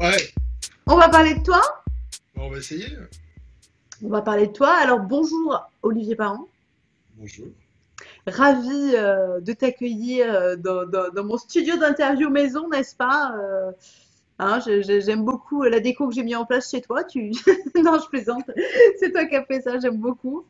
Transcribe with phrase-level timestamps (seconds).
[0.00, 0.16] Ouais,
[0.86, 1.60] on va parler de toi.
[2.36, 2.88] on va essayer.
[4.02, 4.74] On va parler de toi.
[4.82, 6.48] Alors bonjour Olivier Parent.
[7.16, 7.46] Bonjour.
[8.26, 13.36] Ravi euh, de t'accueillir euh, dans, dans- dans mon studio d'interview maison, n'est-ce pas?
[13.38, 13.70] Euh,
[14.40, 17.04] hein, j'aime beaucoup la déco que j'ai mis en place chez toi.
[17.04, 17.30] Tu...
[17.76, 18.50] Non, je plaisante.
[18.98, 20.44] C'est toi qui as fait ça, j'aime beaucoup.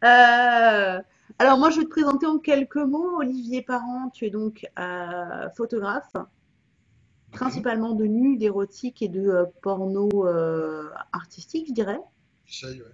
[0.00, 3.18] Alors moi, je vais te présenter en quelques mots.
[3.18, 4.66] Olivier Parent, tu es donc
[5.56, 6.16] photographe,
[7.32, 11.98] principalement de nu, d'érotique et de euh, porno euh, artistique, je dirais.
[12.46, 12.88] J'essaye, ouais.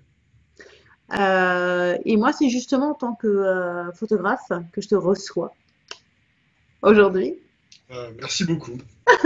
[1.18, 5.54] Euh, et moi, c'est justement en tant que photographe que je te reçois
[6.82, 7.38] aujourd'hui.
[8.20, 8.76] Merci beaucoup.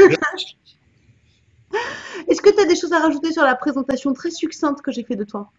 [2.28, 5.02] Est-ce que tu as des choses à rajouter sur la présentation très succincte que j'ai
[5.02, 5.50] fait de toi?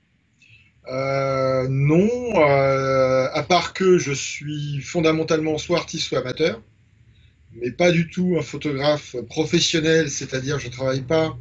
[0.88, 6.62] Euh, non, euh, à part que je suis fondamentalement soit artiste soit amateur,
[7.56, 11.38] mais pas du tout un photographe professionnel, c'est-à-dire je travaille pas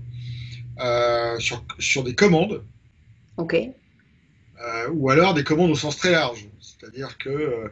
[0.80, 2.64] euh, sur, sur des commandes,
[3.36, 3.54] Ok.
[3.54, 6.48] euh, ou alors des commandes au sens très large.
[6.60, 7.68] C'est-à-dire que euh,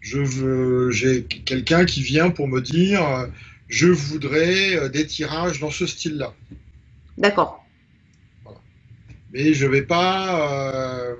[0.00, 3.28] je veux, j'ai quelqu'un qui vient pour me dire,
[3.68, 6.34] je voudrais des tirages dans ce style-là.
[7.18, 7.64] D'accord.
[9.32, 11.14] mais je vais pas, euh,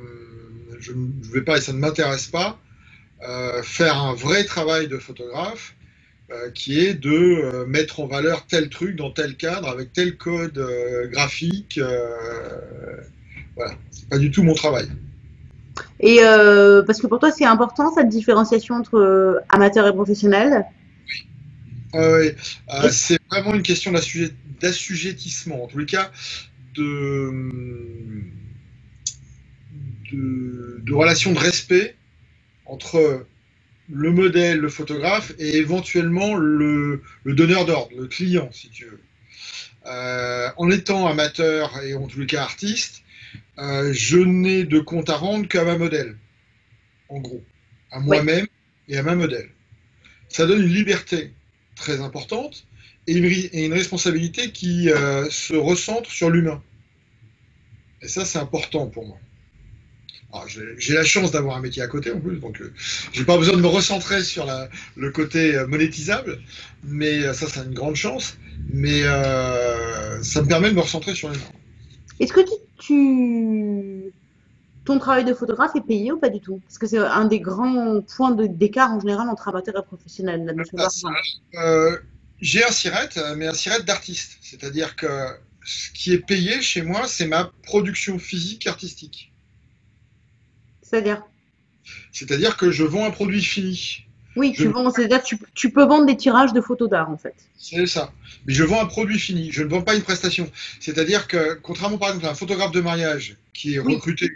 [0.81, 0.93] je,
[1.23, 2.59] je vais pas, et ça ne m'intéresse pas,
[3.63, 5.75] faire un vrai travail de photographe
[6.55, 10.59] qui est de euh, mettre en valeur tel truc dans tel cadre avec tel code
[10.59, 11.79] euh, graphique.
[11.79, 13.01] euh,
[13.57, 14.89] voilà, c'est pas du tout mon travail.
[16.01, 20.67] Et euh, parce que pour toi, c'est important cette différenciation entre euh, amateur et professionnel?
[21.95, 22.33] Euh,
[22.91, 26.11] c'est vraiment une question d'assujet- d'assujettissement, en tous les cas,
[26.75, 27.31] de,
[30.11, 31.97] de, de relation de respect
[32.65, 33.27] entre
[33.89, 39.01] le modèle, le photographe, et éventuellement le, le donneur d'ordre, le client, si tu veux.
[39.87, 43.03] Euh, en étant amateur et en tous les cas artiste,
[43.59, 46.19] euh, je n'ai de compte à rendre qu'à ma modèle,
[47.09, 47.45] en gros,
[47.91, 48.47] à moi-même
[48.89, 49.51] et à ma modèle.
[50.29, 51.35] Ça donne une liberté
[51.77, 52.67] très importante
[53.07, 56.63] et une, ri- et une responsabilité qui euh, se recentre sur l'humain.
[58.03, 59.19] Et ça, c'est important pour moi.
[60.33, 62.73] Alors, J'ai la chance d'avoir un métier à côté en plus, donc euh,
[63.13, 66.39] j'ai pas besoin de me recentrer sur la- le côté euh, monétisable,
[66.85, 68.37] mais euh, ça, c'est une grande chance.
[68.69, 71.45] Mais euh, ça me permet de me recentrer sur l'humain.
[72.21, 74.13] Est-ce que tu, tu-
[74.85, 76.61] ton travail de photographe est payé ou pas du tout?
[76.67, 80.55] Parce que c'est un des grands points de- d'écart en général entre amateur et professionnel,
[80.79, 80.89] Ah.
[81.65, 81.99] Euh,
[82.41, 84.39] j'ai un siret, euh, mais un siret d'artiste.
[84.43, 85.07] C'est-à-dire que
[85.65, 89.32] ce qui est payé chez moi, c'est ma production physique artistique.
[90.93, 91.23] C'est-à-dire?
[92.13, 94.05] C'est-à-dire que je vends un produit fini.
[94.37, 97.17] Oui, Je- tu vends, c'est-à-dire tu, tu peux vendre des tirages de photos d'art en
[97.17, 97.35] fait.
[97.57, 98.13] C'est ça.
[98.47, 99.51] Mais je vends un produit fini.
[99.51, 100.51] Je ne vends pas une prestation.
[100.81, 103.95] C'est-à-dire que, contrairement par exemple à un photographe de mariage qui est Oui.
[103.95, 104.31] recruté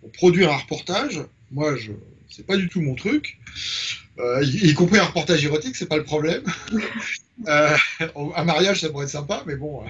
[0.00, 1.20] pour produire un reportage,
[1.52, 1.92] moi, je
[2.28, 3.38] c'est pas du tout mon truc.
[4.18, 6.42] Euh, y, y compris un reportage érotique, c'est pas le problème.
[7.48, 7.74] Euh,
[8.36, 9.82] un mariage, ça pourrait être sympa, mais bon.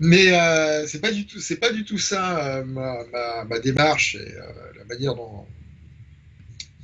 [0.00, 3.58] mais euh, c'est pas du tout, c'est pas du tout ça euh, ma, ma- ma
[3.58, 4.42] démarche et euh,
[4.78, 5.44] la manière dont,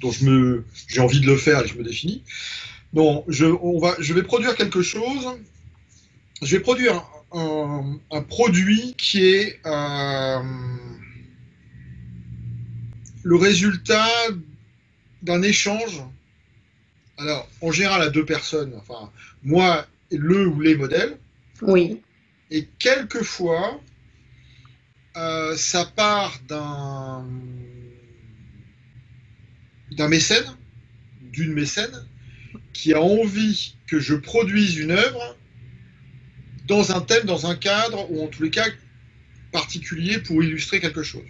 [0.01, 2.23] dont je me, j'ai envie de le faire et je me définis.
[2.93, 5.29] Non, je, on va, je vais produire quelque chose.
[6.43, 10.41] Je vais produire un, un produit qui est euh,
[13.23, 14.07] le résultat
[15.23, 16.03] d'un échange.
[17.19, 19.11] Alors, en général, à deux personnes, enfin,
[19.43, 21.17] moi et le ou les modèles,
[21.63, 22.01] Oui.
[22.51, 23.81] et quelquefois,
[25.17, 27.25] euh, ça part d'un
[29.93, 30.45] d'un mécène,
[31.21, 31.95] d'une mécène,
[32.73, 35.37] qui a envie que je produise une œuvre
[36.67, 38.67] dans un thème, dans un cadre, ou en tous les cas
[39.53, 41.23] particulier pour illustrer quelque chose.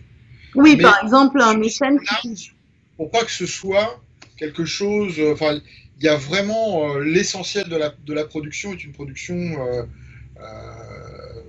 [0.54, 2.52] Oui, Mais- par exemple, un mécène qui...
[2.96, 4.00] Pour pas que ce soit
[4.36, 5.18] quelque chose.
[5.18, 5.60] euh, Enfin,
[5.98, 9.84] il y a vraiment euh, l'essentiel de la, de la production est une production euh,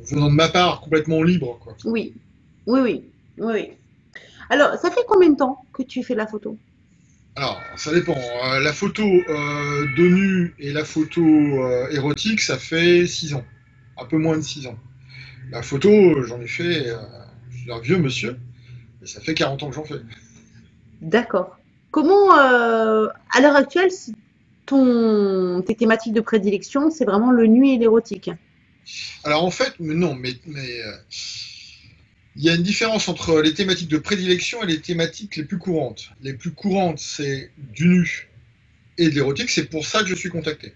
[0.04, 1.58] venant de ma part complètement libre.
[1.60, 1.76] Quoi.
[1.86, 2.14] Oui,
[2.68, 3.72] oui, oui, oui.
[4.50, 6.60] Alors, ça fait combien de temps que tu fais la photo?
[7.36, 8.18] Alors, ça dépend.
[8.18, 13.46] Euh, la photo euh, de nu et la photo euh, érotique, ça fait 6 ans.
[13.98, 14.78] Un peu moins de 6 ans.
[15.52, 15.90] La photo,
[16.24, 16.86] j'en ai fait.
[17.52, 18.38] je suis un vieux monsieur,
[19.02, 20.02] mais ça fait 40 ans que j'en fais.
[21.02, 21.55] D'accord.
[21.96, 23.90] Comment, euh, à l'heure actuelle,
[24.66, 28.30] ton, tes thématiques de prédilection, c'est vraiment le nu et l'érotique?
[29.24, 30.92] Alors en fait, non, mais, mais euh,
[32.36, 35.58] il y a une différence entre les thématiques de prédilection et les thématiques les plus
[35.58, 36.10] courantes.
[36.22, 38.30] Les plus courantes, c'est du nu
[38.98, 39.50] et de l'érotique.
[39.50, 40.74] C'est pour ça que je suis contacté.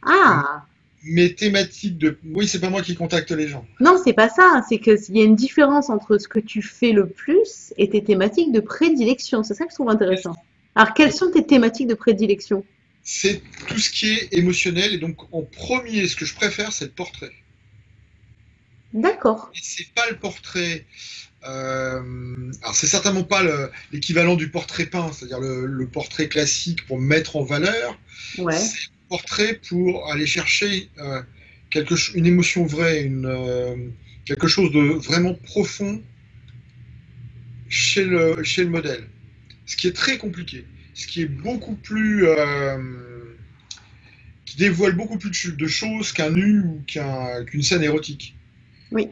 [0.00, 0.64] Ah,
[1.06, 2.18] mes thématiques de.
[2.24, 3.66] Oui, c'est pas moi qui contacte les gens.
[3.80, 4.62] Non, c'est pas ça.
[4.68, 8.02] C'est qu'il y a une différence entre ce que tu fais le plus et tes
[8.02, 9.42] thématiques de prédilection.
[9.42, 10.34] C'est ça que je trouve intéressant.
[10.74, 12.64] Alors, quelles sont tes thématiques de prédilection?
[13.02, 14.94] C'est tout ce qui est émotionnel.
[14.94, 17.32] Et donc, en premier, ce que je préfère, c'est le portrait.
[18.92, 19.50] D'accord.
[19.54, 20.86] Et c'est pas le portrait.
[21.44, 23.42] Euh, alors, c'est certainement pas
[23.92, 27.98] l'équivalent du portrait peint, c'est-à-dire le, portrait classique pour mettre en valeur.
[28.38, 28.58] Ouais
[29.08, 31.22] portrait pour aller chercher euh,
[31.70, 33.76] quelque, une émotion vraie, une, euh,
[34.24, 36.02] quelque chose de vraiment profond
[37.68, 39.08] chez le, chez le modèle.
[39.66, 40.64] Ce qui est très compliqué,
[40.94, 42.26] ce qui est beaucoup plus.
[42.26, 42.78] Euh,
[44.44, 48.36] qui dévoile beaucoup plus de choses qu'un nu ou qu'une scène érotique.
[48.92, 49.08] Oui.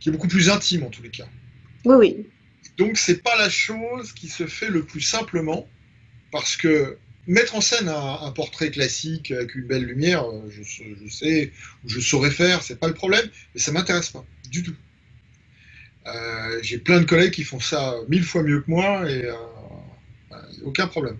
[0.00, 1.26] Qui est beaucoup plus intime en tous les cas.
[1.86, 2.26] Oui, oui.
[2.76, 5.66] Donc c'est pas la chose qui se fait le plus simplement
[6.30, 6.98] parce que
[7.28, 11.52] Mettre en scène un, portrait classique avec une belle lumière, euh, je, sais,
[11.86, 14.74] je saurais faire, c'est pas le problème, mais ça m'intéresse pas du tout.
[16.06, 19.34] Euh, j'ai plein de collègues qui font ça mille fois mieux que moi et euh,
[20.64, 21.16] aucun problème.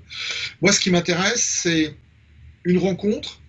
[0.60, 1.94] Moi, ce qui m'intéresse, c'est
[2.64, 3.40] une rencontre.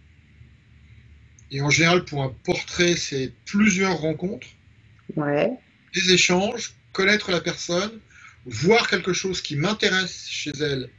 [1.50, 4.48] Et en général, pour un portrait, c'est plusieurs rencontres.
[5.16, 5.52] Ouais.
[5.96, 8.00] Des échanges, connaître la personne,
[8.46, 10.90] voir quelque chose qui m'intéresse chez elle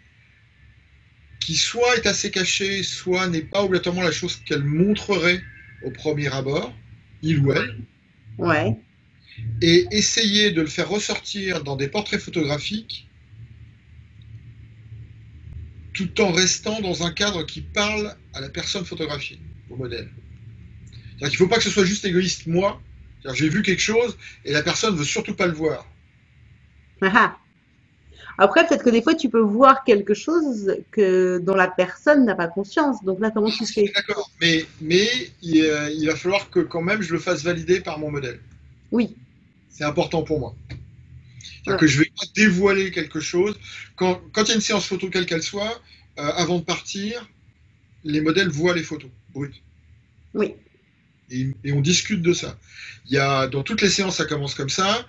[1.44, 5.42] qui soit est assez caché, soit n'est pas obligatoirement la chose qu'elle montrerait
[5.84, 6.74] au premier abord,
[7.20, 7.82] il ou elle.
[8.38, 8.74] Ouais.
[9.60, 13.06] Et essayer de le faire ressortir dans des portraits photographiques
[15.92, 19.38] tout en restant dans un cadre qui parle à la personne photographiée,
[19.68, 20.10] au modèle.
[21.20, 22.80] Il ne faut pas que ce soit juste égoïste, moi.
[23.34, 25.86] J'ai vu quelque chose et la personne ne veut surtout pas le voir.
[28.38, 32.34] Après, peut-être que des fois, tu peux voir quelque chose que, dont la personne n'a
[32.34, 33.02] pas conscience.
[33.04, 33.92] Donc là, comment tu fais?
[33.94, 35.08] D'accord, mais, mais
[35.42, 38.40] il, va falloir que quand même je le fasse valider par mon modèle.
[38.90, 39.14] Oui.
[39.70, 40.54] C'est important pour moi.
[41.64, 43.58] cest que je ne vais pas dévoiler quelque chose.
[43.96, 45.80] Quand, quand il y a une séance photo, quelle qu'elle soit,
[46.18, 47.28] euh, avant de partir,
[48.02, 49.62] les modèles voient les photos brutes.
[50.34, 50.54] Oui.
[51.30, 52.58] Et, et, on discute de ça.
[53.06, 55.06] Il y a, dans toutes les séances, ça commence comme ça.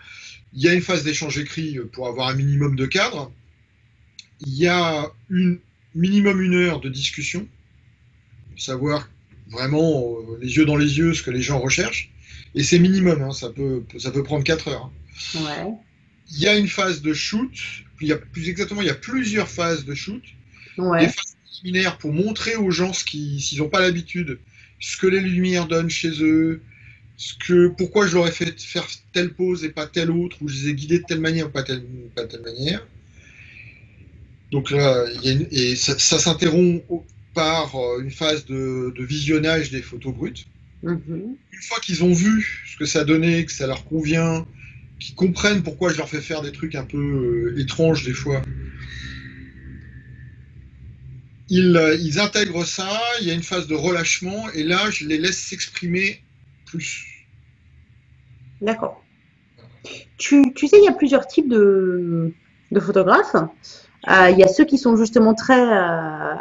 [0.55, 3.31] Il y a une phase d'échange écrit pour avoir un minimum de cadre.
[4.41, 5.59] Il y a une
[5.93, 7.47] minimum une heure de discussion,
[8.57, 9.09] savoir
[9.49, 12.11] vraiment euh, les yeux dans les yeux ce que les gens recherchent.
[12.53, 14.91] Et c'est minimum, hein, ça, peut, ça peut prendre 4 heures.
[15.35, 15.77] Hein.
[16.31, 17.51] Il y a une phase de shoot,
[18.01, 20.23] il y a plus exactement, il y a plusieurs phases de shoot.
[20.77, 21.35] Des phases
[21.99, 24.39] pour montrer aux gens, s'ils n'ont pas l'habitude,
[24.79, 26.61] ce que les lumières donnent chez eux,
[27.17, 30.47] ce que, pourquoi je leur ai fait faire telle pause et pas telle autre, ou
[30.47, 31.83] je les ai guidés de telle manière ou pas telle,
[32.13, 32.85] pas telle manière.
[34.51, 36.83] Donc là, et ça, s'interrompt
[37.33, 40.45] par euh, une phase de, visionnage des photos brutes.
[40.83, 40.99] Mm-hmm.
[41.09, 44.45] Une fois qu'ils ont vu ce que ça donnait, que ça leur convient,
[44.99, 46.97] qu'ils comprennent pourquoi je leur fais faire des trucs un peu
[47.55, 48.41] euh, étranges des fois,
[51.49, 52.89] ils, euh, ils, intègrent ça,
[53.21, 56.21] il y a une phase de relâchement, et là, je les laisse s'exprimer
[58.61, 59.01] D'accord.
[60.17, 62.33] Tu, sais, il y a plusieurs types de,
[62.79, 63.35] photographes.
[63.35, 66.35] Euh, il y a ceux qui sont justement très euh,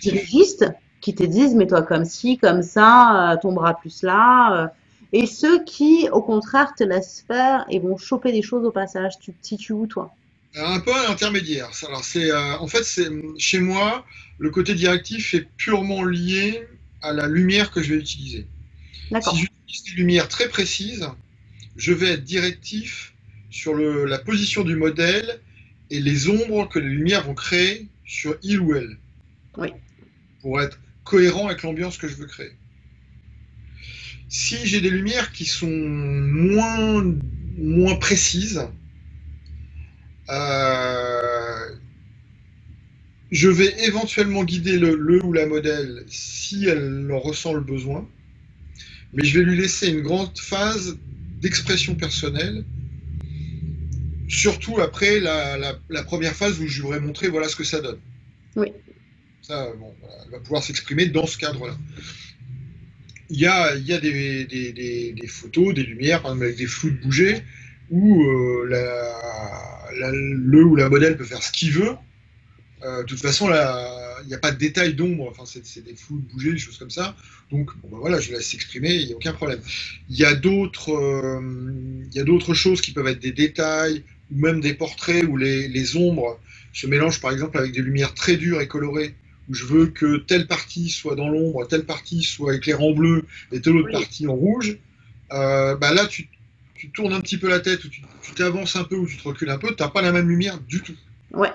[0.00, 4.72] dirigistes, qui te disent mets-toi comme ci, comme ça, euh, ton bras plus là.
[5.12, 9.18] et ceux qui, au contraire, te laissent faire et vont choper des choses au passage.
[9.20, 10.14] Tu te situes où, toi
[10.54, 11.70] un peu à l'intermédiaire.
[11.88, 14.04] Alors c'est, en fait, c'est chez moi,
[14.38, 16.68] le côté directif est purement lié
[17.00, 18.46] à la lumière que je vais utiliser.
[19.20, 21.08] Si j'utilise des lumières très précises,
[21.76, 23.14] je vais être directif
[23.50, 25.40] sur la position du modèle
[25.90, 28.98] et les ombres que les lumières vont créer sur il ou elle.
[29.58, 29.68] Oui.
[30.40, 32.52] Pour être cohérent avec l'ambiance que je veux créer.
[34.28, 37.04] Si j'ai des lumières qui sont moins,
[37.58, 38.66] moins précises,
[40.30, 41.76] euh,
[43.30, 48.08] je vais éventuellement guider le, le, ou la modèle si elle en ressent le besoin
[49.12, 50.96] mais je vais lui laisser une grande phase
[51.40, 52.64] d'expression personnelle,
[54.28, 57.98] surtout après la, première phase où je lui aurais montré voilà ce que ça donne.
[58.56, 58.68] Oui.
[59.42, 59.92] Ça, bon,
[60.24, 61.76] elle va pouvoir s'exprimer dans ce cadre-là.
[63.28, 66.66] Il y a, il y a des, des, photos, des lumières, par exemple avec des
[66.66, 67.42] flous de bouger,
[67.90, 68.64] où euh,
[69.90, 71.94] le ou la modèle peut faire ce qu'il veut.
[72.84, 73.48] Euh, de toute façon,
[74.22, 76.78] il n'y a pas de détails d'ombre, enfin, c'est des flous de bouger, des choses
[76.78, 77.16] comme ça.
[77.50, 79.60] Donc, ben voilà, je laisse s'exprimer, il n'y a aucun problème.
[80.08, 85.24] Il y a d'autres euh, choses qui peuvent être des détails, ou même des portraits
[85.24, 86.40] où les, ombres
[86.72, 89.14] se mélangent par exemple avec des lumières très dures et colorées,
[89.48, 93.26] où je veux que telle partie soit dans l'ombre, telle partie soit éclairée en bleu
[93.50, 94.78] et telle autre partie en rouge,
[95.32, 96.28] euh, bah là, tu,
[96.94, 99.50] tournes un petit peu la tête, ou tu t'avances un peu, ou tu te recules
[99.50, 100.96] un peu, tu n'as pas la même lumière du tout.
[101.32, 101.52] Ouais.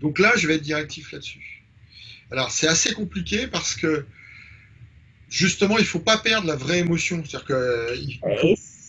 [0.00, 1.57] Donc là, je vais être directif là-dessus.
[2.30, 4.04] Alors, c'est assez compliqué parce que
[5.30, 7.22] justement, il ne faut pas perdre la vraie émotion.
[7.24, 7.94] C'est-à-dire que.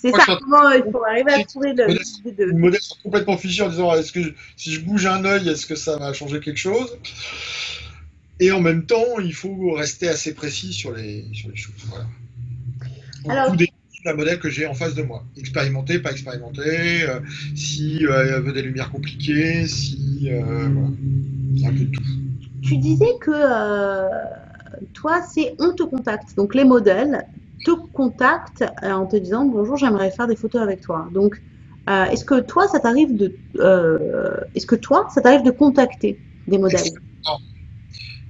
[0.01, 1.87] C'est ça, comment il faut arriver à trouver le.
[2.45, 5.65] Le modèle sont complètement fiché en disant est-ce que si je bouge un œil, est-ce
[5.65, 6.97] que ça va changer quelque chose?
[8.39, 11.73] Et en même temps, il faut rester assez précis sur les, sur les choses.
[11.87, 12.07] Voilà.
[13.27, 13.55] Alors,
[14.05, 15.25] la modèle que j'ai en face de moi.
[15.37, 17.19] Expérimenté, pas expérimenté, euh,
[17.55, 20.29] si euh, elle veut des lumières compliquées, si.
[20.31, 21.67] Euh, voilà.
[21.67, 22.03] un peu de tout.
[22.61, 24.07] Tu disais que
[24.93, 26.35] toi, c'est on te contacte.
[26.37, 27.25] Donc les modèles
[27.65, 31.09] te contactent en te disant bonjour, j'aimerais faire des photos avec toi.
[31.11, 31.41] Donc
[31.87, 33.35] est-ce que toi, ça t'arrive de.
[34.55, 36.81] est-ce que toi, ça t'arrive de contacter des modèles?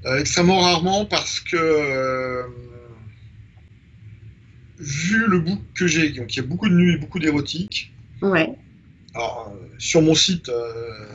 [0.05, 2.45] Extrêmement rarement parce que
[4.79, 7.91] vu le book que j'ai, donc il y a beaucoup de nuits et beaucoup d'érotique.
[8.21, 8.55] Ouais.
[9.13, 11.07] Alors, euh, sur mon site, euh,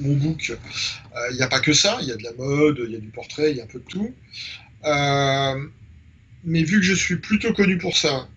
[0.00, 1.98] mon book, euh, il n'y a pas que ça.
[2.00, 3.66] Il y a de la mode, il y a du portrait, il y a un
[3.66, 4.14] peu de tout.
[6.44, 8.28] mais vu que je suis plutôt connu pour ça,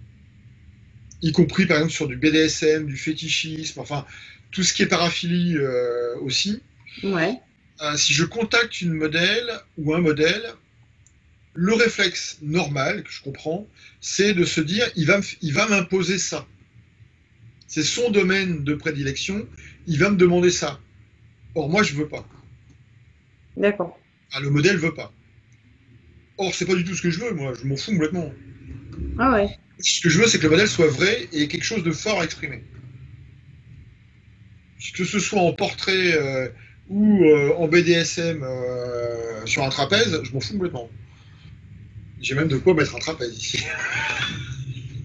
[1.21, 4.05] y compris par exemple sur du BDSM, du fétichisme, enfin
[4.51, 5.57] tout ce qui est paraphilie
[6.21, 6.61] aussi.
[7.03, 7.39] Ouais.
[7.95, 10.53] si je contacte une modèle ou un modèle,
[11.57, 13.67] le réflexe normal, que je comprends,
[13.99, 16.47] c'est de se dire, il va, il va m'imposer ça.
[17.67, 19.47] C'est son domaine de prédilection,
[19.87, 20.79] il va me demander ça.
[21.57, 22.23] Or, moi, je veux pas.
[23.57, 23.99] D'accord.
[24.31, 25.11] Ah, le modèle veut pas.
[26.37, 28.31] Or, c'est pas du tout ce que je veux, moi, je m'en fous complètement.
[29.17, 29.49] Ah ouais.
[29.79, 32.21] Ce que je veux, c'est que le modèle soit vrai et quelque chose de fort
[32.21, 32.63] à exprimer.
[34.93, 36.49] Que ce soit en portrait euh,
[36.89, 40.91] ou euh, en BDSM euh, sur un trapèze, je m'en fous complètement.
[42.21, 43.63] J'ai même de quoi mettre un trapèze ici.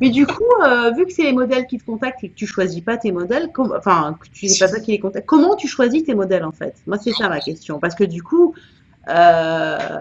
[0.03, 2.45] Mais du coup, euh, vu que c'est les modèles qui te contactent et que tu
[2.45, 5.69] choisis pas tes modèles, enfin, que tu sais pas ça qui les contacte, comment tu
[5.69, 6.75] choisis tes modèles en fait?
[6.89, 7.79] Moi, c'est ça ma question.
[7.79, 8.53] Parce que du coup,
[9.09, 10.01] euh,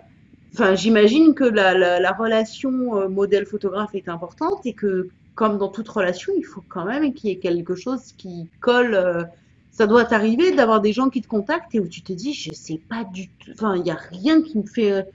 [0.73, 6.45] j'imagine que la, relation euh, modèle-photographe est importante et que, comme dans toute relation, il
[6.45, 9.29] faut quand même qu'il y ait quelque chose qui colle.
[9.69, 12.51] ça doit t'arriver d'avoir des gens qui te contactent et où tu te dis, je
[12.53, 15.05] sais pas du tout, enfin, il n'y a rien qui me fait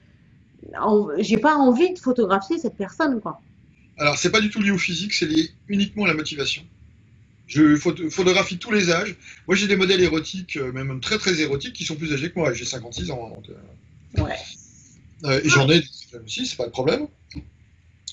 [1.19, 3.41] j'ai pas envie de photographier cette personne, quoi.
[3.99, 6.63] Alors, c'est pas du tout lié au physique, c'est lié uniquement à la motivation.
[7.47, 9.17] Je photographie tous les âges.
[9.47, 12.39] Moi, j'ai des modèles érotiques, euh, même très très érotiques, qui sont plus âgés que
[12.39, 12.53] moi.
[12.53, 13.31] J'ai 56 ans.
[13.31, 14.37] Donc, euh, ouais.
[15.25, 15.83] Euh, et j'en ai
[16.25, 17.07] aussi, c'est pas le problème.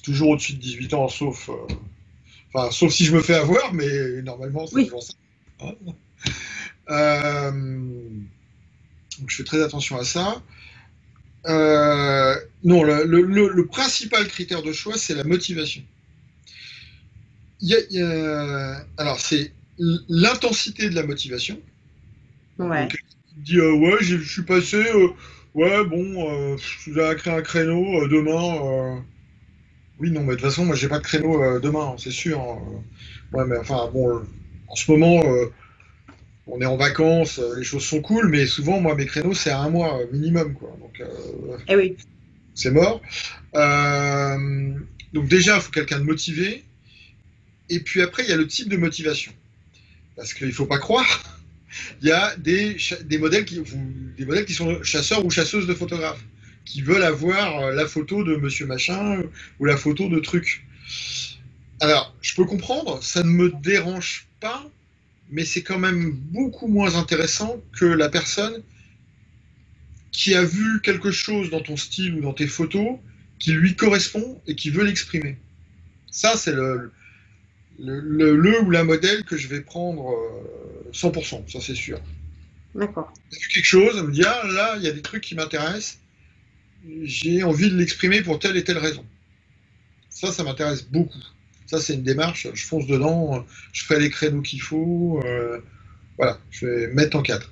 [0.04, 1.50] Toujours au-dessus de 18 ans, sauf.
[2.54, 5.14] Enfin, sauf si je me fais avoir, mais normalement, c'est toujours ça.
[5.62, 7.52] Hein.
[9.20, 10.44] donc, je fais très attention à ça.
[11.46, 15.82] Euh, non, le, principal critère de choix, c'est la motivation.
[18.98, 21.60] alors, c'est l'intensité de la motivation.
[22.60, 22.84] Ouais.
[22.84, 22.96] Donc,
[23.38, 25.08] dit euh, ouais, je suis passé, euh,
[25.56, 29.04] ouais, bon, je vais créer un créneau demain.
[30.00, 32.40] Oui, non, mais de toute façon, moi, j'ai pas de créneau demain, c'est sûr.
[33.34, 34.24] Ouais, mais enfin, bon,
[34.68, 35.22] en ce moment,
[36.48, 39.50] on est en vacances, euh, les choses sont cool, mais souvent, moi, mes créneaux, c'est
[39.50, 40.76] à un mois euh, minimum, quoi.
[40.80, 41.96] Donc, euh, eh oui.
[42.54, 43.02] c'est mort.
[45.14, 46.64] donc déjà, il faut quelqu'un de motivé.
[47.70, 49.32] Et puis après, il y a le type de motivation.
[50.16, 51.40] Parce qu'il ne faut pas croire,
[52.02, 53.62] il y a des, des, modèles qui,
[54.18, 56.24] des modèles qui sont chasseurs ou chasseuses de photographes,
[56.66, 59.24] qui veulent avoir la photo de monsieur machin
[59.60, 60.66] ou la photo de truc.
[61.80, 64.70] Alors, je peux comprendre, ça ne me dérange pas
[65.34, 68.62] mais c'est quand même beaucoup moins intéressant que la personne
[70.12, 73.00] qui a vu quelque chose dans ton style ou dans tes photos
[73.40, 75.40] qui lui correspond et qui veut l'exprimer.
[76.12, 76.92] Ça, c'est le,
[77.80, 80.06] le, ou la modèle que je vais prendre
[80.94, 82.00] 100%, euh, ça c'est sûr.
[82.76, 83.12] D'accord.
[83.32, 85.34] J'ai vu quelque chose, elle me dit, ah là, il y a des trucs qui
[85.34, 85.98] m'intéressent,
[87.02, 89.04] j'ai envie de l'exprimer pour telle et telle raison.
[90.12, 91.18] Ça, ça m'intéresse beaucoup.
[91.74, 95.58] Ça, c'est une démarche, je fonce dedans, je fais les créneaux qu'il faut, euh,
[96.18, 97.50] voilà, je vais mettre en cadre.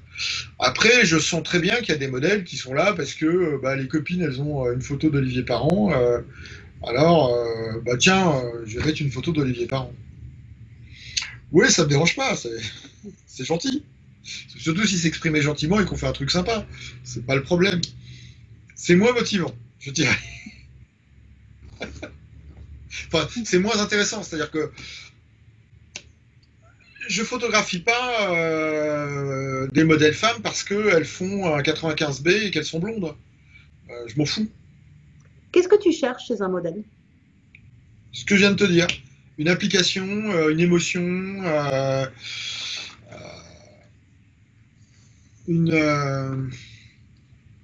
[0.60, 3.60] Après, je sens très bien qu'il y a des modèles qui sont là parce que
[3.64, 5.92] bah, les copines, elles ont euh, une photo d'Olivier Parent.
[5.92, 6.22] Euh,
[6.88, 7.36] alors,
[7.84, 9.92] bah tiens, je vais mettre une photo d'Olivier Parent.
[11.52, 12.36] Oui, ça me dérange pas,
[13.26, 13.84] c'est gentil.
[14.56, 16.68] Surtout si s'exprimer gentiment et qu'on fait un truc sympa.
[17.04, 17.82] C'est pas le problème.
[18.76, 20.20] C'est moins motivant, je dirais.
[23.12, 24.24] Enfin, c'est moins intéressant.
[24.24, 24.72] C'est-à-dire que
[27.08, 32.80] je photographie pas euh, des modèles femmes parce qu'elles font un 95B et qu'elles sont
[32.80, 33.16] blondes.
[33.90, 34.50] Euh, je m'en fous.
[35.52, 36.84] Qu'est-ce que tu cherches chez un modèle?
[38.14, 38.88] Ce que je viens de te dire.
[39.38, 41.02] Une application, euh, une émotion,
[45.48, 46.52] une,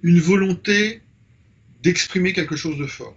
[0.02, 1.00] une volonté
[1.82, 3.16] d'exprimer quelque chose de fort.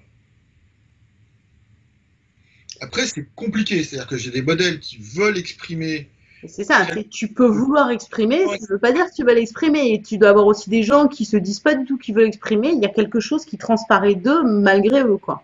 [2.82, 3.84] Après, c'est compliqué.
[3.84, 6.10] C'est-à-dire que j'ai des modèles qui veulent exprimer
[6.48, 9.94] c'est ça, tu peux vouloir exprimer, ça ne veut pas dire que tu vas l'exprimer.
[9.94, 12.28] Et tu dois avoir aussi des gens qui se disent pas du tout qu'ils veulent
[12.28, 12.70] exprimer.
[12.70, 15.44] Il y a quelque chose qui transparaît d'eux malgré eux, quoi.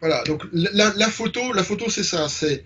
[0.00, 2.64] Voilà, donc la, photo, la photo c'est ça, c'est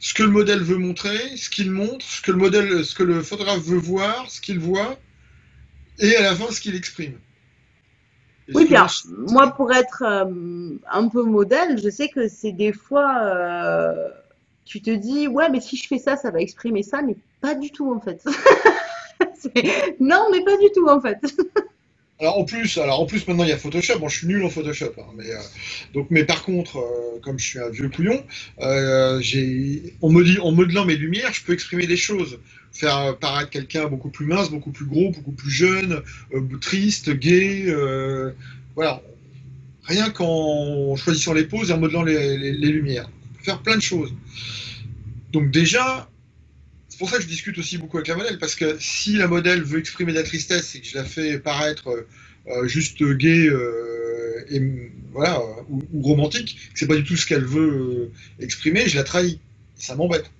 [0.00, 3.04] ce que le modèle veut montrer, ce qu'il montre, ce que le modèle, ce que
[3.04, 4.98] le photographe veut voir, ce qu'il voit,
[6.00, 7.14] et à la fin ce qu'il exprime.
[8.54, 8.86] Oui, bien,
[9.28, 13.22] moi pour être euh, un peu modèle, je sais que c'est des fois.
[13.24, 14.08] Euh,
[14.64, 17.54] tu te dis, ouais, mais si je fais ça, ça va exprimer ça, mais pas
[17.54, 18.24] du tout en fait.
[20.00, 21.18] non, mais pas du tout en fait.
[22.20, 23.98] alors en plus, alors en plus maintenant il y a Photoshop.
[23.98, 25.38] Bon, je suis nul en Photoshop, hein, mais euh,
[25.94, 28.24] donc, mais par contre, euh, comme je suis un vieux couillon,
[28.60, 32.38] euh, j'ai, en, en modelant mes lumières, je peux exprimer des choses,
[32.72, 36.02] faire paraître quelqu'un beaucoup plus mince, beaucoup plus gros, beaucoup plus jeune,
[36.60, 37.74] triste, gay,
[38.76, 39.02] voilà.
[39.84, 43.08] Rien qu'en choisissant les poses et en modelant les lumières
[43.42, 44.14] faire plein de choses.
[45.32, 46.08] Donc déjà,
[46.92, 49.26] c'est pour ça que je discute aussi beaucoup avec la modèle, parce que si la
[49.26, 51.88] modèle veut exprimer de la tristesse et que je la fais paraître
[52.48, 58.10] euh, juste gay euh, et voilà ou, romantique, c'est pas du tout ce qu'elle veut
[58.10, 59.40] euh, exprimer, je la trahis.
[59.74, 60.30] Ça m'embête.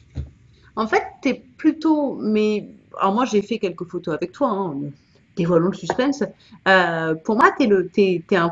[0.77, 2.69] En fait, tu es plutôt, mais
[3.01, 4.51] alors moi j'ai fait quelques photos avec toi.
[4.51, 4.77] Hein.
[5.37, 6.23] Dévoilons le suspense.
[7.25, 7.91] pour moi, tu es, le,
[8.33, 8.51] un,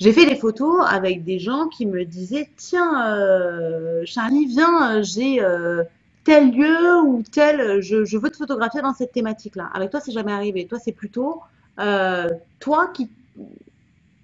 [0.00, 5.42] j'ai fait des photos avec des gens qui me disaient Tiens, euh, Charlie, viens, j'ai
[5.42, 5.84] euh,
[6.24, 9.70] tel lieu ou tel, je, veux te photographier dans cette thématique-là.
[9.74, 10.66] Avec toi, c'est jamais arrivé.
[10.66, 11.42] Toi, c'est plutôt
[11.78, 12.30] euh,
[12.60, 13.10] toi qui,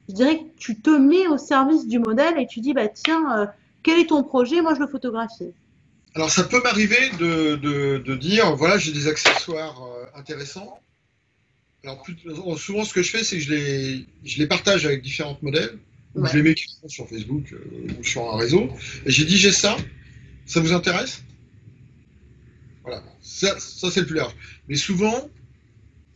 [0.08, 3.52] je dirais que tu te mets au service du modèle et tu dis bah, Tiens,
[3.82, 4.62] quel est ton projet?
[4.62, 5.52] Moi, je le photographie.
[6.14, 9.82] Alors, ça peut m'arriver de, de, dire Voilà, j'ai des accessoires
[10.14, 10.80] intéressants
[11.86, 15.38] alors, souvent, ce que je fais, c'est que je les, je les partage avec différents
[15.40, 15.78] modèles,
[16.14, 16.54] ou je les mets
[16.88, 18.68] sur Facebook euh, ou sur un réseau,
[19.04, 19.76] et j'ai dit j'ai ça,
[20.46, 21.22] ça vous intéresse?
[22.82, 24.34] Voilà, ça, c'est le plus large.
[24.68, 25.30] Mais souvent,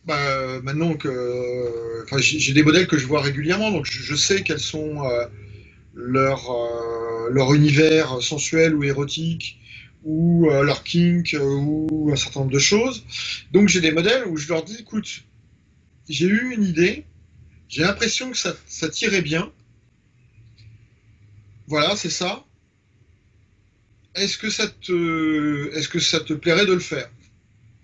[0.06, 2.02] bah, maintenant que.
[2.04, 5.26] Enfin, j'ai des modèles que je vois régulièrement, donc je, sais quels sont euh,
[5.94, 9.58] leur, euh, leur univers sensuel ou érotique,
[10.04, 13.04] ou leur kink, ou un certain nombre de choses.
[13.52, 15.24] Donc j'ai des modèles où je leur dis écoute,
[16.10, 17.06] j'ai eu une idée,
[17.68, 19.52] j'ai l'impression que ça, ça, tirait bien.
[21.68, 22.44] Voilà, c'est ça.
[24.16, 27.08] Est-ce que ça te, est-ce que ça te plairait de le faire?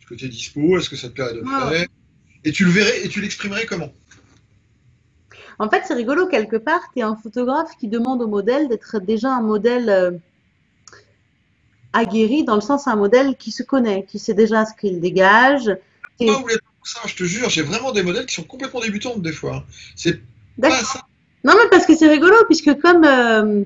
[0.01, 0.77] Est-ce que tu es dispo?
[0.77, 1.87] Est-ce que ça te plairait de le faire?
[2.45, 3.93] Et tu le verrais et tu l'exprimerais comment?
[5.61, 6.81] En fait, c'est rigolo quelque part.
[6.93, 10.11] Tu es un photographe qui demande au modèle d'être déjà un modèle euh,
[11.93, 15.71] aguerri, dans le sens un modèle qui se connaît, qui sait déjà ce qu'il dégage.
[16.87, 19.66] Ça, je te jure, j'ai vraiment des modèles qui sont complètement débutantes des fois.
[19.96, 20.20] C'est
[20.61, 21.01] pas ça.
[21.42, 23.64] Non, mais parce que c'est rigolo, puisque comme, euh,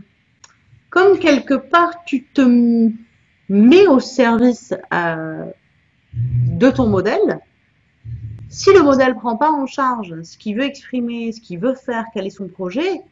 [0.89, 2.41] comme quelque part tu te
[3.51, 5.45] mets au service euh,
[6.15, 7.41] de ton modèle,
[8.49, 12.07] si le modèle prend pas en charge ce qu'il veut exprimer, ce qu'il veut faire,
[12.15, 13.03] quel est son projet,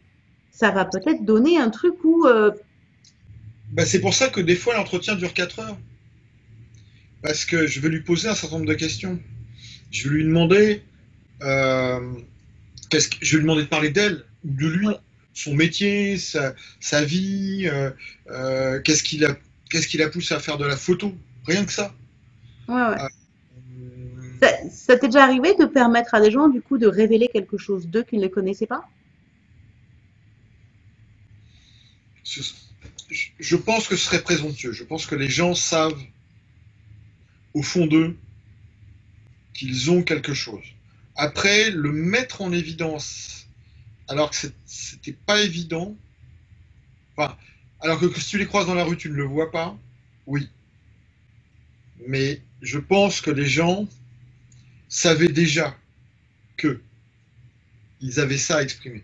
[0.51, 2.27] ça va peut-être donner un truc où.
[2.27, 2.51] Euh,
[3.73, 5.77] bah, c'est pour ça que des fois l'entretien dure 4 heures.
[7.21, 9.19] Parce que je vais lui poser un certain nombre de questions
[9.91, 10.83] je lui demander,
[11.43, 12.15] euh,
[12.91, 14.89] que, je lui demander de parler d'elle ou de lui,
[15.35, 16.55] son métier, sa,
[17.05, 17.91] vie, euh,
[18.31, 19.37] euh, qu'est-ce qui l'a,
[19.71, 21.15] qu'est-ce qui poussé à faire de la photo,
[21.47, 21.95] rien que ça.
[22.67, 23.09] ça,
[24.97, 28.03] t'est déjà arrivé de permettre à des gens du coup de révéler quelque chose d'eux
[28.03, 28.85] qu'ils ne connaissaient pas?
[33.39, 34.73] Je pense que ce serait présomptueux.
[34.73, 35.99] Je pense que les gens savent
[37.55, 38.17] au fond d'eux
[39.59, 40.63] qu'ils ont quelque chose.
[41.17, 43.49] Après, le mettre en évidence,
[44.07, 45.97] alors que c'était pas évident,
[47.81, 49.77] alors que, si tu les croises dans la rue, tu ne le vois pas,
[50.29, 50.49] oui.
[52.07, 53.89] Mais je pense que les gens
[54.89, 55.77] savaient déjà
[56.57, 56.81] que
[58.01, 59.03] ils avaient ça à exprimer.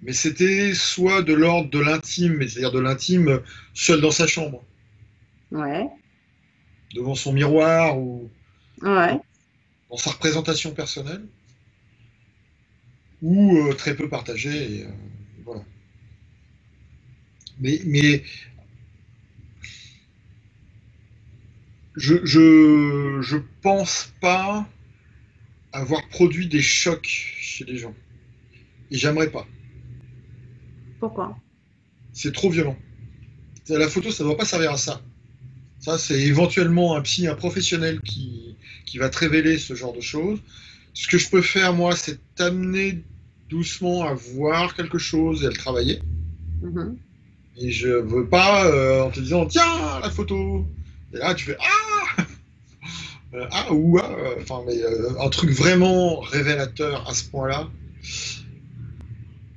[0.00, 3.42] Mais c'était soit de l'ordre de l'intime, c'est-à-dire de l'intime
[3.74, 4.64] seul dans sa chambre.
[5.50, 5.86] Ouais
[6.94, 8.30] devant son miroir ou
[9.90, 11.26] dans sa représentation personnelle,
[13.20, 14.84] ou euh, très peu partagé.
[14.84, 14.90] Euh,
[15.44, 15.62] voilà.
[17.60, 18.24] Mais, mais
[21.94, 24.68] je, je, je pense pas
[25.72, 27.94] avoir produit des chocs chez les gens.
[28.90, 29.46] Et j'aimerais pas.
[31.00, 31.38] Pourquoi?
[32.12, 32.76] C'est trop violent.
[33.68, 35.02] La photo, ça ne doit pas servir à ça.
[35.82, 40.00] Ça, c'est éventuellement un psy, un professionnel qui, qui va te révéler ce genre de
[40.00, 40.38] choses.
[40.94, 43.02] Ce que je peux faire, moi, c'est t'amener
[43.50, 46.00] doucement à voir quelque chose et à le travailler.
[46.62, 46.96] Mhm.
[47.58, 50.66] Et je veux pas euh, en te disant tiens la photo.
[51.12, 52.22] Et là tu fais ah
[53.34, 54.16] euh, ah ou ah.
[54.40, 57.68] Enfin mais euh, un truc vraiment révélateur à ce point-là.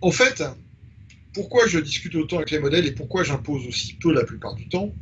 [0.02, 0.44] En fait,
[1.34, 4.68] pourquoi je discute autant avec les modèles et pourquoi j'impose aussi peu la plupart du
[4.68, 4.94] temps,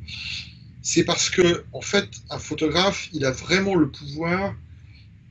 [0.84, 4.54] c'est parce que en fait un photographe il a vraiment le pouvoir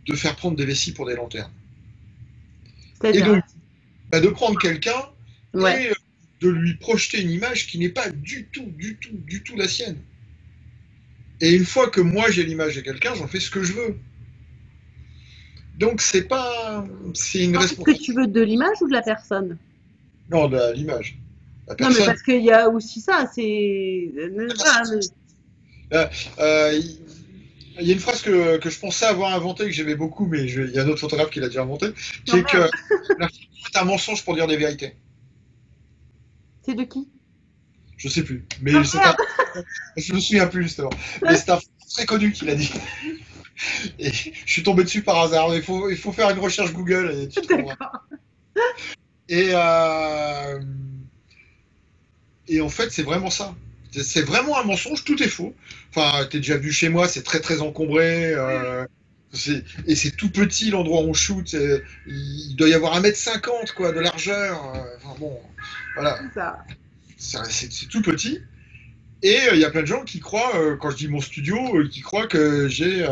[0.07, 1.53] de faire prendre des vessies pour des lanternes.
[3.05, 3.45] Et donc
[4.11, 5.09] bah, de prendre quelqu'un
[5.55, 5.85] Ouais.
[5.85, 5.95] et euh,
[6.41, 9.69] de lui projeter une image qui n'est pas du tout, du tout, du tout la
[9.69, 9.99] sienne.
[11.43, 13.99] Et une fois que moi j'ai l'image de quelqu'un, j'en fais ce que je veux.
[15.79, 16.85] Donc c'est pas,
[17.15, 18.05] c'est une Qu'est-ce que responsabilité.
[18.05, 19.59] tu veux de l'image ou de la personne?
[20.31, 21.19] Non, de l'image.
[21.69, 24.12] La Non, mais parce qu'il y a aussi ça, c'est.
[24.65, 25.01] Ah, Euh,
[25.92, 26.98] il
[27.81, 30.46] il y a une phrase que, que je pensais avoir inventée, que j'aimais beaucoup, mais
[30.46, 31.88] je- il y a un autre photographe qui l'a déjà inventée,
[32.26, 32.59] qui Non, est que
[33.18, 33.38] la photo
[33.74, 34.94] est un mensonge pour dire des vérités.
[36.64, 37.09] C'est de qui?
[37.96, 39.14] Je sais plus, mais c'est un...
[39.96, 40.90] je me souviens plus justement.
[41.22, 41.59] Mais c'est un
[41.94, 42.70] très connu qui l'a dit.
[43.98, 45.55] Et je suis tombé dessus par hasard.
[45.55, 47.76] Il faut, il faut faire une recherche Google et tu trouveras.
[49.28, 50.61] Et, euh,
[52.48, 53.55] et en fait, c'est vraiment ça.
[53.92, 55.55] C'est- vraiment un mensonge, tout est faux.
[55.94, 58.33] Enfin, t'es déjà venu chez moi, c'est très très encombré.
[58.35, 58.85] euh,
[59.87, 61.57] et c'est tout petit l'endroit où on shoot.
[62.07, 64.74] Il doit y avoir 1m50 quoi, de largeur.
[64.76, 65.38] euh, Enfin bon,
[65.94, 66.18] voilà.
[67.16, 68.40] C'est tout petit.
[69.22, 71.20] Et euh, il y a plein de gens qui croient, euh, quand je dis mon
[71.20, 73.07] studio, euh, qui croient que j'ai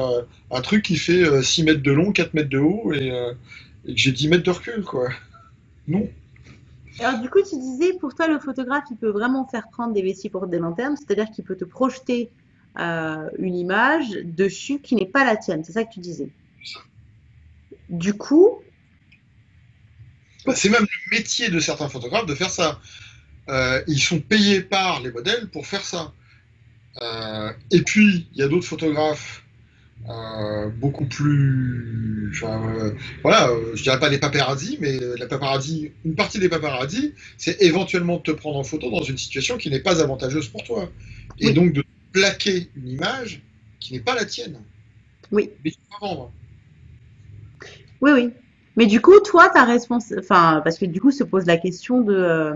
[0.50, 3.06] un truc qui fait euh, 6 mètres de long, 4 mètres de haut et,
[3.86, 5.08] et que j'ai 10 mètres de recul, quoi.
[5.88, 6.08] Non.
[6.98, 10.02] Alors, du coup, tu disais, pour toi, le photographe, il peut vraiment faire prendre des
[10.02, 12.30] vessies pour des lanternes, c'est-à-dire qu'il peut te projeter
[12.78, 15.64] euh, une image dessus qui n'est pas la tienne.
[15.64, 16.30] C'est ça que tu disais.
[17.88, 18.60] Du coup,
[20.46, 22.80] Bah, c'est même le métier de certains photographes de faire ça.
[23.48, 26.12] Euh, ils sont payés par les modèles pour faire ça.
[27.02, 29.44] Euh, et puis, il y a d'autres photographes
[30.08, 32.32] euh, beaucoup plus.
[32.42, 37.14] euh, voilà, euh, je dirais pas des paparazzi, mais la paparazzi, une partie des paparazzi,
[37.38, 40.64] c'est éventuellement de te prendre en photo dans une situation qui n'est pas avantageuse pour
[40.64, 40.90] toi.
[41.38, 41.54] Et Oui.
[41.54, 43.42] donc de plaquer une image
[43.78, 44.64] qui n'est pas la tienne.
[45.32, 46.32] oui, Mais tu peux vendre.
[48.00, 48.34] oui, oui.
[48.76, 52.00] Mais du coup, toi, ta respons- enfin, parce que du coup, se pose la question
[52.00, 52.52] de,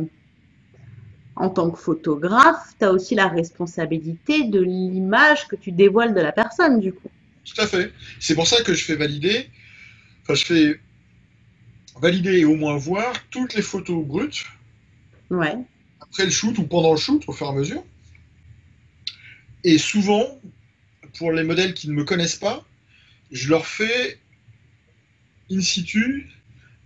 [1.37, 6.21] en tant que photographe, tu as aussi la responsabilité de l'image que tu dévoiles de
[6.21, 7.11] la personne, du coup.
[7.45, 7.93] Tout à fait.
[8.21, 9.51] C'est pour ça que je fais valider,
[10.23, 10.81] enfin je fais
[12.01, 14.45] valider et au moins voir toutes les photos brutes
[15.31, 15.55] Ouais.
[16.01, 17.85] après le shoot ou pendant le shoot au fur et à mesure.
[19.65, 20.41] Et souvent,
[21.19, 22.65] pour les modèles qui ne me connaissent pas,
[23.31, 24.19] je leur fais
[25.51, 26.29] in situ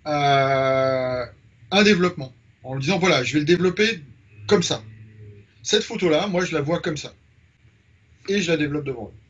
[0.07, 1.25] euh,
[1.71, 4.03] un développement en leur disant voilà, je vais le développer
[4.47, 4.83] comme ça.
[5.62, 7.14] Cette photo-là, moi je la vois comme ça.
[8.29, 9.28] Et je la développe devant eux.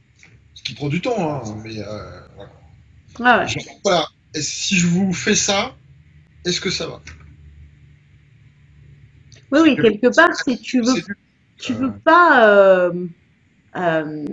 [0.69, 2.53] Qui prend du temps, hein, mais euh, voilà.
[3.21, 3.49] Ouais, ouais.
[3.49, 4.07] Je- Voilà.
[4.35, 5.75] Et si je vous fais ça,
[6.45, 7.01] est-ce que ça va?
[9.51, 10.93] Oui, oui, quelque part, si tu veux,
[11.57, 11.77] tu Euh.
[11.77, 12.93] veux pas, euh,
[13.77, 14.25] euh,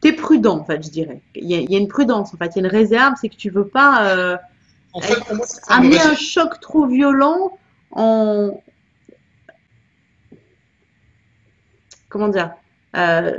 [0.00, 1.20] t'es prudent, en fait, je dirais.
[1.34, 3.12] Il y a, il y a une prudence, en fait, il y a une réserve,
[3.20, 4.38] c'est que tu veux pas euh,
[4.94, 7.58] En fait, pour moi, amener un choc trop violent
[7.90, 8.62] en,
[12.08, 12.54] comment dire,
[12.96, 13.38] euh,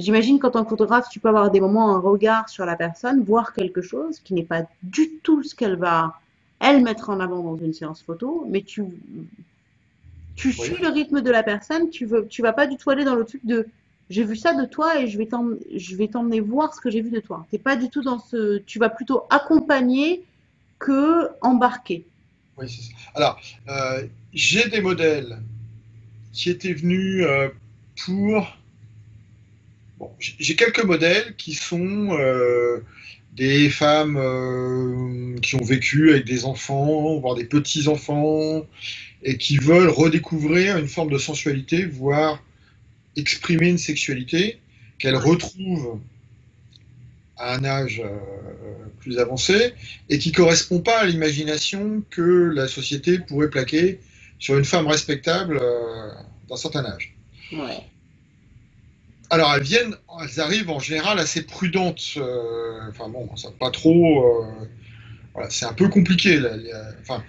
[0.00, 3.22] j'imagine qu'en tant que photographe, tu peux avoir des moments, un regard sur la personne,
[3.22, 6.20] voir quelque chose qui n'est pas du tout ce qu'elle va,
[6.60, 8.84] elle, mettre en avant dans une séance photo, mais tu,
[10.34, 13.04] tu suis le rythme de la personne, tu veux, tu vas pas du tout aller
[13.04, 13.66] dans le truc de
[14.08, 16.90] j'ai vu ça de toi et je vais t'em- je vais t'emmener voir ce que
[16.90, 17.46] j'ai vu de toi.
[17.50, 20.24] T'es pas du tout dans ce, tu vas plutôt accompagner
[20.80, 22.04] que embarquer.
[22.58, 22.96] Oui, c'est ça.
[23.14, 25.38] Alors, euh, j'ai des modèles
[26.32, 27.48] qui étaient venus euh,
[28.04, 28.56] pour.
[30.00, 32.82] Bon, j'ai quelques modèles qui sont euh,
[33.34, 38.66] des femmes euh, qui ont vécu avec des enfants, voire des petits-enfants,
[39.22, 42.42] et qui veulent redécouvrir une forme de sensualité, voire
[43.14, 44.58] exprimer une sexualité
[44.98, 46.00] qu'elles retrouvent
[47.36, 48.16] à un âge euh,
[49.00, 49.74] plus avancé
[50.08, 54.00] et qui correspond pas à l'imagination que la société pourrait plaquer
[54.38, 55.60] sur une femme respectable
[56.48, 57.14] d'un certain âge.
[57.52, 57.84] Ouais.
[59.30, 62.14] Alors elles viennent, elles arrivent en général assez prudentes.
[62.16, 64.24] euh, enfin bon, ça pas trop.
[64.44, 64.68] euh,
[65.34, 66.40] voilà, c'est un peu compliqué.
[67.00, 67.24] enfin,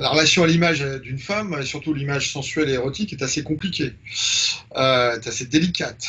[0.00, 3.94] la relation à l'image d'une femme, et surtout l'image sensuelle et érotique, est assez compliquée,
[4.76, 6.08] euh, est assez délicate.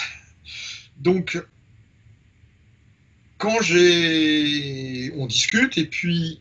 [0.97, 1.41] Donc,
[3.37, 6.39] quand j'ai, on discute et puis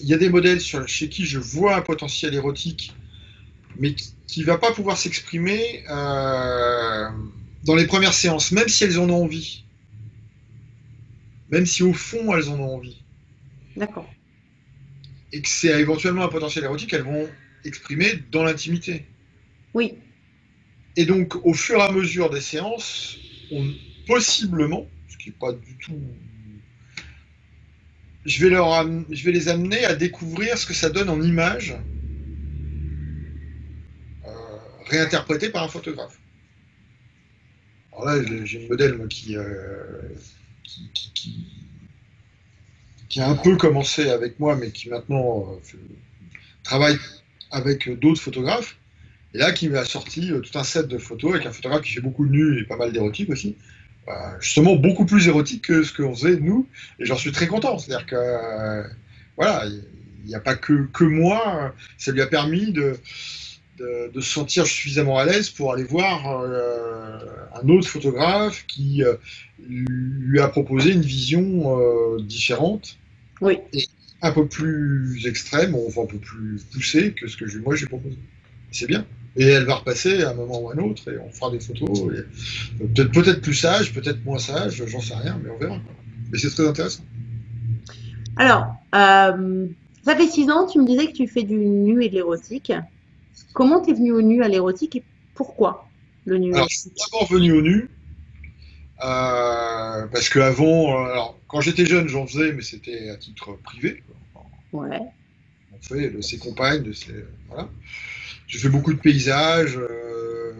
[0.00, 2.94] il y a des modèles chez qui je vois un potentiel érotique,
[3.78, 5.84] mais qui ne va pas pouvoir s'exprimer
[7.64, 9.64] dans les premières séances, même si elles en ont envie.
[11.50, 13.02] Même si au fond elles en ont envie.
[13.76, 14.08] D'accord.
[15.32, 17.28] Et que c'est éventuellement un potentiel érotique, elles vont
[17.64, 19.04] exprimer dans l'intimité.
[19.74, 19.94] Oui.
[20.96, 23.16] Et donc, au fur et à mesure des séances,
[23.52, 23.72] on,
[24.06, 26.00] possiblement, ce qui n'est pas du tout.
[28.24, 31.22] Je vais, leur am- je vais les amener à découvrir ce que ça donne en
[31.22, 31.76] image
[34.26, 34.30] euh,
[34.86, 36.18] réinterprétée par un photographe.
[37.98, 40.02] Alors là, j'ai- une modèle euh,
[43.08, 45.78] qui, a un peu commencé avec moi, mais qui maintenant euh,
[46.62, 46.96] travaille
[47.50, 48.76] avec d'autres photographes.
[49.34, 51.92] Et là, qui m'a sorti euh, tout un set de photos avec un photographe qui
[51.92, 53.56] fait beaucoup de nus et pas mal d'érotique aussi.
[54.06, 56.68] Euh, justement, beaucoup plus érotique que ce qu'on faisait nous.
[57.00, 57.78] Et j'en suis très content.
[57.78, 58.84] C'est-à-dire que,
[59.36, 61.74] voilà, il n'y a pas que, que moi.
[61.96, 62.96] Ça lui a permis de,
[63.78, 67.18] de, de se sentir suffisamment à l'aise pour aller voir euh,
[67.62, 69.14] un autre photographe qui euh,
[69.58, 72.98] lui a proposé une vision euh, différente
[73.40, 73.58] Oui.
[74.22, 77.86] un peu plus extrême, enfin un peu plus poussé que ce que je- moi j'ai
[77.86, 78.16] proposé.
[78.72, 79.04] C'est bien.
[79.36, 81.60] Et elle va repasser à un moment ou à un autre et on fera des
[81.60, 82.10] photos.
[82.94, 85.78] Peut-être plus sage, peut-être moins sage, j'en sais rien, mais on verra.
[86.32, 87.04] Mais c'est très intéressant.
[88.36, 89.66] Alors, euh,
[90.04, 92.72] ça fait six ans, tu me disais que tu fais du nu et de l'érotique.
[93.52, 95.02] Comment t'es venu au nu à l'érotique et
[95.34, 95.88] pourquoi
[96.24, 97.88] le nu Alors, je suis d'abord venu au nu.
[99.04, 104.02] euh, parce que avant, alors quand j'étais jeune, j'en faisais, mais c'était à titre privé.
[104.72, 105.00] Ouais.
[105.72, 107.68] On fait de ses compagnes, de ses voilà.
[108.46, 110.52] J'ai fait beaucoup de paysages, euh,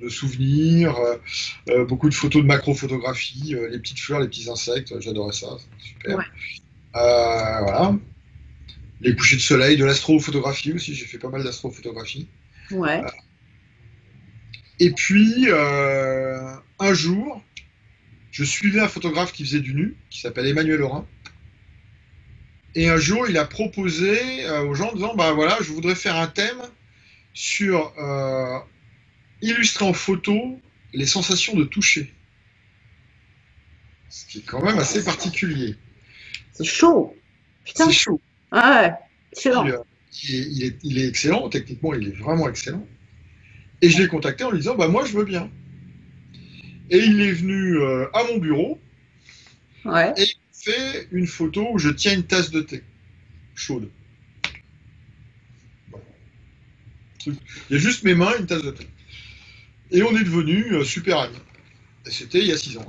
[0.00, 0.96] de souvenirs,
[1.68, 5.46] euh, beaucoup de photos de macro-photographie, les petites fleurs, les petits insectes, j'adorais ça,
[5.78, 6.18] super.
[6.18, 6.24] Ouais.
[6.92, 7.94] Voilà.
[9.02, 12.28] Les couchers de soleil, de l'astrophotographie aussi, j'ai fait pas mal d'astrophotographie.
[12.70, 13.02] Ouais.
[14.78, 17.42] Et puis, euh, un jour,
[18.30, 21.06] je suivais un photographe qui faisait du nu, qui s'appelle Emmanuel Laurin.
[22.74, 25.94] Et un jour, il a proposé euh, aux gens en disant, bah voilà, je voudrais
[25.94, 26.62] faire un thème
[27.34, 28.58] sur euh,
[29.42, 30.60] illustrer en photo
[30.94, 32.12] les sensations de toucher.
[34.08, 35.76] Ce qui est quand même assez particulier.
[36.52, 37.16] C'est chaud.
[37.64, 37.86] Putain.
[37.86, 38.20] C'est chaud.
[38.52, 38.92] Ah ouais.
[39.32, 39.64] Excellent.
[39.66, 39.78] Il, euh,
[40.24, 42.86] il est, il il excellent, techniquement, il est vraiment excellent.
[43.82, 45.50] Et je l'ai contacté en lui disant, bah moi je veux bien.
[46.90, 48.80] Et il est venu euh, à mon bureau,
[49.84, 50.12] Ouais.
[50.52, 52.84] fait une photo où je tiens une tasse de thé
[53.54, 53.90] chaude.
[55.90, 56.04] Voilà.
[57.26, 57.36] Il
[57.70, 58.86] y a juste mes mains et une tasse de thé.
[59.92, 61.36] Et on est devenus euh, super amis.
[62.06, 62.86] Et c'était il y a six ans.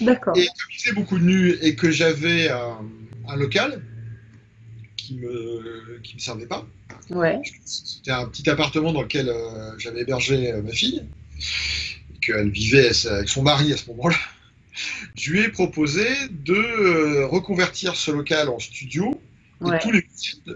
[0.00, 0.36] D'accord.
[0.36, 3.82] Et comme il faisait beaucoup de nus et que j'avais un local
[5.04, 6.66] qui me, qui me servait pas,
[7.10, 7.40] Ouais.
[7.66, 11.02] C'était un petit appartement dans lequel euh, j'avais hébergé euh, ma fille,
[12.22, 14.16] qu'elle vivait avec son mari à ce moment-là.
[15.14, 19.20] Je lui ai proposé de euh, reconvertir ce local en studio,
[19.66, 20.52] et tous les week-ends,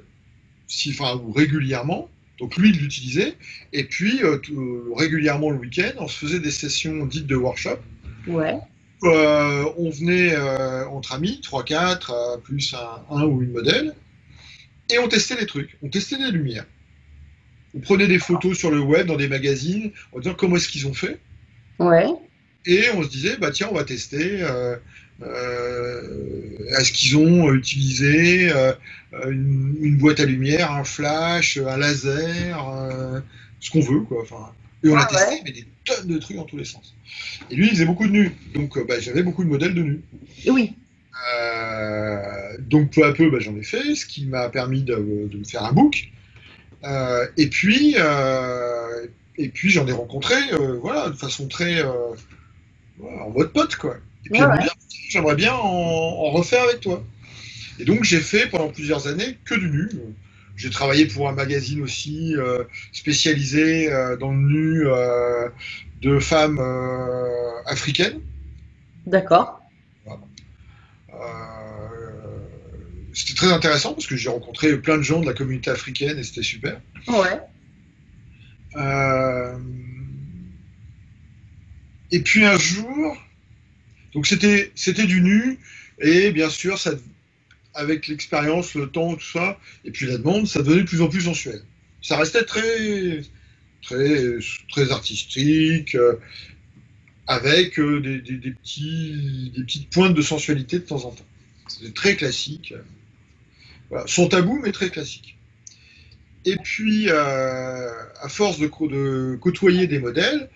[0.66, 2.08] si, enfin, ou régulièrement,
[2.38, 3.34] donc lui de l'utiliser,
[3.72, 7.78] et puis tout- régulièrement le week-end, on se faisait des sessions dites de workshop.
[8.26, 8.56] Ouais.
[9.04, 13.94] Euh, on venait euh, entre amis, 3-4, euh, plus un, un ou une modèle,
[14.90, 16.66] et on testait les trucs, on testait les lumières.
[17.74, 20.86] On prenait des photos sur le web, dans des magazines, en disant comment est-ce qu'ils
[20.86, 21.18] ont fait,
[21.78, 22.06] Ouais.
[22.66, 24.76] et on se disait, bah tiens, on va tester, euh,
[25.22, 28.72] euh, est-ce qu'ils ont utilisé euh,
[29.30, 33.20] une, une boîte à lumière, un flash, un laser, euh,
[33.60, 34.22] ce qu'on veut, quoi.
[34.22, 34.52] Enfin,
[34.84, 35.40] et on a Ah testé, ouais.
[35.44, 36.94] mais des tonnes de trucs dans tous les sens.
[37.50, 39.82] Et lui, il faisait beaucoup de nus, donc euh, bah, j'avais beaucoup de modèles de
[39.82, 40.00] nus.
[40.46, 40.74] Oui.
[41.36, 44.94] Euh, donc peu à peu, bah, j'en ai fait, ce qui m'a permis de,
[45.30, 46.10] de me faire un book.
[46.84, 50.36] Euh, et puis, euh, et puis j'en ai rencontré,
[50.80, 53.96] voilà, de façon très en mode pote, quoi.
[54.26, 54.62] Et puis Ouais, elle me ouais.
[54.62, 54.68] dit,
[55.10, 57.04] j'aimerais bien en, en refaire avec toi.
[57.78, 59.88] Et donc j'ai fait pendant plusieurs années que du nu.
[60.56, 65.48] J'ai travaillé pour un magazine aussi euh, spécialisé euh, dans le nu euh,
[66.02, 66.60] de femmes
[67.66, 68.20] africaines.
[69.06, 69.57] D'accord.
[71.20, 71.98] Euh,
[73.12, 76.22] c'était très intéressant parce que j'ai rencontré plein de gens de la communauté africaine et
[76.22, 76.80] c'était super.
[77.08, 77.40] Ouais.
[78.76, 79.58] Euh,
[82.10, 83.16] et puis un jour,
[84.14, 85.58] donc c'était c'était du nu,
[85.98, 86.92] et bien sûr, ça,
[87.74, 91.08] avec l'expérience, le temps, tout ça, et puis la demande, ça devenait de plus en
[91.08, 91.62] plus sensuel.
[92.02, 93.22] Ça restait très
[93.82, 94.38] très
[94.70, 96.14] très artistique, euh,
[97.28, 101.26] avec euh, des, petits, des petites pointes de sensualité de temps en temps.
[101.68, 102.74] C'était très classique.
[103.90, 104.06] Voilà.
[104.06, 105.36] Son tabou, mais très classique.
[106.46, 107.90] Et puis, euh,
[108.22, 110.48] à force de, côtoyer des modèles,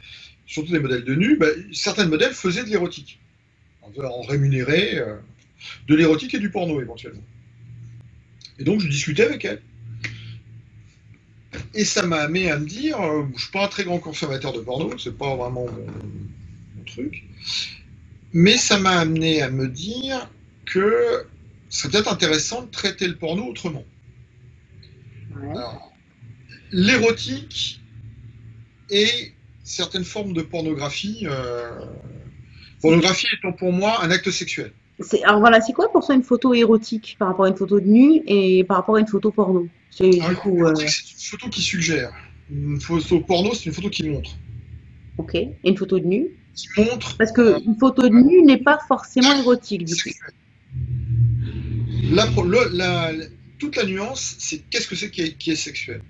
[0.47, 3.21] surtout des modèles de nu, bah, certains modèles faisaient de l'érotique.
[3.83, 5.17] En rémunérait euh,
[5.89, 7.23] de l'érotique et du porno éventuellement.
[8.59, 9.61] Et donc, je discutais avec elle.
[11.75, 12.97] Et ça m'a amené à me dire,
[13.37, 15.67] je suis pas un très grand consommateur de porno, c'est pas vraiment
[16.85, 17.25] truc,
[18.33, 20.31] mais ça m'a amené à me dire
[20.64, 21.27] que
[21.68, 23.85] c'est peut-être intéressant de traiter le porno autrement.
[26.73, 27.81] L'érotique
[28.90, 29.33] et
[29.64, 31.71] certaines formes de pornographie, euh,
[32.81, 34.73] pornographie étant pour moi un acte sexuel.
[35.01, 37.81] C'est- Alors voilà, c'est quoi pour toi une photo érotique par rapport à une photo
[37.81, 39.68] de nu et par rapport à une photo porno?
[40.01, 42.12] Euh, c'est une photo qui suggère.
[42.51, 44.38] Une photo porno, c'est une photo qui montre.
[45.18, 45.35] ok.
[45.35, 46.29] Et une photo de nu?
[46.55, 50.11] Qui montre Parce que une photo de nu n'est pas forcément érotique du coup.
[52.11, 56.03] La le- toute la nuance, c'est qu'est-ce que c'est qui est, qui est sexuel?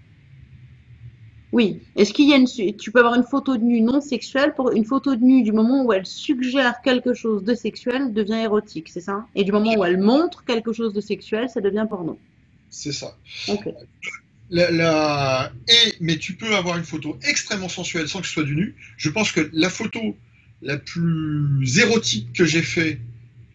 [1.53, 1.81] Oui.
[1.97, 4.73] Est-ce qu'il y a une, tu peux avoir une photo de nu non sexuelle pour
[4.73, 8.89] une photo de nu du moment où elle suggère quelque chose de sexuel devient érotique,
[8.89, 9.27] c'est ça?
[9.35, 12.19] Et du moment où elle montre quelque chose de sexuel, ça devient porno.
[12.71, 13.15] C'est ça.
[13.49, 13.69] Ok.
[14.49, 18.45] La, la- Et, mais tu peux avoir une photo extrêmement sensuelle sans que ce soit
[18.45, 18.75] du nu.
[18.97, 20.17] Je pense que la photo
[20.63, 23.01] la plus érotique que j'ai fait,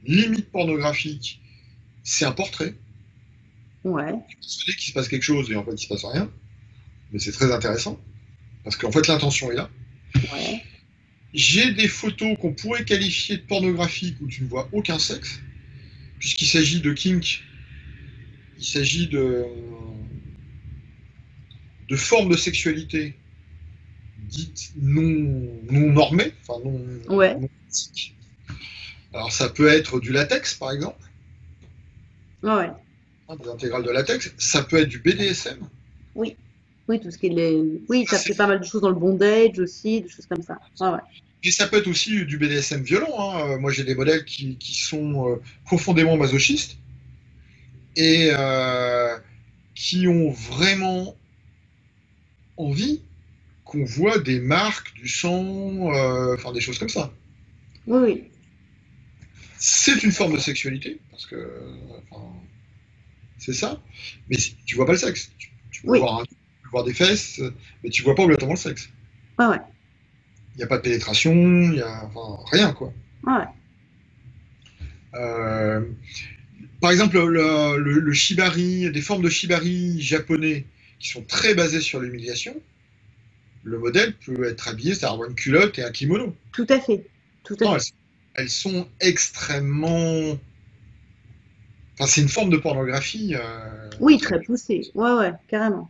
[0.06, 1.42] limite pornographique,
[2.04, 2.76] c'est un portrait.
[3.84, 4.14] Ouais.
[4.42, 6.30] Je qu'il se passe quelque chose et en fait il se passe rien.
[7.12, 8.00] Mais c'est très intéressant.
[8.64, 9.70] Parce qu'en fait l'intention est là.
[10.34, 10.64] Ouais.
[11.34, 15.40] J'ai des photos qu'on pourrait qualifier de pornographiques où tu ne vois aucun sexe,
[16.20, 17.44] puisqu'il s'agit de kink,
[18.58, 19.46] il s'agit de,
[21.90, 23.16] de formes de sexualité
[24.28, 26.80] dites non, non normées, enfin non,
[27.16, 27.36] Ouais.
[27.36, 28.16] non éthiques.
[29.14, 31.04] Alors ça peut être du latex par exemple,
[32.44, 32.70] Ouais.
[33.30, 35.60] hein, des intégrales de latex, ça peut être du BDSM,
[36.16, 37.82] Oui, tout ce qui est les...
[37.90, 40.42] Oui, Ça, ça fait pas mal de choses dans le bondage aussi, des choses comme
[40.42, 40.58] ça.
[40.80, 41.00] Ouais, ouais.
[41.44, 43.14] Et ça peut être aussi du BDSM violent.
[43.20, 43.52] hein.
[43.52, 45.36] Euh, Moi, j'ai des modèles qui, qui sont euh,
[45.66, 46.78] profondément masochistes
[47.98, 49.18] et euh,
[49.76, 51.16] qui ont vraiment
[52.56, 53.02] envie
[53.68, 57.14] qu'on voit des marques, du sang, euh, enfin des choses comme ça.
[57.86, 58.24] Oui, oui.
[59.58, 61.38] C'est une forme de sexualité, parce que
[62.12, 62.24] enfin,
[63.38, 63.82] c'est ça,
[64.30, 65.32] mais tu vois pas le sexe.
[65.38, 66.00] Tu, tu peux, Oui.
[66.00, 67.42] voir un- tu peux voir des fesses,
[67.84, 68.90] mais tu vois pas obligatoirement le sexe.
[69.40, 69.60] Ouais, ouais.
[70.54, 72.94] Il n'y a pas de pénétration, il y a enfin, rien quoi.
[73.24, 73.44] Ouais.
[75.16, 75.82] Euh,
[76.82, 80.66] par exemple, le, le- le shibari, des formes de shibari japonais
[81.00, 82.56] qui sont très basées sur l'humiliation,
[83.68, 86.34] le modèle peut être habillé, c'est-à-dire avoir une culotte et un kimono.
[86.54, 87.06] Tout à fait.
[87.44, 87.92] Tout à Non, fait.
[88.36, 90.38] elles, elles sont extrêmement.
[91.94, 94.90] Enfin, c'est une forme de pornographie euh, Oui, très poussé.
[94.96, 95.90] Ouais, ouais, carrément.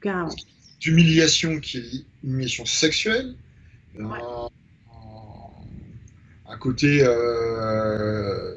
[0.00, 0.34] Carrément.
[0.80, 1.90] d'humiliation qui est
[2.24, 3.34] une humiliation sexuelle,
[3.98, 4.18] Ouais.
[4.22, 4.48] un,
[6.52, 8.54] un côté euh,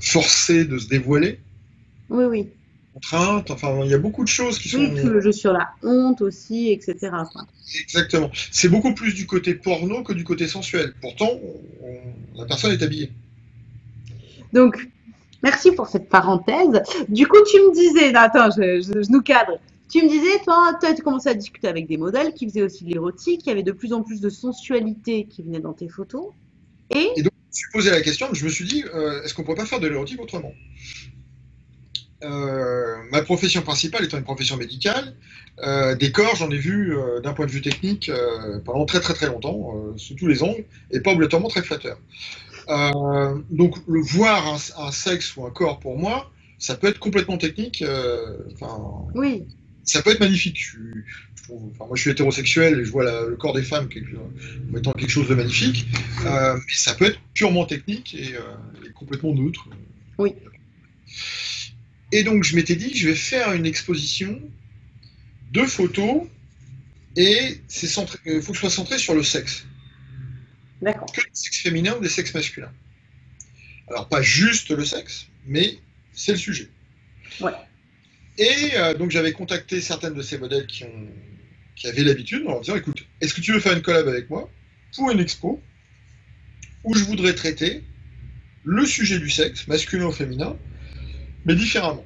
[0.00, 1.40] forcé de se dévoiler,
[2.08, 2.48] Oui, oui.
[2.94, 4.78] Contrainte, enfin, il y a beaucoup de choses qui sont.
[4.78, 7.10] Oui, tout le jeu sur la honte aussi, etc.
[7.82, 8.30] Exactement.
[8.52, 10.94] C'est beaucoup plus du côté porno que du côté sensuel.
[11.00, 11.30] Pourtant,
[11.82, 13.10] on- la personne est habillée.
[14.52, 14.88] Donc,
[15.42, 16.82] merci pour cette parenthèse.
[17.08, 19.58] Du coup, tu me disais, attends, je, je- je nous cadre.
[19.90, 22.84] Tu me disais, toi, toi, tu commençais à discuter avec des modèles qui faisaient aussi
[22.84, 25.88] de l'érotique, il y avait de plus en plus de sensualité qui venait dans tes
[25.88, 26.26] photos.
[26.94, 29.56] Et, Je me suis posé la question, je me suis dit, euh, est-ce qu'on pourrait
[29.56, 30.52] pas faire de l'érotique autrement?
[32.24, 35.14] Euh, Ma profession principale étant une profession médicale,
[35.62, 38.10] euh, des corps, j'en ai vu euh, d'un point de vue technique
[38.64, 41.98] pendant très très très longtemps, sous tous les angles, et pas obligatoirement très flatteur.
[43.50, 47.36] Donc, le voir un, un sexe ou un corps pour moi, ça peut être complètement
[47.38, 47.84] technique.
[49.14, 49.44] oui,
[49.84, 50.56] ça peut être magnifique.
[50.58, 51.04] Je, suis-
[51.36, 53.88] je trouve- enfin, moi, je suis hétérosexuel et je vois la- le corps des femmes
[53.88, 55.86] quelque, comme étant quelque chose de magnifique.
[56.54, 58.30] Mais ça peut être purement technique et,
[58.86, 59.68] et complètement neutre.
[60.18, 60.34] Oui.
[62.12, 64.40] Et donc, je m'étais dit, je vais faire une exposition
[65.52, 66.22] de photos
[67.16, 69.64] et c'est centré- il faut que ce soit centré sur le sexe.
[70.82, 71.06] d'accord.
[71.12, 72.72] Que le sexe féminin ou des sexes masculins.
[73.88, 75.78] Alors, pas juste le sexe, mais
[76.12, 76.68] c'est le sujet.
[77.40, 77.52] Ouais.
[78.38, 81.08] Et euh, donc j'avais contacté certaines de ces modèles qui, ont,
[81.76, 84.28] qui avaient l'habitude en leur disant écoute, est-ce que tu veux faire une collab avec
[84.28, 84.50] moi
[84.96, 85.62] pour une expo
[86.82, 87.84] où je voudrais traiter
[88.64, 90.56] le sujet du sexe, masculin ou féminin,
[91.44, 92.04] mais différemment.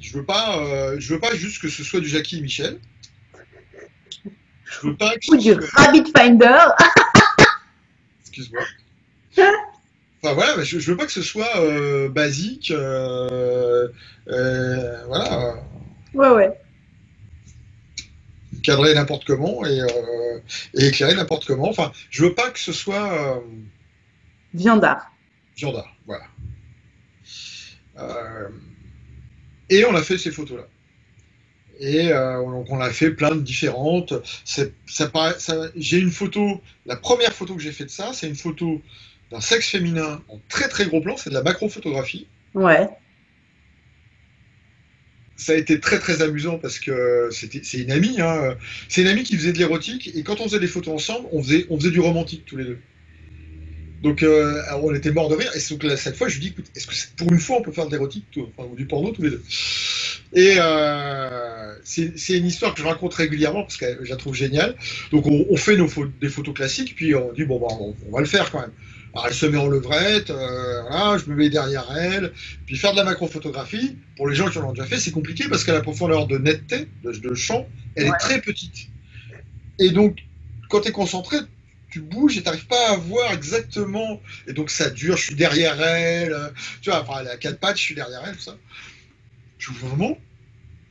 [0.00, 2.80] Je veux pas, euh, je veux pas juste que ce soit du Jackie et Michel.
[4.64, 6.58] Je veux pas que ou du Rabbit Finder.
[8.22, 8.62] Excuse-moi.
[10.22, 12.70] Enfin voilà, je, je, veux pas que ce soit euh, basique.
[12.70, 13.88] Euh,
[14.26, 15.56] voilà.
[16.14, 16.60] Ouais, ouais.
[18.62, 19.80] Cadré n'importe comment et,
[20.74, 21.68] et éclairé n'importe comment.
[21.68, 23.42] Enfin, je veux pas que ce soit.
[24.52, 25.10] Viandard.
[25.56, 26.24] Viandard, voilà.
[29.68, 30.66] Et on a fait ces photos-là.
[31.80, 34.12] Et euh, on a fait plein de différentes.
[34.44, 34.66] Ça,
[35.76, 38.82] j'ai une photo, la première photo que j'ai fait de ça, c'est une photo
[39.30, 42.26] d'un sexe féminin en très très gros plan, c'est de la macro-photographie.
[42.54, 42.88] Ouais.
[45.36, 48.56] Ça a été très très amusant parce que c'est une amie, hein.
[48.88, 51.42] c'est une amie qui faisait de l'érotique et quand on faisait des photos ensemble, on
[51.42, 52.78] faisait, on faisait du romantique tous les deux.
[54.02, 55.50] Donc euh, on était mort de rire.
[55.54, 57.72] Et donc, cette fois, je lui dis, écoute, est-ce que pour une fois, on peut
[57.72, 58.24] faire de l'érotique
[58.56, 59.42] enfin, ou du porno tous les deux
[60.32, 64.74] Et euh, c'est une histoire que je raconte régulièrement parce que je la trouve géniale.
[65.12, 65.88] Donc on, fait nos
[66.20, 68.72] des photos classiques, puis on dit, bon, bah, on, va le faire quand même.
[69.12, 72.32] Alors elle se met en levrette, euh, voilà, je me mets derrière elle.
[72.66, 75.64] Puis faire de la macrophotographie, pour les gens qui l'ont déjà fait, c'est compliqué parce
[75.64, 78.88] qu'à la profondeur de netteté, de, champ, elle est très petite.
[79.78, 80.20] Et donc,
[80.68, 81.38] quand tu es concentré,
[81.90, 84.20] tu bouges et tu n'arrives pas à voir exactement.
[84.46, 86.52] Et donc ça dure, je suis derrière elle.
[86.80, 88.56] Tu vois, enfin, elle a quatre pattes, je suis derrière elle, tout ça.
[89.58, 90.18] Je vois vraiment,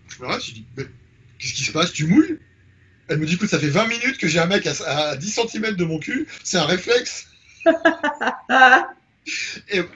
[0.09, 0.83] je me reste, je dis, mais
[1.39, 1.91] qu'est-ce qui se passe?
[1.91, 2.37] Tu mouilles?
[3.07, 5.75] Elle me dit, écoute, ça fait 20 minutes que j'ai un mec à, 10 cm
[5.75, 7.27] de mon cul, c'est un réflexe.
[7.65, 7.71] et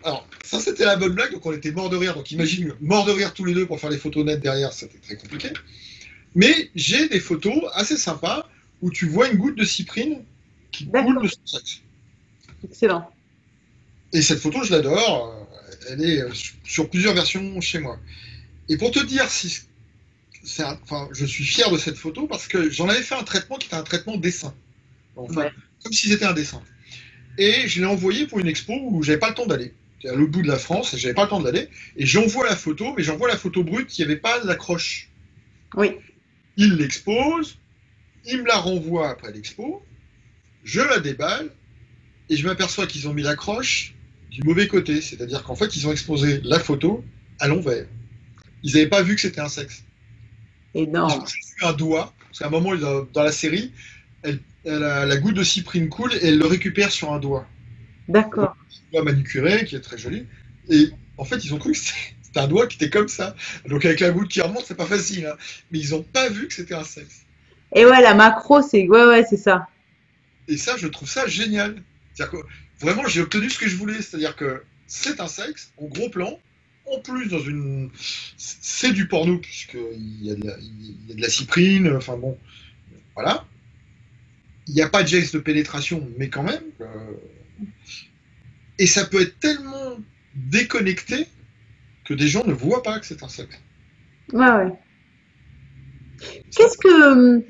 [0.04, 2.16] alors, ça c'était la bonne blague, donc on était mort de rire.
[2.16, 4.98] Donc imagine, mort de rire tous les deux pour faire les photos nettes derrière, c'était
[4.98, 5.50] très compliqué.
[6.34, 8.50] Mais j'ai des photos assez sympas
[8.82, 10.24] où tu vois une goutte de cyprine
[10.74, 11.60] qui coule de son.
[12.66, 13.10] Excellent.
[14.12, 15.48] Et cette photo, je l'adore.
[15.90, 16.24] Elle est
[16.64, 18.00] sur plusieurs versions chez moi.
[18.70, 19.62] Et pour te dire si.
[20.62, 23.68] enfin, je suis fier de cette photo parce que j'en avais fait un traitement qui
[23.68, 24.54] était un traitement dessin.
[25.16, 25.50] Enfin,
[25.84, 26.62] Comme si c'était un dessin.
[27.38, 29.74] Et je l'ai envoyé pour une expo où j'avais pas le temps d'aller.
[30.06, 31.70] à l'autre bout de la France et j'avais pas le temps d'aller.
[31.98, 35.10] Et j'envoie la photo, mais j'envoie la photo brute qui avait pas l'accroche.
[35.76, 35.92] Oui.
[36.56, 37.58] Il l'expose,
[38.26, 39.84] il me la renvoie après l'expo,
[40.64, 41.50] je la déballe
[42.30, 43.94] et je m'aperçois qu'ils ont mis l'accroche
[44.32, 47.04] du mauvais côté, c'est-à-dire qu'en fait, ils ont exposé la photo
[47.40, 47.86] à l'envers.
[48.64, 49.84] Ils n'avaient pas vu que c'était un sexe.
[50.74, 51.26] Énorme.
[51.28, 53.72] J'ai un doigt, parce qu'à un moment, dans la série,
[54.24, 57.46] elle, la goutte de cyprine coule et elle le récupère sur un doigt.
[58.08, 58.56] D'accord.
[58.90, 60.26] Un doigt manucuré, qui est très joli.
[60.70, 63.36] Et en fait, ils ont cru que c'était un doigt qui était comme ça.
[63.68, 65.28] Donc avec la goutte qui remonte, c'est pas facile.
[65.28, 65.36] Hein.
[65.72, 67.22] Mais ils n'ont pas vu que c'était un sexe.
[67.76, 69.68] Et ouais, la macro, c'est ouais, ouais, c'est ça.
[70.48, 71.82] Et ça, je trouve ça génial.
[72.18, 72.38] Que,
[72.80, 74.02] vraiment, j'ai obtenu ce que je voulais.
[74.02, 76.40] C'est-à-dire que c'est un sexe, en gros plan.
[76.86, 77.90] En plus, dans une.
[78.38, 81.94] C'est du porno, puisqu'il y, a de la, il y a de la cyprine.
[81.96, 82.38] Enfin bon.
[83.16, 83.46] Voilà.
[84.68, 86.64] Il n'y a pas de geste de pénétration, mais quand même.
[86.82, 87.14] Euh,
[88.80, 89.98] et ça peut être tellement
[90.36, 91.28] déconnecté
[92.06, 93.60] que des gens ne voient pas que c'est un sexe.
[94.32, 94.74] Ouais, ouais.
[96.56, 97.46] Qu'est-ce que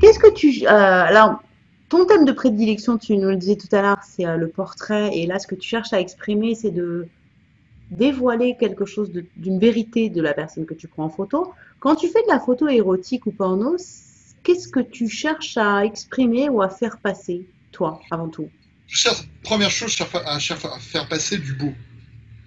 [0.00, 0.64] Qu'est-ce que tu.
[0.64, 1.42] Euh, alors,
[1.88, 5.16] ton thème de prédilection, tu nous le disais tout à l'heure, c'est euh, le portrait.
[5.16, 7.08] Et là, ce que tu cherches à exprimer, c'est de
[7.90, 11.52] dévoiler quelque chose d'une vérité de la personne que tu prends en photo.
[11.78, 13.76] Quand tu fais de la photo érotique ou porno,
[14.42, 18.48] qu'est-ce que tu cherches à exprimer ou à faire passer, toi, avant tout?
[18.88, 21.72] Je cherche, Première chose, je cherche à, faire passer du beau.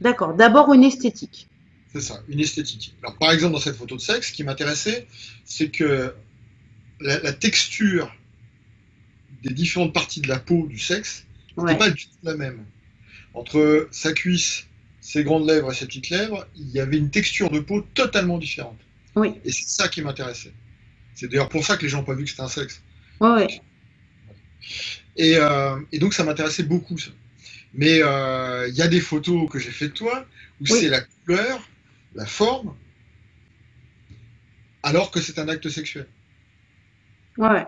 [0.01, 0.33] D'accord.
[0.33, 1.47] D'abord une esthétique.
[1.91, 2.95] C'est ça, une esthétique.
[3.01, 5.07] Alors, par exemple, dans cette photo de sexe, ce qui m'intéressait,
[5.45, 6.13] c'est que
[7.01, 8.13] la, texture
[9.43, 11.25] des différentes parties de la peau du sexe
[11.57, 12.65] n'est pas du tout la même.
[13.33, 14.67] Entre sa cuisse,
[15.01, 18.37] ses grandes lèvres et ses petites lèvres, il y avait une texture de peau totalement
[18.37, 18.79] différente.
[19.15, 19.33] Oui.
[19.45, 20.53] Et c'est ça qui m'intéressait.
[21.15, 22.81] C'est d'ailleurs pour ça que les gens n'ont pas vu que c'était un sexe.
[25.17, 27.11] Et, euh, et, donc ça m'intéressait beaucoup ça.
[27.73, 30.25] Mais euh, il y a des photos que j'ai faites de toi
[30.61, 31.61] où c'est la couleur,
[32.15, 32.75] la forme,
[34.81, 36.07] alors que c'est un acte sexuel.
[37.37, 37.65] Ouais.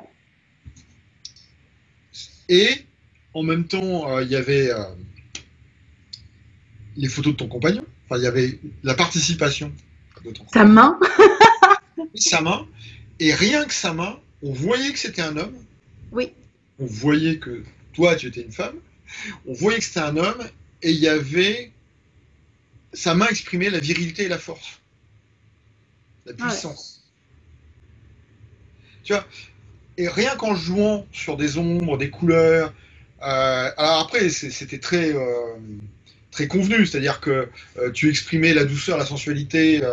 [2.49, 2.85] Et
[3.33, 4.83] en même temps, euh, il y avait euh,
[6.97, 7.85] les photos de ton compagnon.
[8.05, 9.71] Enfin, il y avait la participation
[10.25, 10.99] de ton Sa main
[12.15, 12.67] Sa main.
[13.19, 15.55] Et rien que sa main, on voyait que c'était un homme.
[16.11, 16.33] Oui.
[16.79, 18.75] On voyait que toi, tu étais une femme.
[19.45, 20.43] On voyait que c'était un homme.
[20.81, 21.71] Et il y avait.
[22.93, 24.81] Sa main exprimait la virilité et la force.
[26.25, 27.05] La puissance.
[29.03, 29.25] Tu vois
[30.01, 32.73] et rien qu'en jouant sur des ombres, des couleurs.
[33.21, 35.55] euh, alors après, c'était très, euh,
[36.31, 39.83] très convenu, c'est-à-dire que euh, tu exprimais la douceur, la sensualité,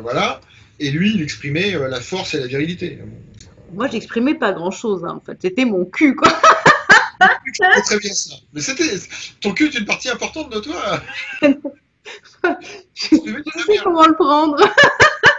[0.00, 0.40] voilà,
[0.78, 2.98] et lui, il exprimait la force et la virilité.
[3.74, 5.36] Moi, j'exprimais pas grand-chose, hein, en fait.
[5.42, 6.32] C'était mon cul, quoi.
[7.84, 8.34] Très bien ça.
[8.54, 8.98] Mais c'était
[9.42, 11.02] ton cul est une partie importante de toi.
[11.42, 14.56] Je sais comment le prendre.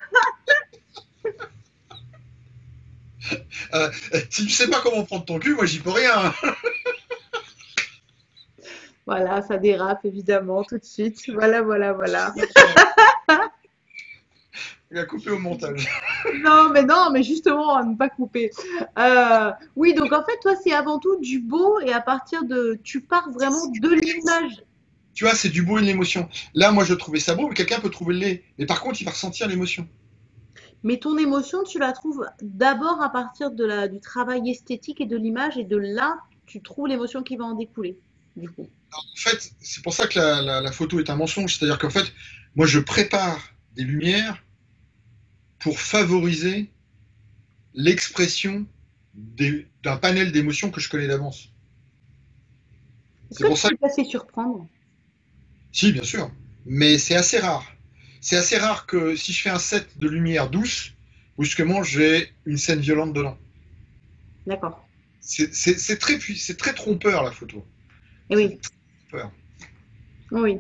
[3.74, 3.90] Euh,
[4.30, 6.34] si tu sais pas comment prendre ton cul, moi j'y peux rien.
[9.06, 11.20] Voilà, ça dérape, évidemment, tout de suite.
[11.34, 12.34] Voilà, voilà, voilà.
[14.92, 15.88] Il a coupé au montage.
[16.44, 18.52] Non, mais non, mais justement, à ne pas couper.
[19.00, 22.80] Euh, oui, donc en fait, toi, c'est avant tout du beau et à partir de.
[22.84, 24.64] Tu pars vraiment de l'image.
[25.14, 26.28] Tu vois, c'est du beau et de l'émotion.
[26.54, 28.44] Là, moi je trouvais ça beau, mais quelqu'un peut trouver le laid.
[28.58, 29.88] Mais par contre, il va ressentir l'émotion.
[30.84, 35.06] Mais ton émotion, tu la trouves d'abord à partir de la, du travail esthétique et
[35.08, 38.00] de l'image, et de là, tu trouves l'émotion qui va en découler,
[38.36, 38.70] du coup.
[38.94, 41.58] En fait, c'est pour ça que la, la- la photo est un mensonge.
[41.58, 42.14] C'est-à-dire qu'en fait,
[42.56, 44.42] moi je prépare des lumières
[45.60, 46.74] pour favoriser
[47.74, 48.66] l'expression
[49.14, 51.50] d'un panel d'émotions que je connais d'avance.
[53.32, 54.68] Est-ce C'est que pour tu ça peux te laisser surprendre?
[55.74, 56.32] Si, bien sûr.
[56.66, 57.66] Mais c'est assez rare.
[58.22, 60.94] C'est assez rare que si je fais un set de lumière douce,
[61.38, 63.38] brusquement, j'ai une scène violente dedans.
[64.46, 64.86] D'accord.
[65.20, 67.66] C'est très, très trompeur, la photo.
[68.30, 68.60] Et oui.
[69.12, 69.32] Peur.
[70.32, 70.60] Oui.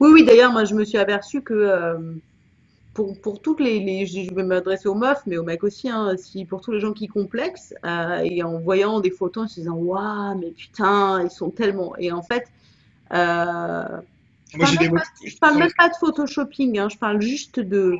[0.00, 2.14] Oui, oui, d'ailleurs, moi, je me suis aperçue que euh,
[2.94, 6.44] pour, pour toutes les, je vais m'adresser aux meufs, mais aux mecs aussi, hein, si,
[6.44, 9.74] pour tous les gens qui complexent, euh, et en voyant des photos, en se disant,
[9.74, 11.96] waouh, mais putain, ils sont tellement.
[11.96, 12.48] Et en fait,
[13.12, 14.00] euh,
[14.54, 17.20] Moi, j'ai parle des même pas- je parle même pas de photoshopping, hein, je parle
[17.20, 17.96] juste de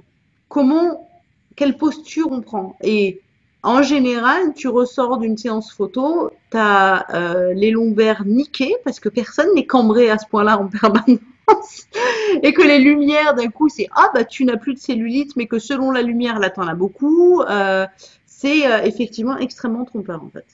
[0.48, 1.08] comment,
[1.56, 2.76] quelle posture on prend.
[2.82, 3.20] Et
[3.62, 7.06] en général, tu ressors d'une séance photo, tu as
[7.54, 11.20] les lombaires niqués, parce que personne n'est cambré à ce point-là en permanence.
[12.42, 15.46] Et que les lumières, d'un coup, c'est ah bah tu n'as plus de cellulite, mais
[15.46, 17.42] que selon la lumière, là, t'en as beaucoup.
[17.42, 17.86] Euh,
[18.26, 20.46] c'est euh, effectivement extrêmement trompeur en fait.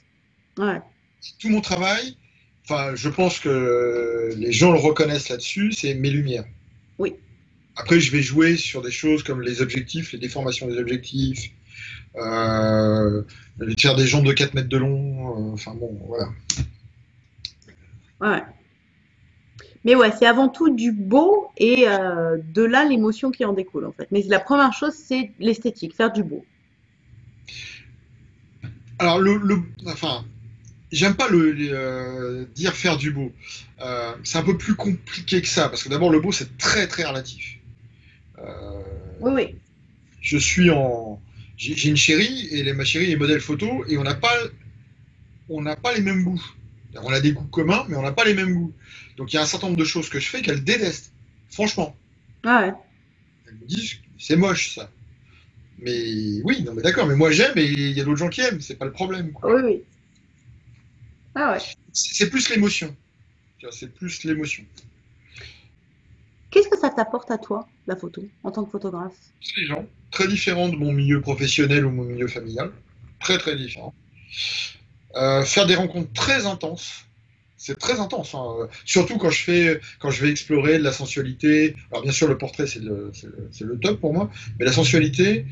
[0.59, 0.81] Ouais.
[1.39, 2.17] tout mon travail,
[2.69, 6.45] enfin, je pense que les gens le reconnaissent là-dessus, c'est mes lumières.
[6.99, 7.15] Oui.
[7.77, 11.51] Après, je vais jouer sur des choses comme les objectifs, les déformations des objectifs,
[12.17, 13.23] euh,
[13.79, 16.29] faire des jambes de 4 mètres de long, euh, enfin bon, voilà.
[18.21, 18.43] Ouais.
[19.85, 23.85] Mais ouais, c'est avant tout du beau et euh, de là l'émotion qui en découle
[23.85, 24.09] en fait.
[24.11, 26.45] Mais la première chose, c'est l'esthétique, faire du beau.
[28.99, 30.25] Alors, le, le- enfin,
[30.93, 33.33] j'aime pas le, le, euh, dire faire du beau.
[33.81, 36.87] Euh, c'est un peu plus compliqué que ça, parce que d'abord, le beau, c'est très
[36.87, 37.59] très relatif.
[38.39, 38.83] Euh,
[39.21, 39.55] Oui, oui.
[40.21, 41.21] je suis en.
[41.57, 44.35] J'ai une chérie, et ma chérie est modèle photo, et on n'a pas,
[45.49, 46.43] on n'a pas les mêmes goûts.
[47.03, 48.75] On a des goûts communs, mais on n'a pas les mêmes goûts.
[49.17, 51.13] Donc il y a un certain nombre de choses que je fais qu'elle déteste.
[51.51, 51.97] Franchement.
[52.45, 52.73] Ouais.
[53.47, 54.91] Elle me dit, c'est moche ça.
[55.79, 58.41] Mais oui, non mais d'accord, mais moi j'aime et il y a d'autres gens qui
[58.41, 59.33] aiment, c'est pas le problème.
[59.33, 59.55] quoi.
[59.55, 59.83] Oui, oui.
[61.37, 61.59] Ah ouais.
[61.93, 62.97] C'est plus l'émotion.
[63.71, 64.65] C'est plus l'émotion.
[66.51, 69.13] Qu'est-ce que ça t'apporte à toi, la photo, en tant que photographe?
[69.43, 72.73] C'est les gens très différents de mon milieu professionnel ou mon milieu familial.
[73.21, 73.95] Très très différents.
[75.17, 77.05] Euh, faire des rencontres très intenses.
[77.59, 78.69] C'est très intense, hein.
[78.85, 81.75] surtout quand je fais, quand je vais explorer de la sensualité.
[81.91, 84.67] Alors bien sûr, le portrait c'est le, c'est le- c'est le top pour moi, mais
[84.67, 85.47] la sensualité,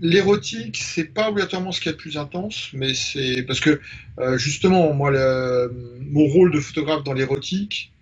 [0.00, 3.80] l'érotique, c'est pas obligatoirement ce qui est le plus intense, mais c'est parce que
[4.18, 7.92] euh, justement, moi, le- mon rôle de photographe dans l'érotique,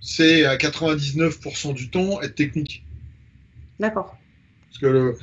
[0.00, 2.84] c'est à 99% du temps être technique.
[3.80, 4.16] D'accord.
[4.68, 5.18] Parce que le-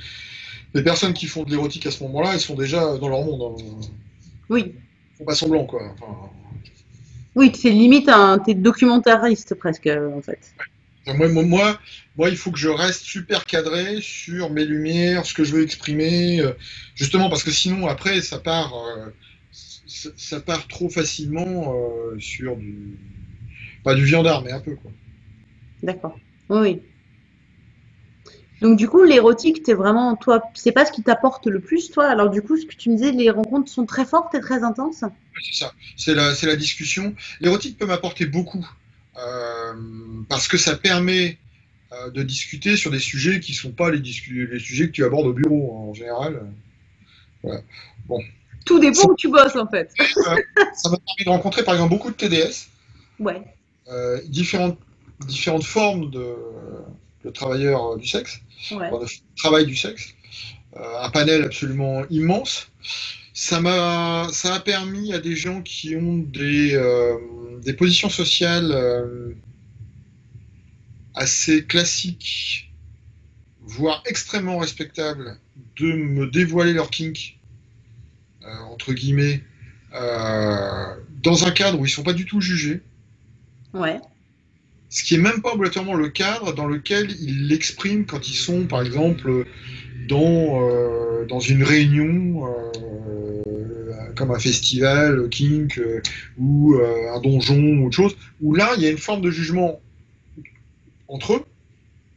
[0.73, 3.41] les personnes qui font de l'érotique à ce moment-là, elles sont déjà dans leur monde.
[3.59, 3.87] hein.
[4.49, 4.73] Oui.
[4.75, 5.81] Ils font pas semblant, quoi.
[5.93, 6.29] Enfin,
[7.35, 10.53] Oui, c'est limite un, t'es documentariste presque, en fait.
[11.13, 11.79] Moi, moi, moi,
[12.17, 15.63] moi, il faut que je reste super cadré sur mes lumières, ce que je veux
[15.63, 16.53] exprimer, euh,
[16.95, 19.09] justement parce que sinon, après, ça part, euh,
[19.51, 22.97] ça, ça part trop facilement euh, sur du,
[23.83, 24.91] pas du viandard, mais un peu, quoi.
[25.83, 26.17] D'accord.
[26.49, 26.81] Oui.
[28.61, 32.07] Donc du coup, l'érotique, t'es vraiment, toi, c'est pas ce qui t'apporte le plus, toi?
[32.07, 34.63] Alors du coup, ce que tu me disais, les rencontres sont très fortes et très
[34.63, 35.03] intenses?
[35.43, 37.13] C'est ça, c'est la, c'est la discussion.
[37.41, 38.65] L'érotique peut m'apporter beaucoup
[40.29, 41.37] parce que ça permet
[41.91, 45.33] euh, de discuter sur des sujets qui sont pas les, sujets que tu abordes au
[45.33, 46.41] bureau hein, en général.
[47.43, 47.61] Voilà.
[48.65, 49.91] Tout dépend où tu bosses, en fait.
[49.95, 52.67] Ça m'a permis de rencontrer par exemple beaucoup de TDS,
[53.19, 53.41] Ouais.
[53.87, 54.79] euh, différentes,
[55.27, 56.35] différentes formes de,
[57.23, 58.39] de travailleurs euh, du sexe,
[58.71, 58.89] Ouais.
[58.91, 60.15] enfin, de travail du sexe,
[60.75, 62.71] euh, un panel absolument immense.
[63.35, 67.17] Ça m'a, ça a permis à des gens qui ont des, euh,
[67.61, 69.33] des positions sociales euh,
[71.15, 72.71] assez classiques,
[73.61, 75.37] voire extrêmement respectables,
[75.75, 77.37] de me dévoiler leur kink,
[78.43, 79.43] euh, entre guillemets,
[79.91, 82.81] dans un cadre où ils sont pas du tout jugés.
[83.73, 83.99] Ouais.
[84.89, 88.65] Ce qui est même pas obligatoirement le cadre dans lequel ils l'expriment quand ils sont,
[88.65, 89.45] par exemple,
[90.07, 92.45] dans, dans une réunion
[94.15, 96.01] comme un festival, kink, euh,
[96.37, 99.29] ou euh, un donjon, ou autre chose, où là, il y a une forme de
[99.29, 99.79] jugement
[101.07, 101.45] entre eux,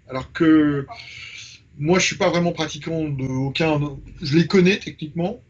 [0.09, 0.86] alors que
[1.78, 3.96] moi, je suis pas vraiment pratiquant de aucun.
[4.22, 5.40] Je les connais techniquement.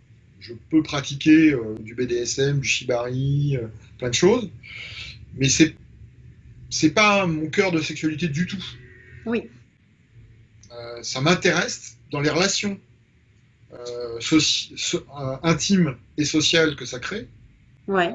[0.41, 3.57] Je peux pratiquer euh, du BDSM, du shibari,
[3.99, 4.51] plein de choses,
[5.35, 5.75] mais c'est
[6.71, 8.63] c'est pas mon cœur de sexualité du tout.
[9.25, 9.45] Oui.
[11.03, 12.79] ça m'intéresse dans les relations
[13.73, 17.29] euh, euh, intime et sociale que ça crée.
[17.87, 18.13] Ouais.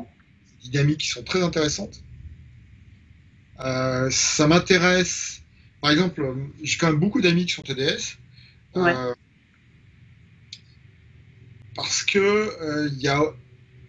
[0.63, 2.03] Des dynamiques qui sont très intéressantes.
[3.59, 5.41] Euh, ça m'intéresse.
[5.81, 8.17] Par exemple, j'ai quand même beaucoup d'amis qui sont TDS.
[8.75, 8.95] Ouais.
[11.75, 13.21] parce que il y, a,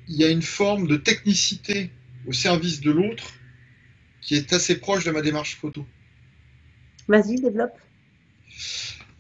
[0.09, 1.91] y a une forme de technicité
[2.27, 3.33] au service de l'autre
[4.21, 5.87] qui est assez proche de ma démarche photo.
[7.09, 7.79] Vas-y, développe.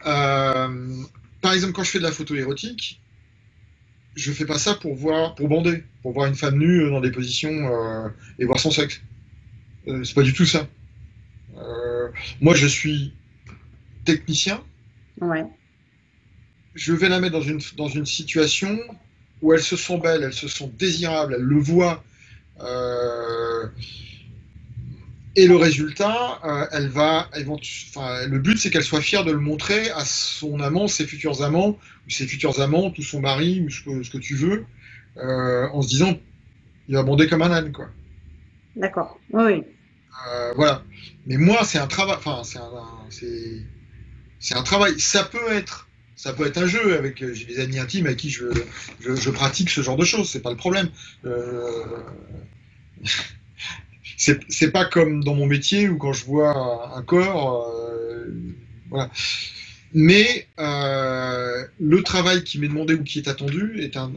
[0.06, 1.02] Euh,
[1.44, 3.02] par exemple, quand je fais de la photo érotique,
[4.16, 7.10] je fais pas ça pour voir, pour bander, pour voir une femme nue dans des
[7.10, 9.02] positions euh, et voir son sexe.
[9.86, 10.66] Euh, c'est pas du tout ça.
[11.58, 12.08] Euh,
[12.40, 13.12] moi, je suis
[14.06, 14.64] technicien.
[15.20, 15.44] Ouais.
[16.74, 18.78] Je vais la mettre dans une, dans une situation
[19.42, 22.02] où elles se sent belles, elles se sont désirables, elles le voient.
[25.36, 27.28] Et le résultat, euh, elle va,
[27.88, 31.42] enfin, le but c'est qu'elle soit fière de le montrer à son amant, ses futurs
[31.42, 31.76] amants,
[32.06, 34.64] ou ses futurs amants, ou son mari, ou ce que, tu veux,
[35.16, 36.16] euh, en se disant,
[36.88, 37.88] il va bander comme un âne, quoi.
[38.76, 39.18] D'accord.
[39.32, 39.64] Oui.
[40.28, 40.84] Euh, voilà.
[41.26, 42.16] Mais moi, c'est un travail.
[42.16, 42.70] Enfin, c'est un,
[44.38, 45.00] c'est, un travail.
[45.00, 47.24] Ça peut être, ça peut être un jeu avec.
[47.34, 48.46] J'ai des amis intimes avec qui je,
[49.00, 50.30] je, je pratique ce genre de choses.
[50.30, 50.90] C'est pas le problème
[54.16, 58.28] c'est pas comme dans mon métier où quand je vois un corps, euh,
[58.90, 59.10] voilà.
[59.92, 64.12] Mais euh, le travail qui m'est demandé ou qui est attendu est un,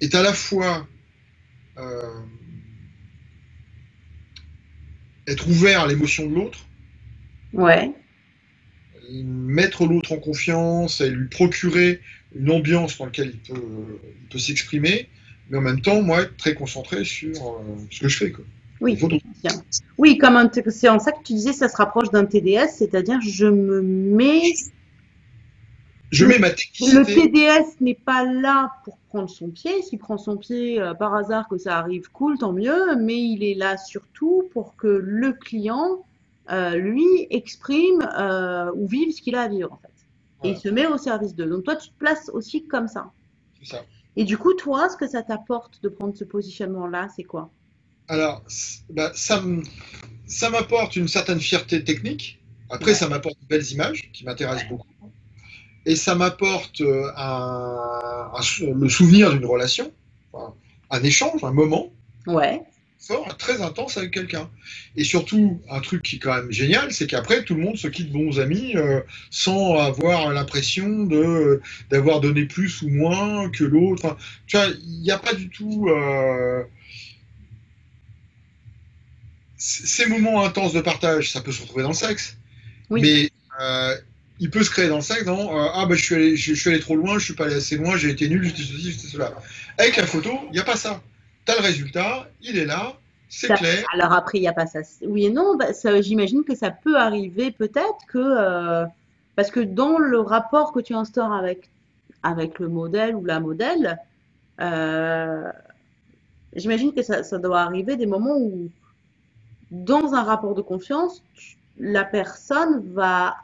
[0.00, 0.86] est à la fois
[1.78, 2.20] euh,
[5.26, 6.66] être ouvert à l'émotion de l'autre.
[7.52, 7.90] Ouais.
[9.10, 12.00] Mettre l'autre en confiance et lui procurer
[12.34, 15.08] une ambiance dans laquelle il peut, il peut s'exprimer
[15.50, 18.32] mais en même temps, moi, être très concentré sur euh, ce que je fais.
[18.32, 18.44] Quoi.
[18.80, 18.98] Oui,
[19.98, 23.46] oui, comme c'est en ça que tu disais, ça se rapproche d'un TDS, c'est-à-dire je
[23.46, 24.54] me mets.
[26.10, 26.98] Je mets ma technicité.
[26.98, 29.82] Le TDS n'est pas là pour prendre son pied.
[29.82, 32.96] S'il prend son pied euh, par hasard, que ça arrive, cool, tant mieux.
[32.96, 36.04] Mais il est là surtout pour que le client,
[36.50, 38.06] euh, lui, exprime
[38.74, 39.88] ou vive ce qu'il a à vivre, en fait.
[40.44, 41.46] Et il se met au service d'eux.
[41.46, 43.10] Donc toi, tu te places aussi comme ça.
[43.60, 43.84] C'est ça.
[44.16, 47.50] Et du coup, toi, ce que ça t'apporte de prendre ce positionnement-là, c'est quoi?
[48.08, 48.42] Alors,
[48.90, 52.40] bah, ça m'apporte une certaine fierté technique.
[52.68, 54.86] Après, ça m'apporte de belles images qui m'intéressent beaucoup.
[55.84, 57.10] Et ça m'apporte euh,
[58.60, 59.90] le souvenir d'une relation,
[60.90, 61.90] un échange, un moment.
[62.26, 62.62] Ouais
[63.02, 64.48] fort, très intense avec quelqu'un.
[64.96, 67.88] Et surtout, un truc qui est quand même génial, c'est qu'après, tout le monde se
[67.88, 69.00] quitte bons amis euh,
[69.30, 74.16] sans avoir l'impression de d'avoir donné plus ou moins que l'autre.
[74.46, 75.88] tu vois, il n'y a pas du tout...
[75.88, 76.62] Euh,
[79.64, 82.36] ces moments intenses de partage, ça peut se retrouver dans le sexe.
[82.90, 83.30] Mais
[83.60, 83.96] euh,
[84.40, 86.68] il peut se créer dans le sexe dans ah bah je suis allé je, suis
[86.68, 89.06] allé trop loin, je suis pas allé assez loin, j'ai été nul, j'étais ceci, j'étais
[89.06, 89.32] cela.
[89.78, 91.00] Avec la photo, il n'y a pas ça
[91.46, 92.94] tu as le résultat, il est là,
[93.34, 93.82] c'est clair.
[93.94, 94.80] Alors après, il n'y a pas ça.
[95.06, 95.68] Oui et non, bah,
[96.02, 98.18] j'imagine que ça peut arriver peut-être que.
[98.18, 98.84] Euh,
[99.36, 101.70] parce que dans le rapport que tu instaures avec,
[102.22, 103.98] avec le modèle ou la modèle,
[104.60, 105.50] euh,
[106.54, 108.68] j'imagine que ça, doit arriver des moments où,
[109.70, 111.22] dans un rapport de confiance,
[111.78, 113.36] la personne va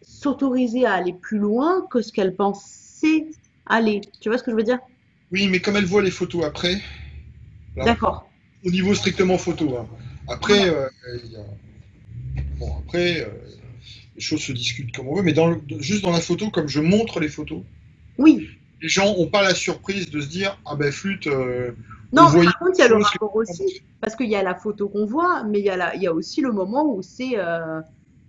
[0.00, 3.26] s'autoriser à aller plus loin que ce qu'elle pensait
[3.66, 4.00] aller.
[4.22, 4.78] Tu vois ce que je veux dire?
[5.30, 6.80] Oui, mais comme elle voit les photos après,
[7.84, 8.28] D'accord.
[8.64, 9.76] Au niveau strictement photo.
[9.76, 9.86] Hein.
[10.28, 10.88] Après, euh,
[12.58, 13.28] bon, après euh,
[14.14, 16.80] les choses se discutent comme on veut, mais dans juste dans la photo, comme je
[16.80, 17.62] montre les photos,
[18.18, 18.48] oui.
[18.82, 21.26] les gens n'ont pas la surprise de se dire Ah ben flûte.
[21.26, 21.72] Euh,
[22.12, 24.88] non, par contre, il y a le rapport aussi, parce qu'il y a la photo
[24.88, 27.36] qu'on voit, mais il y, a il y a aussi le moment où c'est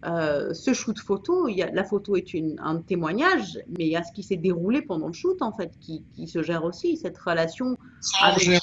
[0.05, 3.95] euh, ce shoot photo, y a, la photo est une, un témoignage, mais il y
[3.95, 6.97] a ce qui s'est déroulé pendant le shoot, en fait, qui, qui se gère aussi,
[6.97, 8.61] cette relation Ça, avec...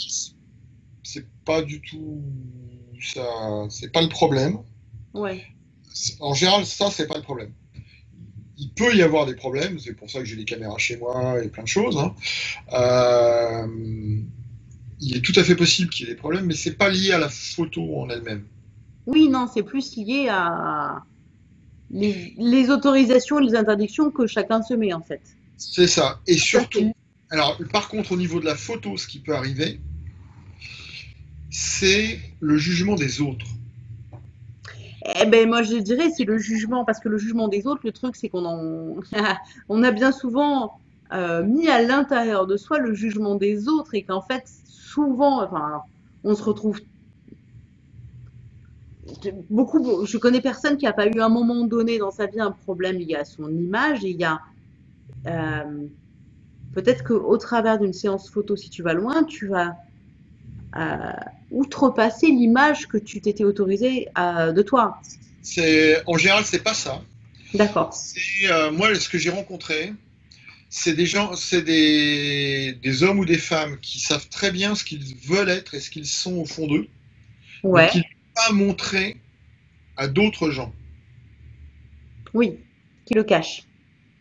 [1.05, 2.23] c'est pas du tout
[3.01, 4.59] ça, c'est pas le problème.
[5.15, 5.45] Ouais,
[6.21, 7.53] En général, ça, c'est pas le problème.
[8.57, 11.43] Il peut y avoir des problèmes, c'est pour ça que j'ai des caméras chez moi
[11.43, 11.99] et plein de choses.
[11.99, 12.15] hein.
[12.73, 13.67] Euh,
[15.01, 17.13] il est tout à fait possible qu'il y ait des problèmes, mais c'est pas lié
[17.13, 18.49] à la photo en elle-même.
[19.07, 21.05] oui, non, c'est plus lié à
[21.91, 25.23] les, les autorisations, les interdictions que chacun se met, en fait.
[25.57, 26.21] C'est ça.
[26.27, 26.93] Et surtout,
[27.31, 29.81] alors par contre, au niveau de la photo, ce qui peut arriver,
[31.55, 33.47] c'est le jugement des autres.
[35.21, 37.93] Eh ben, moi, je dirais, c'est le jugement, parce que le jugement des autres, le
[37.93, 38.97] truc, c'est qu'on en...
[39.69, 40.79] on a bien souvent
[41.13, 45.83] euh, mis à l'intérieur de soi le jugement des autres et qu'en fait, souvent, enfin,
[46.25, 46.81] on se retrouve
[49.49, 52.41] beaucoup, je connais personne qui n'a pas eu à un moment donné dans sa vie
[52.41, 54.41] un problème lié à son image et il y a
[55.29, 55.87] euh,
[56.73, 59.77] peut-être qu'au travers d'une séance photo, si tu vas loin, tu vas
[61.51, 65.01] outrepasser l'image que tu t'étais autorisé à- de toi.
[65.43, 67.03] C'est en général, c'est pas ça.
[67.55, 67.95] D'accord.
[68.51, 69.93] Euh, moi ce que j'ai rencontré,
[70.71, 74.85] c'est des gens, c'est des, des hommes ou des femmes qui savent très bien ce
[74.85, 76.89] qu'ils veulent être et ce qu'ils sont au fond d'eux,
[77.71, 78.05] mais Ouais, qui ne
[78.35, 79.17] pas montrer
[79.97, 80.73] à d'autres gens
[82.35, 82.59] oui,
[83.05, 83.63] qui le cache.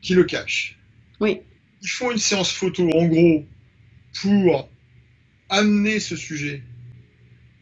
[0.02, 0.78] qui le cachent.
[1.20, 1.42] Oui,
[1.82, 3.46] Ils font une séance photo en gros
[4.22, 4.70] pour
[5.54, 6.64] amener ce sujet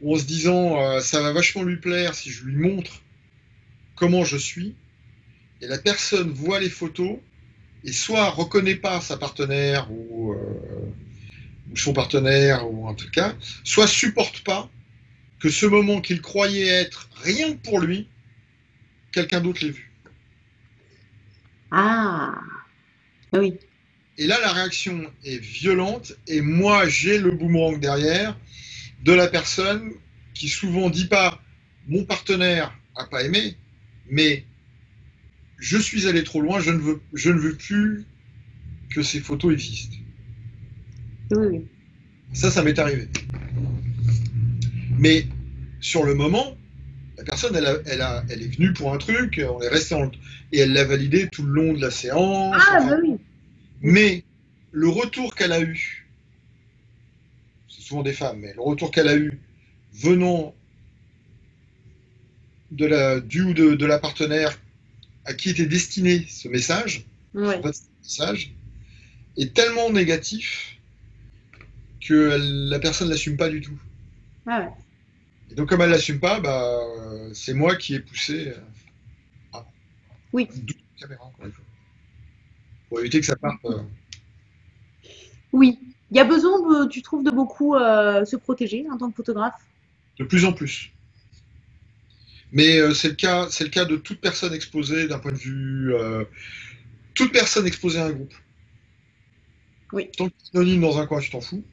[0.06, 3.02] en se disant euh, ça va vachement lui plaire si je lui montre
[3.96, 4.76] comment je suis
[5.62, 7.18] et la personne voit les photos
[7.84, 10.38] et soit reconnaît pas sa partenaire ou, euh,
[11.76, 14.70] son partenaire ou en tout cas, soit supporte pas
[15.40, 18.08] que ce moment qu'il croyait être rien pour lui,
[19.12, 19.92] quelqu'un d'autre l'ait vu.
[21.72, 22.36] ah,
[23.34, 23.58] oui,
[24.18, 28.38] Et là, la réaction est violente et moi, j'ai le boomerang derrière
[29.04, 29.92] de la personne
[30.34, 31.42] qui souvent dit pas
[31.88, 33.58] mon partenaire a pas aimé,
[34.10, 34.46] mais
[35.58, 38.06] je suis allé trop loin, je ne veux, je ne veux plus
[38.94, 39.98] que ces photos existent.
[41.32, 41.66] oui.
[42.34, 43.08] Ça, ça m'est arrivé.
[44.98, 45.26] Mais
[45.82, 46.56] sur le moment,
[47.18, 49.96] la personne, elle, a- elle, a- elle est venue pour un truc, on est resté
[49.96, 50.10] en,
[50.52, 52.56] et elle l'a validé tout le long de la séance.
[52.70, 53.18] Ah, enfin, bah oui,
[53.82, 54.24] mais
[54.72, 56.08] le retour qu'elle a eu,
[57.68, 59.40] c'est souvent des femmes, mais le retour qu'elle a eu
[59.94, 60.54] venant
[62.72, 64.58] de la, du ou de, de la partenaire
[65.26, 67.58] à qui était destiné ce message, ouais.
[67.58, 68.52] en fait, ce message
[69.38, 70.78] est tellement négatif
[72.06, 73.80] que elle- la personne l'assume pas du tout.
[74.48, 74.72] Ah ouais.
[75.52, 76.80] Et donc comme elle l'assume pas, bah,
[77.34, 78.54] c'est moi qui ai poussé
[79.54, 79.66] à
[80.34, 80.48] Oui.
[81.00, 81.61] caméra encore une fois.
[82.92, 83.64] Pour éviter que ça parte.
[83.64, 83.78] euh,
[85.54, 85.80] Oui,
[86.12, 89.66] il y a besoin, tu trouves, de beaucoup euh, se protéger en tant que photographe?
[90.20, 90.92] De plus en plus.
[92.52, 95.38] Mais euh, c'est le cas, c'est le cas de toute personne exposée d'un point de
[95.38, 96.26] vue, euh,
[97.14, 98.34] toute personne exposée à un groupe.
[99.94, 100.10] Oui.
[100.18, 101.64] Tant que tu es anonyme dans un coin, tu t'en fous.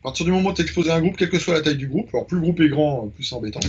[0.00, 1.62] À partir du moment où tu es exposé à un groupe, quelle que soit la
[1.62, 3.60] taille du groupe, alors plus le groupe est grand, plus c'est embêtant.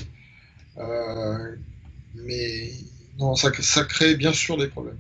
[2.16, 2.72] Mais
[3.18, 5.00] non, ça, ça crée bien sûr des problèmes.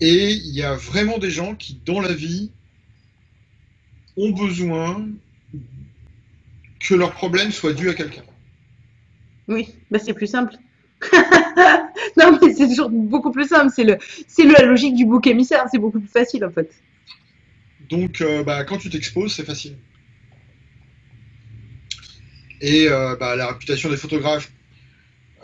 [0.00, 2.50] Et il y a vraiment des gens qui, dans la vie,
[4.16, 5.08] ont besoin
[6.80, 8.22] que leurs problèmes soient dus à quelqu'un.
[9.48, 10.54] Oui, bah c'est plus simple.
[12.16, 13.72] Non, mais c'est toujours beaucoup plus simple.
[13.74, 15.66] C'est le, c'est la logique du bouc émissaire.
[15.70, 16.70] C'est beaucoup plus facile en fait.
[17.88, 19.76] Donc, euh, bah, quand tu t'exposes, c'est facile.
[22.60, 24.50] Et euh, bah, la réputation des photographes,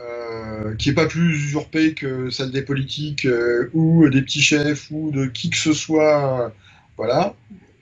[0.04, 4.90] euh, qui n'est pas plus usurpée que celle des politiques euh, ou des petits chefs
[4.90, 6.52] ou de qui que ce soit,
[6.96, 7.34] voilà.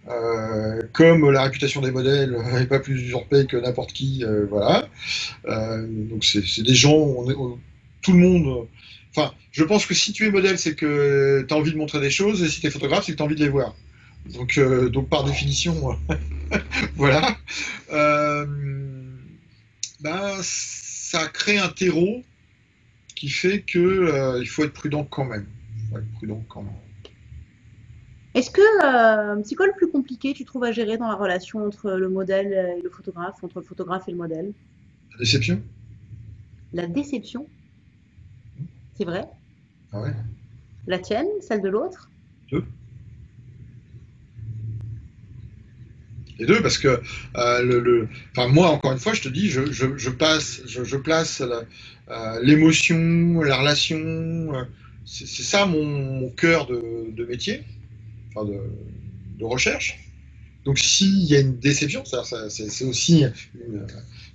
[0.08, 4.88] Euh, comme la réputation des modèles n'est pas plus usurpée que n'importe qui, voilà.
[5.44, 7.24] Donc c'est des gens,
[8.02, 8.66] tout le monde.
[9.14, 12.00] Enfin, je pense que si tu es modèle, c'est que tu as envie de montrer
[12.00, 13.74] des choses, et si tu es photographe, c'est que tu as envie de les voir.
[14.34, 14.60] Donc,
[14.90, 15.98] donc par définition,
[16.96, 17.36] voilà.
[20.00, 20.42] Ben,
[21.12, 22.22] ça crée un terreau
[23.14, 25.46] qui fait que euh, il faut être prudent quand même.
[25.76, 26.72] Il faut être prudent quand même.
[28.32, 31.66] Est-ce que euh, c'est quoi le plus compliqué, tu trouves, à gérer dans la relation
[31.66, 34.54] entre le modèle et le photographe, entre le photographe et le modèle?
[35.12, 35.62] La déception?
[36.72, 37.46] La déception,
[38.96, 39.28] c'est vrai?
[39.92, 40.14] Ah ouais.
[40.86, 42.10] La tienne, celle de l'autre?
[42.50, 42.64] Deux.
[46.38, 47.00] Les deux, parce que
[47.36, 51.42] euh, le, enfin, moi, encore une fois, je te dis, je, je, passe, je, place
[51.42, 53.96] euh, l'émotion, la, relation.
[53.98, 54.64] Euh,
[55.04, 57.64] c'est ça mon, cœur de, métier,
[58.28, 58.58] enfin de,
[59.38, 59.98] de, recherche.
[60.64, 63.24] Donc s'il y a une déception, c'est aussi
[63.54, 63.86] une,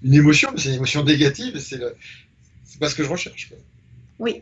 [0.04, 1.80] une, émotion, mais c'est une émotion négative, et c'est
[2.80, 3.50] pas ce que je recherche.
[4.20, 4.41] Oui.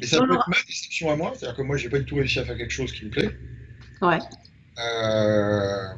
[0.00, 2.14] Et ça peut être ma déception à moi, c'est-à-dire que moi, j'ai pas du tout
[2.14, 3.36] réussi à faire quelque chose qui me plaît.
[4.00, 4.18] Ouais.
[4.78, 5.88] Euh...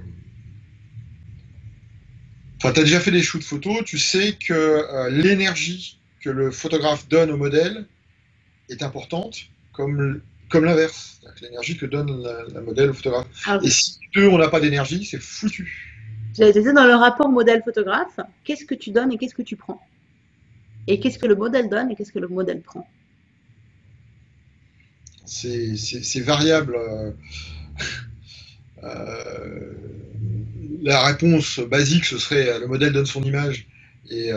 [2.65, 6.51] Enfin, tu as déjà fait des shoots photos, tu sais que euh, l'énergie que le
[6.51, 7.85] photographe donne au modèle
[8.71, 9.37] est importante,
[9.75, 13.27] comme, comme l'inverse, l'énergie que donne la, modèle au photographe.
[13.45, 15.95] Ah Et si deux, on n'a pas d'énergie, c'est foutu.
[16.39, 19.83] J'avais dit dans le rapport modèle-photographe, qu'est-ce que tu donnes et qu'est-ce que tu prends?
[20.87, 22.89] Et qu'est-ce que le modèle donne et qu'est-ce que le modèle prend?
[25.27, 26.77] C'est variable.
[26.77, 27.11] Euh,
[28.85, 29.73] euh,
[30.83, 33.67] la réponse basique, ce serait euh, le modèle donne son image
[34.11, 34.33] et,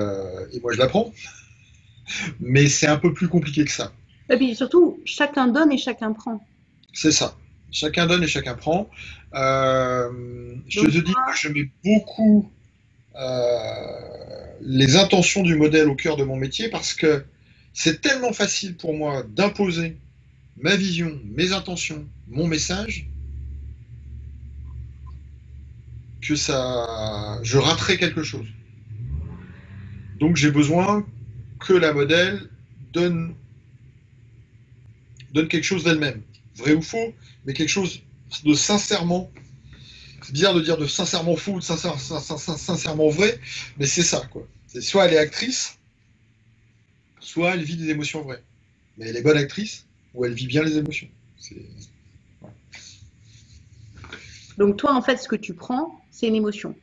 [0.61, 1.13] moi je la prends.
[2.39, 3.91] Mais c'est un peu plus compliqué que ça.
[4.29, 6.45] Et puis surtout, chacun donne et chacun prend.
[6.93, 7.35] C'est ça.
[7.71, 8.89] Chacun donne et chacun prend.
[9.33, 12.49] je te dis que je mets beaucoup
[14.61, 17.23] les intentions du modèle au cœur de mon métier parce que
[17.73, 19.97] c'est tellement facile pour moi d'imposer
[20.57, 23.07] ma vision, mes intentions, mon message,
[26.22, 28.47] que ça, je raterai quelque chose.
[30.20, 31.05] Donc j'ai besoin
[31.59, 32.49] que la modèle
[32.93, 33.36] donne,
[35.34, 36.22] donne quelque chose d'elle-même,
[36.55, 37.13] vrai ou faux,
[37.45, 38.01] mais quelque chose
[38.43, 39.32] de sincèrement.
[40.24, 43.39] C'est bizarre de dire de sincèrement faux ou de sincèrement vrai,
[43.78, 44.45] mais c'est ça quoi.
[44.68, 45.78] C'est soit elle est actrice,
[47.20, 48.43] soit elle vit des émotions vraies.
[48.97, 51.07] Mais elle est bonne actrice ou elle vit bien les émotions.
[54.57, 56.76] Donc toi, en fait, ce que tu prends, c'est une émotion.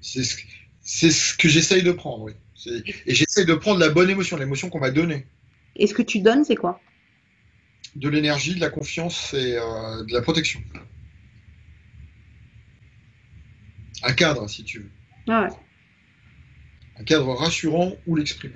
[0.00, 2.32] C'est ce, que j'essaye de prendre, oui.
[3.06, 5.26] Et j'essaye de prendre la bonne émotion, l'émotion qu'on m'a donnée.
[5.76, 6.80] Et ce que tu donnes, c'est quoi?
[7.94, 10.60] De l'énergie, de la confiance et euh, de la protection.
[14.02, 14.90] Un cadre, si tu veux.
[15.28, 15.56] Ah ouais.
[16.98, 18.54] Un cadre rassurant où l'exprimer.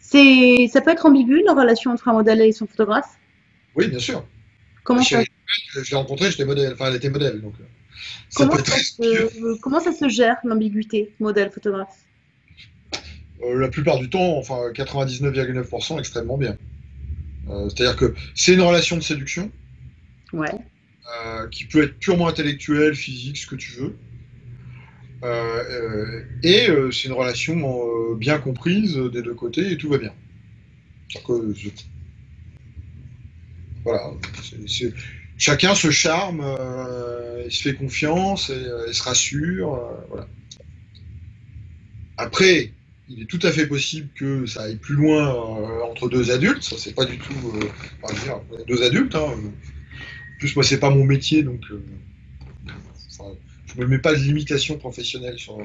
[0.00, 3.18] Ça peut être ambigu, la relation entre un modèle et son photographe?
[3.74, 4.26] Oui, bien sûr.
[4.84, 5.22] Comment ça...
[5.74, 7.40] Je l'ai rencontrée, j'étais modèle, enfin elle était modèle.
[7.40, 7.54] Donc,
[8.40, 12.04] euh, comment, ça se, comment, ça se, gère l'ambiguïté modèle-photographe
[13.42, 16.56] euh, La plupart du temps, enfin 99,9% extrêmement bien.
[17.48, 19.50] Euh, c'est-à-dire que c'est une relation de séduction.
[20.32, 20.52] Ouais.
[21.50, 23.96] qui peut être purement intellectuelle, physique, ce que tu veux.
[26.42, 30.12] et c'est une relation bien comprise des deux côtés et tout va bien.
[31.26, 31.32] Que,
[33.84, 34.12] voilà.
[35.38, 39.74] Chacun se charme, euh, il se fait confiance, et, euh, il se rassure.
[39.74, 40.20] Euh.
[42.16, 42.72] Après,
[43.08, 45.32] il est tout à fait possible que ça aille plus loin
[45.88, 46.62] entre deux adultes.
[46.62, 47.34] Ça, c'est pas du tout.
[48.66, 49.14] deux adultes.
[49.14, 49.32] Hein.
[49.32, 51.62] En plus, moi, c'est pas mon métier, donc.
[53.66, 55.58] je me mets pas de limitation professionnelle sur,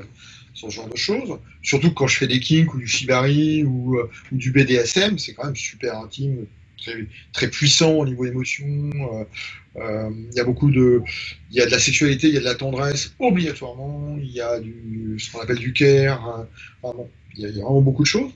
[0.53, 1.39] ce genre de choses.
[1.63, 3.97] Surtout quand je fais des kinks ou du shibari ou,
[4.31, 6.45] du BDSM, c'est quand même super intime
[7.31, 8.65] très, puissant au niveau émotion.
[8.95, 9.25] Euh, euh,
[9.75, 11.01] il y a beaucoup de,
[11.51, 14.17] il y a de la sexualité, il y a de la tendresse obligatoirement.
[14.19, 16.45] Il y a du, ce qu'on appelle du care.
[16.83, 16.89] Euh,
[17.35, 18.31] il, y a, vraiment beaucoup de choses.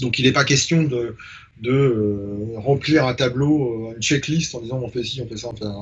[0.00, 1.16] Donc il n'est pas question de,
[1.60, 5.56] de remplir un tableau, une checklist en disant on fait ci, on fait ça, on
[5.56, 5.74] fait ça.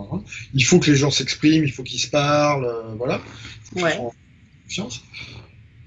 [0.52, 3.20] Il faut que les gens s'expriment, il faut qu'ils se parlent, voilà.
[3.76, 3.96] ouais.
[4.64, 5.02] confiance.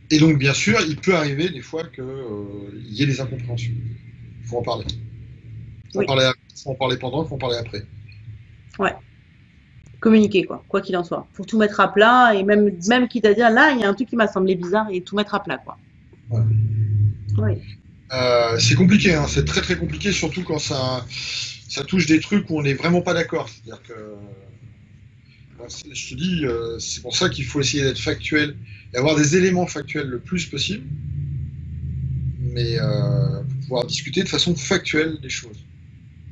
[0.10, 2.06] Et donc bien sûr, il peut arriver des fois qu'il
[2.86, 3.74] y ait des incompréhensions.
[4.42, 4.86] Il faut en parler.
[5.94, 6.32] Faut, en parler,
[6.64, 7.84] faut parler pendant, faut en parler après.
[8.80, 8.94] Ouais.
[10.00, 11.28] Communiquer, quoi, quoi qu'il en soit.
[11.34, 13.90] Faut tout mettre à plat et même, même quitte à dire là, il y a
[13.90, 15.78] un truc qui m'a semblé bizarre et tout mettre à plat, quoi.
[17.38, 17.62] Ouais.
[18.12, 19.26] Euh, c'est compliqué, hein.
[19.28, 21.06] c'est très très compliqué, surtout quand ça,
[21.68, 23.50] ça touche des trucs où on n'est vraiment pas d'accord.
[23.50, 23.94] C'est-à-dire que,
[25.94, 28.56] je te dis, euh, c'est pour ça qu'il faut essayer d'être factuel
[28.94, 30.86] et avoir des éléments factuels le plus possible,
[32.40, 35.64] mais euh, pour pouvoir discuter de façon factuelle des choses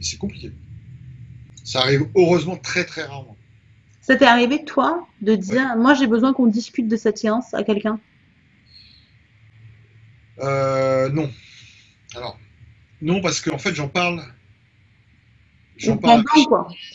[0.01, 0.51] c'est compliqué.
[1.63, 3.37] Ça arrive heureusement très très rarement.
[4.01, 7.63] Ça t'est arrivé, toi, de dire Moi, j'ai besoin qu'on discute de cette séance à
[7.63, 7.99] quelqu'un?
[10.39, 11.31] Euh, Non.
[12.15, 12.37] Alors,
[13.01, 14.21] non, parce qu'en fait, j'en parle.
[15.77, 16.23] J'en parle,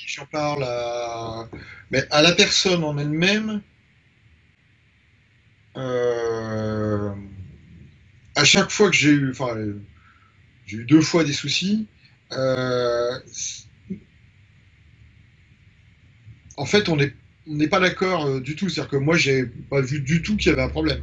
[0.06, 1.48] j'en parle à...
[1.90, 3.62] Mais à la personne en elle-même.
[5.76, 7.14] Euh,
[8.34, 9.30] à chaque fois que j'ai eu.
[9.30, 9.56] Enfin,
[10.66, 11.86] j'ai eu deux fois des soucis.
[12.32, 13.18] Euh,
[16.56, 17.14] en fait, on est,
[17.46, 18.68] n'est pas d'accord euh, du tout.
[18.68, 21.00] C'est-à-dire que moi, j'ai pas vu du tout qu'il y avait un problème.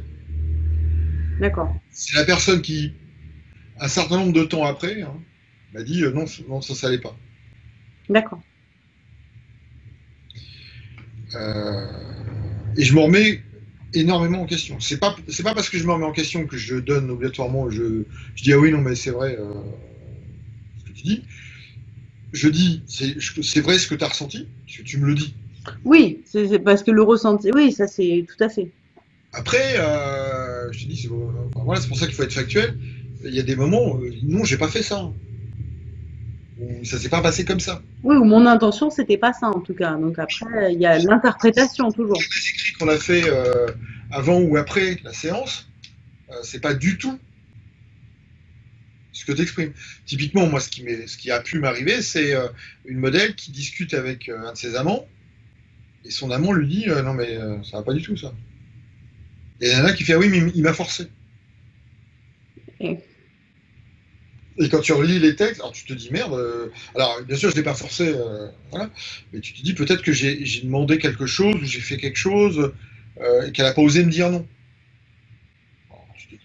[1.40, 1.74] D'accord.
[1.90, 2.92] C'est la personne qui,
[3.78, 5.14] un certain nombre de temps après, hein,
[5.72, 7.16] m'a dit euh, non, non, ça, ça allait pas.
[8.08, 8.42] D'accord.
[11.34, 11.86] Euh,
[12.76, 13.42] et je me remets
[13.92, 14.78] énormément en question.
[14.80, 17.70] C'est pas, c'est pas parce que je me remets en question que je donne obligatoirement,
[17.70, 19.52] je, je dis ah oui, non, mais c'est vrai euh,
[20.78, 21.24] ce que tu dis.
[22.32, 25.34] Je dis, c'est, c'est vrai ce que tu as ressenti, tu, tu me le dis.
[25.84, 28.70] Oui, c'est parce que le ressenti, oui, ça c'est tout à fait.
[29.32, 31.08] Après, euh, je te dis,
[31.54, 32.76] voilà, c'est pour ça qu'il faut être factuel.
[33.24, 35.12] Il y a des moments, euh, non, j'ai pas fait ça.
[36.84, 37.82] Ça s'est pas passé comme ça.
[38.02, 39.94] Oui, ou mon intention, c'était pas ça en tout cas.
[39.94, 42.18] Donc après, il y a l'interprétation toujours.
[42.18, 43.66] Les écrits qu'on a fait euh,
[44.10, 45.66] avant ou après la séance,
[46.30, 47.18] euh, c'est pas du tout
[49.12, 49.72] ce que tu exprimes.
[50.06, 52.34] Typiquement, moi, ce qui, m'est- ce qui a pu m'arriver, c'est
[52.84, 55.08] une modèle qui discute avec un de ses amants,
[56.04, 58.34] et son amant lui dit euh, Non, mais euh, ça va pas du tout, ça.
[59.60, 61.08] Et il y en a qui fait Ah oui, mais il m'a forcé.
[62.80, 62.98] Et-
[64.58, 66.34] Et quand tu relis les textes, alors tu te dis merde.
[66.34, 68.90] euh, alors bien sûr, je l'ai pas forcé, euh, voilà.
[69.32, 72.72] Mais tu te dis peut-être que j'ai demandé quelque chose ou j'ai fait quelque chose
[73.46, 74.46] et qu'elle a pas osé me dire non.
[75.90, 76.40] Alors, tu, te, dis-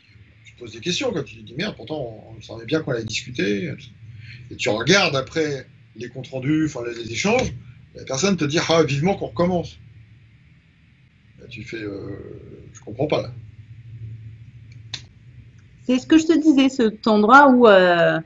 [0.45, 1.75] tu te poses des questions quand tu te dis merde.
[1.75, 3.73] Pourtant, on, on savait bien qu'on allait discuter.
[4.51, 7.53] Et tu regardes après les comptes rendus, enfin les, les échanges.
[7.95, 9.77] La personne te dit ah vivement qu'on recommence.
[11.49, 13.31] Tu fais euh, je comprends pas là.
[15.83, 18.19] C'est ce que je te disais, cet endroit où, euh,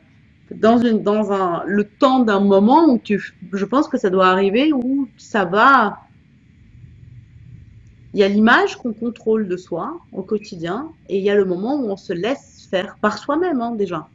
[0.51, 3.21] dans le temps d'un moment où tu,
[3.53, 5.99] je pense que ça doit arriver où ça va.
[8.13, 11.45] Il y a l'image qu'on contrôle de soi au quotidien et il y a le
[11.45, 14.09] moment où on se laisse faire par soi-même hein, déjà.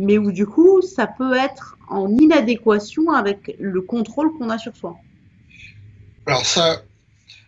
[0.00, 4.74] Mais où du coup, ça peut être en inadéquation avec le contrôle qu'on a sur
[4.74, 4.96] soi.
[6.24, 6.82] Alors ça,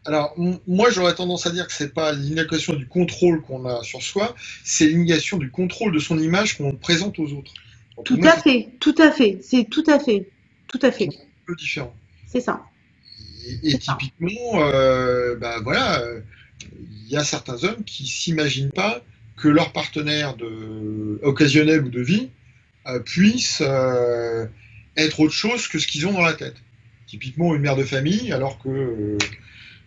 [0.05, 0.35] alors
[0.67, 4.35] moi j'aurais tendance à dire que c'est pas l'inadéquation du contrôle qu'on a sur soi,
[4.65, 7.55] c'est l'inadéquation du contrôle de son image qu'on présente aux autres.
[7.97, 10.29] Donc, Tout moi, à fait, tout à fait, c'est tout à fait,
[10.69, 11.95] tout à fait, c'est un peu différent.
[12.27, 12.63] c'est ça.
[13.47, 16.03] Et, et typiquement, euh, bah voilà,
[16.61, 19.01] il y a certains hommes qui s'imaginent pas
[19.37, 22.29] que leur partenaire de, occasionnel ou de vie
[22.87, 24.47] euh, puisse euh,
[24.97, 26.57] être autre chose que ce qu'ils ont dans la tête.
[27.07, 29.19] Typiquement une mère de famille, alors que euh,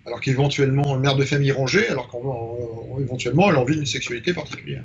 [0.05, 4.83] alors qu'éventuellement une mère de famille rangée, alors qu'éventuellement elle a envie d'une sexualité particulière.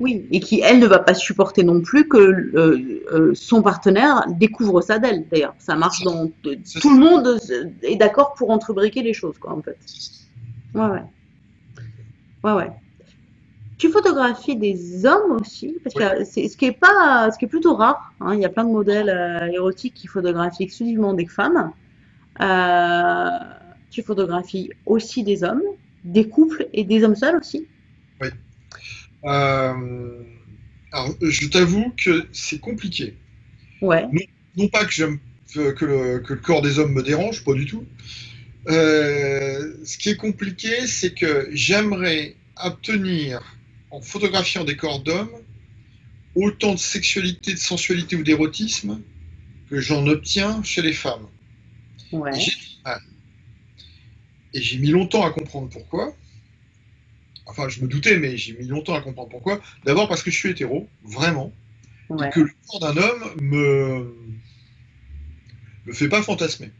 [0.00, 4.24] Oui, et qui, elle, ne va pas supporter non plus que euh, euh, son partenaire
[4.28, 5.54] découvre ça d'elle, d'ailleurs.
[5.58, 6.28] Ça marche dans...
[6.42, 6.80] Tout ça.
[6.84, 7.38] le monde
[7.82, 9.76] est d'accord pour entrebriquer les choses, quoi, en fait.
[10.74, 11.02] Ouais, ouais.
[12.42, 12.70] Ouais, ouais.
[13.80, 17.48] Tu photographies des hommes aussi, parce que c'est ce qui est pas, ce qui est
[17.48, 18.12] plutôt rare.
[18.20, 18.34] hein.
[18.34, 21.72] Il y a plein de modèles euh, érotiques qui photographient exclusivement des femmes.
[22.42, 23.28] Euh,
[23.90, 25.62] tu photographies aussi des hommes,
[26.04, 27.66] des couples et des hommes seuls aussi.
[29.24, 30.22] Euh,
[30.92, 33.16] alors je t'avoue que c'est compliqué.
[33.80, 34.06] Ouais.
[34.58, 35.18] non pas que j'aime
[35.54, 37.86] que que le, que le corps des hommes me dérange, pas du tout.
[38.68, 43.40] Euh, ce qui est compliqué, c'est que j'aimerais obtenir,
[43.90, 45.30] en photographiant des corps d'hommes,
[46.34, 49.00] autant de sexualité, de sensualité ou d'érotisme
[49.68, 51.26] que j'en obtiens chez les femmes.
[52.12, 52.32] Ouais.
[54.52, 56.14] Et j'ai mis longtemps à comprendre pourquoi.
[57.46, 59.60] Enfin, je me doutais, mais j'ai mis longtemps à comprendre pourquoi.
[59.84, 61.52] D'abord parce que je suis hétéro, vraiment
[62.08, 62.26] Ouais.
[62.26, 64.14] et que le corps d'un homme me
[65.86, 66.70] me fait pas fantasmer.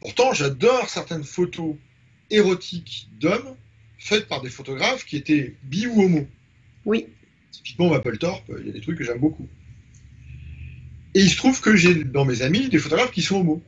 [0.00, 1.76] Pourtant, j'adore certaines photos
[2.30, 3.56] érotiques d'hommes
[3.98, 6.26] faites par des photographes qui étaient bi ou homo.
[6.84, 7.06] Oui.
[7.50, 9.48] Typiquement, Mapplethorpe, il y a des trucs que j'aime beaucoup.
[11.14, 13.62] Et il se trouve que j'ai dans mes amis des photographes qui sont homo.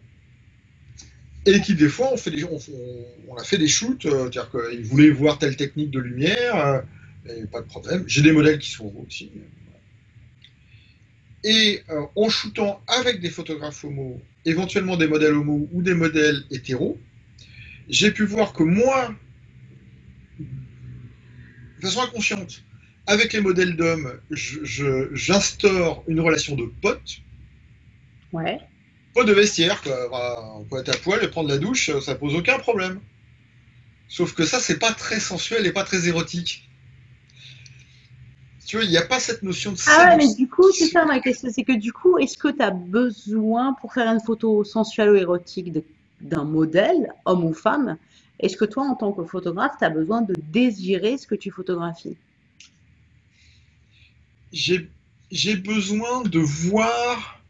[1.47, 4.85] Et qui, des fois, on, fait des, on, a fait des shoots, euh, c'est-à-dire qu'ils
[4.85, 6.83] voulaient voir telle technique de lumière,
[7.29, 8.03] euh, pas de problème.
[8.09, 9.31] J'ai des modèles qui sont homo aussi.
[11.45, 16.43] Et euh, en shootant avec des photographes homo, éventuellement des modèles homo ou des modèles
[16.51, 16.99] hétéros,
[17.89, 19.15] j'ai pu voir que moi,
[20.41, 22.65] de façon inconsciente,
[23.07, 27.19] avec les modèles d'hommes, j'instaure une relation de pote,
[28.33, 28.61] Ouais.
[29.15, 30.57] pas de vestiaire, quoi.
[30.59, 33.01] On peut être à poil et prendre la douche, ça pose aucun problème.
[34.09, 36.69] Sauf que ça, c'est pas très sensuel et pas très érotique.
[38.67, 40.89] Tu vois, il n'y a pas cette notion de Ah ouais, mais du coup, c'est
[40.89, 41.49] ça ma question.
[41.53, 45.15] C'est que du coup, est-ce que tu as besoin, pour faire une photo sensuelle ou
[45.15, 45.73] érotique
[46.21, 47.97] d'un modèle, homme ou femme,
[48.41, 51.51] est-ce que toi, en tant que photographe, tu as besoin de désirer ce que tu
[51.51, 52.17] photographies?
[54.53, 57.41] J'ai besoin de voir,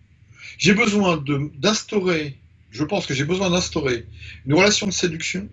[0.58, 1.22] j'ai besoin
[1.58, 2.36] d'instaurer,
[2.70, 4.06] je pense que j'ai besoin d'instaurer
[4.46, 5.48] une relation de séduction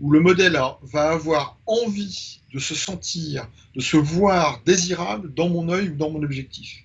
[0.00, 5.68] où le modèle va avoir envie de se sentir, de se voir désirable dans mon
[5.70, 6.84] œil ou dans mon objectif.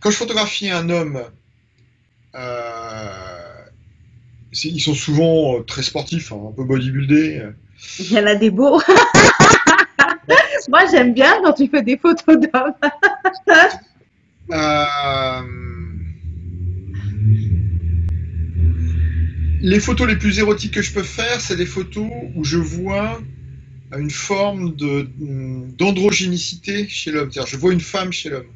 [0.00, 1.22] Quand je photographie un homme,
[2.34, 3.64] euh,
[4.64, 7.50] ils sont souvent très sportifs, hein, un peu bodybuildés.
[7.98, 8.80] Il y en a des beaux.
[10.70, 12.74] Moi, j'aime bien quand tu fais des photos d'hommes.
[14.52, 15.40] Euh,
[19.60, 23.20] les photos les plus érotiques que je peux faire, c'est des photos où je vois
[23.96, 24.74] une forme
[25.76, 27.30] d'androgénicité chez l'homme.
[27.30, 28.50] C'est-à-dire, je vois une femme chez l'homme.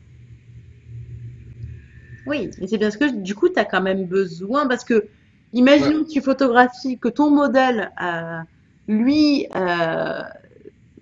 [2.27, 5.07] Oui, mais c'est bien ce que du coup, tu as quand même besoin, parce que
[5.53, 8.39] imagine que tu photographies, que ton modèle, euh,
[8.89, 10.23] lui, euh,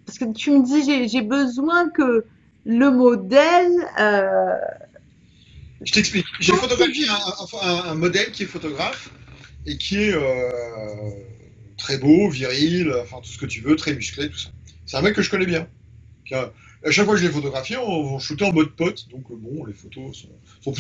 [0.07, 2.25] parce que tu me dis, j'ai besoin que
[2.65, 3.73] le modèle...
[4.01, 4.57] Euh,
[5.83, 6.27] je t'explique.
[6.39, 7.07] J'ai photographié
[7.63, 9.11] un, modèle qui est photographe
[9.67, 10.15] et qui est
[11.77, 14.51] très beau, viril, enfin tout ce que tu veux, très musclé, tout ça.
[14.87, 15.67] C'est un mec que je connais bien.
[16.85, 19.09] À chaque fois que je l'ai photographié, on, on shootait en mode pote.
[19.11, 20.17] Donc euh, bon, les photos
[20.63, 20.73] sont,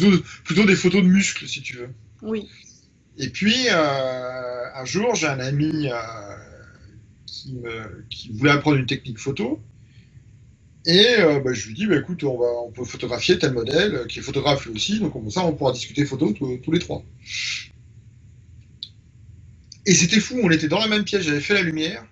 [0.45, 1.91] plutôt, des photos de muscles, si tu veux.
[2.23, 2.49] Oui.
[3.18, 5.89] Et puis, euh, un jour, j'ai un ami
[7.64, 9.61] euh, qui, voulait apprendre une technique photo.
[10.85, 14.18] Et bah, je lui dis, bah, écoute, on, va, on peut photographier tel modèle, qui
[14.18, 17.05] est photographe lui aussi, donc comme ça, on pourra discuter photos tous les trois.
[19.87, 22.05] Et c'était fou, on était dans la même pièce, j'avais fait la lumière.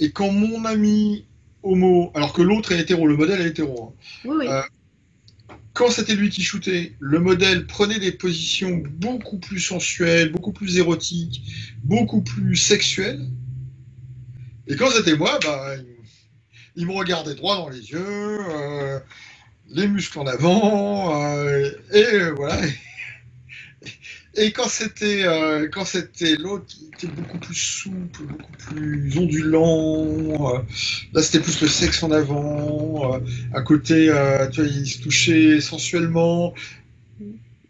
[0.00, 1.24] Et quand mon ami
[1.62, 3.94] homo, alors que l'autre est hétéro, le modèle est hétéro.
[4.26, 4.38] Hein.
[4.46, 4.62] Euh,
[5.74, 10.78] quand c'était lui qui shootait, le modèle prenait des positions beaucoup plus sensuelles, beaucoup plus
[10.78, 11.42] érotiques,
[11.84, 13.28] beaucoup plus sexuelles.
[14.68, 15.74] Et quand c'était moi, bah,
[16.76, 19.00] il, me regardait droit dans les yeux, euh,
[19.70, 22.60] les muscles en avant, euh, et voilà.
[24.38, 30.54] Et quand c'était euh, quand c'était l'autre qui était beaucoup plus souple, beaucoup plus ondulant,
[30.54, 30.58] euh,
[31.12, 33.18] là c'était plus le sexe en avant, euh,
[33.52, 34.12] à côté,
[34.52, 36.54] tu vois, il se touchait sensuellement,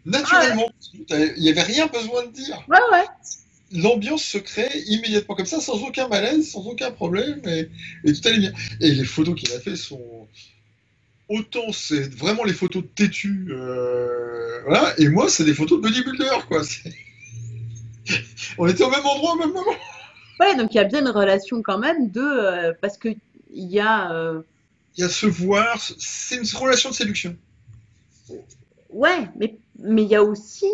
[0.05, 0.69] naturellement.
[1.09, 2.63] Il n'y avait rien besoin de dire.
[2.67, 3.05] Ouais, ouais.
[3.71, 7.69] L'ambiance se crée immédiatement comme ça, sans aucun malaise, sans aucun problème, et,
[8.03, 8.53] et tout allait bien.
[8.81, 10.27] Et les photos qu'il a fait sont
[11.29, 15.83] autant c'est vraiment les photos de têtu, euh, voilà, et moi c'est des photos de
[15.83, 16.61] bodybuilder, quoi.
[18.57, 19.75] On était au même endroit au même moment.
[20.39, 23.09] Ouais, donc il y a bien une relation quand même de euh, parce que
[23.51, 24.11] il y a.
[24.11, 24.41] Euh,
[24.97, 27.35] il y a se voir, c'est une relation de séduction.
[28.89, 30.65] Ouais, mais mais il y a aussi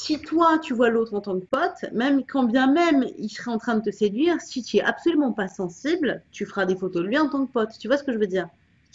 [0.00, 3.50] si toi, tu vois l'autre en tant que pote, même quand bien même il serait
[3.50, 7.02] en train de te séduire, si tu es absolument pas sensible, tu feras des photos
[7.02, 7.70] de lui en tant que pote.
[7.78, 8.48] Tu vois ce que je veux dire?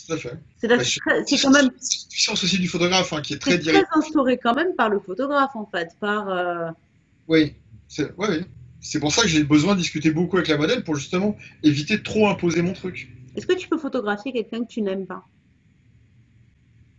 [0.08, 0.38] Tout à fait.
[0.58, 1.70] C'est quand même.
[1.78, 3.88] C'est puissance aussi du photographe hein, qui est très direct.
[3.88, 6.30] très instauré quand même par le photographe en fait, par.
[6.30, 6.72] Euh,
[7.28, 7.54] oui,
[7.88, 8.44] c'est oui.
[8.82, 11.98] C'est pour ça que j'ai besoin de discuter beaucoup avec la modèle pour justement éviter
[11.98, 13.12] de trop imposer mon truc.
[13.36, 15.24] Est-ce que tu peux photographier quelqu'un que tu n'aimes pas?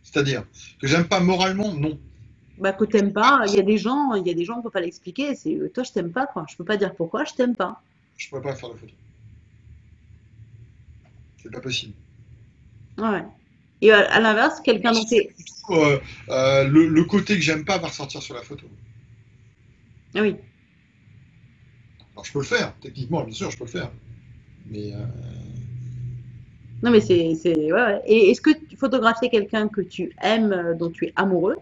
[0.02, 0.44] C'est-à-dire
[0.80, 1.98] que j'aime pas moralement, non
[2.59, 3.44] bah, que t'aimes pas.
[3.48, 5.34] Il y a des gens, il y a des gens, on peut pas l'expliquer.
[5.34, 6.46] C'est euh, toi, je t'aime pas, quoi.
[6.48, 7.82] Je peux pas dire pourquoi, je t'aime pas.
[8.16, 8.92] Je pourrais pas faire de photo.
[11.42, 11.92] C'est pas possible.
[12.98, 13.22] Ouais.
[13.82, 15.34] Et à, l'inverse, quelqu'un dont t'es.
[15.70, 15.98] Euh,
[16.30, 18.66] euh, le, côté que j'aime pas va ressortir sur la photo.
[20.14, 20.36] Ah oui.
[22.14, 23.91] Alors je peux le faire, techniquement, bien sûr, je peux le faire.
[24.70, 24.92] Mais.
[26.83, 27.34] Non, mais c'est.
[27.70, 31.57] Ouais, Et est-ce que photographier quelqu'un que tu aimes, dont tu es amoureux,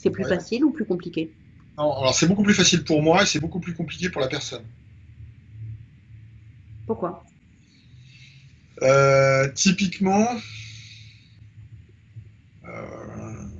[0.00, 1.36] c'est plus facile ou plus compliqué?
[1.78, 4.28] Non, alors c'est beaucoup plus facile pour moi et c'est beaucoup plus compliqué pour la
[4.28, 4.64] personne.
[6.86, 7.24] Pourquoi?
[8.82, 10.26] Euh, Typiquement,
[12.64, 13.50] euh,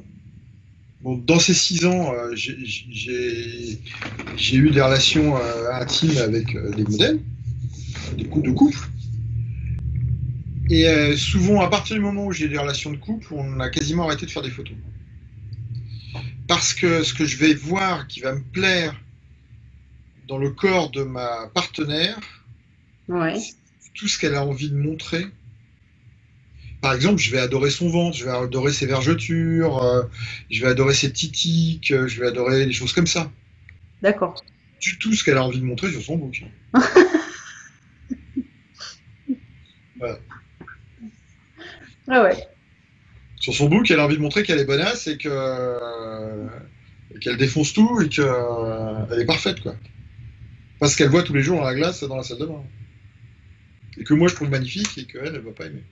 [1.02, 3.80] dans ces six ans, euh, j'ai
[4.56, 5.36] eu des relations
[5.72, 7.20] intimes avec des modèles,
[8.12, 8.78] des couples de couple.
[10.70, 14.04] Et souvent, à partir du moment où j'ai des relations de couple, on a quasiment
[14.04, 14.78] arrêté de faire des photos
[16.50, 19.00] parce que ce que je vais voir qui va me plaire
[20.26, 22.18] dans le corps de ma partenaire,
[23.94, 25.26] tout ce qu'elle a envie de montrer.
[26.80, 30.02] Par exemple, je vais adorer son ventre, je vais adorer ses vergetures, euh,
[30.50, 33.30] je vais adorer ses titiques, euh, je vais adorer des choses comme ça.
[34.02, 34.42] D'accord.
[34.80, 36.42] Du tout ce qu'elle a envie de montrer sur son bouc.
[40.00, 40.18] voilà.
[42.08, 42.44] Ah ouais
[43.40, 46.48] sur son book, elle a envie de montrer qu'elle est bonasse et que
[47.20, 49.74] qu'elle défonce tout et qu'elle euh, est parfaite, quoi.
[50.78, 52.62] Parce qu'elle voit tous les jours la glace dans la salle de bain.
[53.98, 55.82] Et que moi je trouve magnifique et qu'elle, elle ne va pas aimer.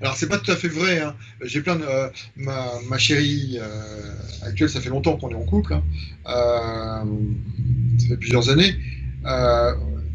[0.00, 1.00] Alors, c'est pas tout à fait vrai.
[1.00, 1.14] Hein.
[1.42, 1.84] J'ai plein de.
[1.84, 5.74] Euh, ma, ma, chérie euh, actuelle, ça fait longtemps qu'on est en couple.
[5.74, 5.84] Hein.
[6.26, 7.04] Euh,
[7.98, 8.74] ça fait plusieurs années.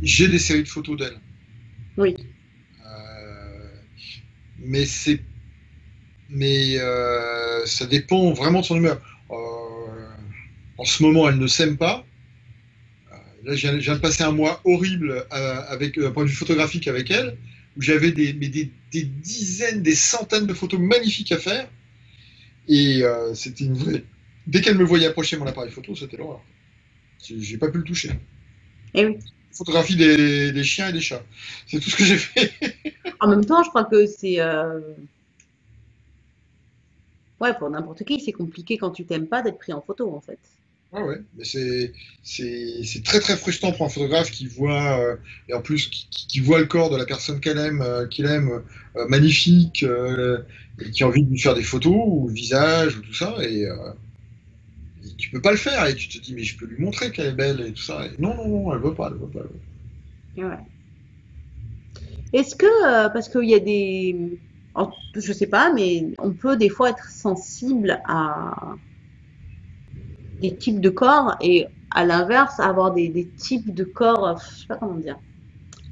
[0.02, 1.18] J'ai des séries de photos d'elle.
[1.98, 2.16] Oui.
[4.60, 5.22] mais c'est.
[6.30, 6.78] Mais
[7.66, 9.02] ça dépend vraiment de son humeur.
[9.30, 12.06] en ce moment, elle ne s'aime pas.
[13.44, 17.12] Là, je viens, de passer un mois horrible avec, d'un point de vue photographique avec
[17.12, 17.38] elle
[17.78, 21.70] où j'avais des, des, dizaines, des centaines de photos magnifiques à faire.
[22.68, 24.04] Et euh, c'était une vraie.
[24.48, 26.42] Dès qu'elle me voyait approcher mon appareil photo, c'était l'horreur.
[27.24, 28.10] J'ai pas pu le toucher.
[28.94, 29.18] Et eh oui.
[29.52, 31.24] Photographie des, chiens et des chats.
[31.66, 32.52] C'est tout ce que j'ai fait.
[33.20, 34.40] en même temps, je crois que c'est.
[34.40, 34.80] Euh,
[37.42, 40.22] ouais, pour n'importe qui, c'est compliqué quand tu t'aimes pas d'être pris en photo, en
[40.22, 40.40] fait.
[40.94, 41.92] Ah ouais, mais c'est,
[42.24, 45.18] c'est, très très frustrant pour un photographe qui voit, euh,
[45.50, 48.64] et en plus qui, voit le corps de la personne qu'elle aime, euh, qu'il aime,
[48.96, 53.02] euh, magnifique, et qui a envie de lui faire des photos, ou le visage, ou
[53.02, 56.58] tout ça, et, et, tu peux pas le faire, et tu te dis, mais je
[56.58, 58.06] peux lui montrer qu'elle est belle, et tout ça.
[58.18, 60.42] non, non, non, elle veut pas, elle veut pas.
[60.42, 60.58] Ouais.
[62.32, 64.40] Est-ce que, parce qu'il y a des.
[65.16, 68.76] Je sais pas, mais on peut des fois être sensible à
[70.42, 74.68] des types de corps et à l'inverse avoir des, des, types de corps, je sais
[74.68, 75.18] pas comment dire.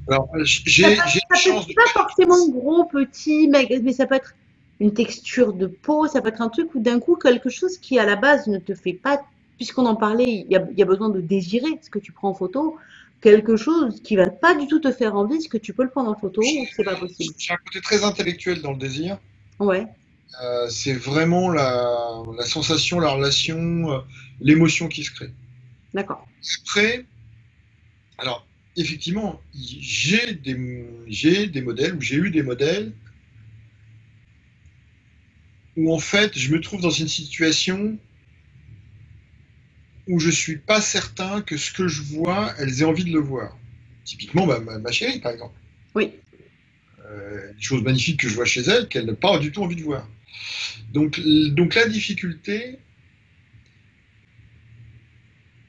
[0.08, 0.96] Alors, j'ai
[1.34, 1.66] chance.
[1.74, 4.34] pas forcément gros, petit, mais ça peut être
[4.78, 7.98] une texture de peau, ça peut être un truc où d'un coup quelque chose qui
[7.98, 9.20] à la base ne te fait pas,
[9.56, 12.28] puisqu'on en parlait, il y, a, y, a, besoin de désirer ce que tu prends
[12.28, 12.76] en photo,
[13.26, 15.90] quelque chose qui va pas du tout te faire envie, est-ce que tu peux le
[15.90, 19.18] prendre en photo ou c'est pas possible J'ai un côté très intellectuel dans le désir.
[19.58, 19.84] Ouais.
[20.44, 23.98] Euh, c'est vraiment la, la, sensation, la relation, euh,
[24.40, 25.32] l'émotion qui se crée.
[25.92, 26.24] D'accord.
[26.62, 27.04] Après,
[28.18, 28.46] alors,
[28.76, 32.92] effectivement, j'ai des, des modèles, ou j'ai eu des modèles,
[35.76, 37.98] où en fait, je me trouve dans une situation
[40.08, 43.20] où je suis pas certain que ce que je vois, elles aient envie de le
[43.20, 43.56] voir.
[44.04, 45.58] Typiquement, ma, ma, chérie, par exemple.
[45.94, 46.12] Oui.
[47.04, 49.76] Euh, des choses magnifiques que je vois chez elle qu'elle n'a pas du tout envie
[49.76, 50.08] de voir.
[50.92, 52.78] Donc, donc la difficulté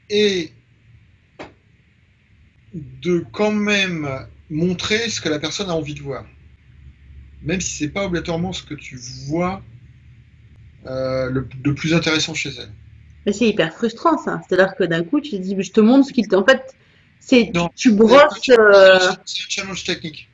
[0.09, 0.51] est
[2.73, 4.07] de quand même
[4.49, 6.25] montrer ce que la personne a envie de voir.
[7.41, 8.97] Même si c'est pas obligatoirement ce que tu
[9.27, 9.63] vois
[10.85, 12.71] euh, le, plus intéressant chez elle.
[13.27, 14.39] Mais c'est hyper frustrant ça.
[14.47, 16.73] C'est-à-dire que d'un coup, tu te dis, je te montre ce qu'il En fait,
[17.19, 18.49] c'est tu, brosses.
[18.49, 20.29] Euh, c'est un challenge technique.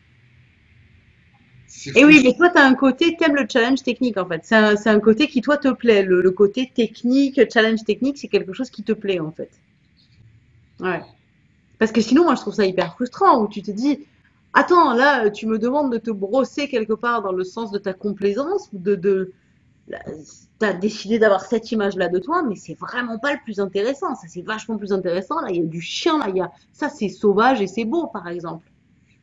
[1.96, 4.42] Et oui, mais toi, tu as un côté, tu aimes le challenge technique en fait.
[4.44, 6.04] C'est un, un, côté qui, toi, te plaît.
[6.04, 9.50] Le, côté technique, challenge technique, c'est quelque chose qui te plaît en fait.
[10.80, 11.02] Ouais.
[11.80, 14.06] Parce que sinon, moi, je trouve ça hyper frustrant où tu te dis,
[14.54, 17.94] attends, là, tu me demandes de te brosser quelque part dans le sens de ta
[17.94, 19.34] complaisance, de, de
[19.90, 24.16] tu as décidé d'avoir cette image-là de toi, mais c'est vraiment pas le plus intéressant.
[24.16, 25.42] Ça, c'est vachement plus intéressant.
[25.42, 26.52] Là, il y a du chien, là, il y a...
[26.72, 28.66] ça, c'est sauvage et c'est beau, par exemple.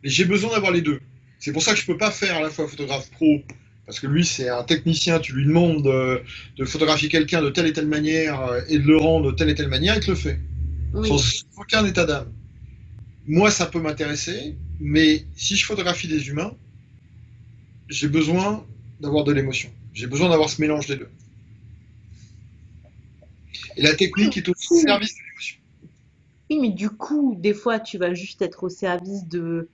[0.02, 1.00] Mais j'ai besoin d'avoir les deux.
[1.38, 3.40] C'est pour ça que je peux pas faire à la fois photographe pro,
[3.86, 7.72] parce que lui c'est un technicien, tu lui demandes de, photographier quelqu'un de telle et
[7.72, 10.16] telle manière euh, et de le rendre de telle et telle manière, il te le
[10.16, 10.38] fait.
[10.92, 12.30] Sans aucun état d'âme.
[13.26, 16.52] Moi ça peut m'intéresser, mais si je photographie des humains,
[17.88, 18.66] j'ai besoin
[19.00, 19.70] d'avoir de l'émotion.
[19.92, 21.10] J'ai besoin d'avoir ce mélange des deux.
[23.76, 25.56] Et la technique est au service de l'émotion.
[26.50, 29.68] Oui, mais du coup, des fois, tu vas juste être au service de,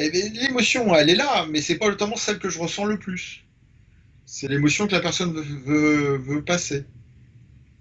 [0.00, 3.44] eh l'émotion, elle est là, mais c'est pas notamment celle que je ressens le plus.
[4.26, 6.84] C'est l'émotion que la personne veut, passer.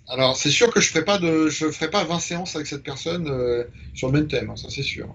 [0.07, 2.81] Alors, c'est sûr que je ferai pas de, je ferai pas 20 séances avec cette
[2.81, 5.13] personne euh, sur le même thème, hein, ça c'est sûr.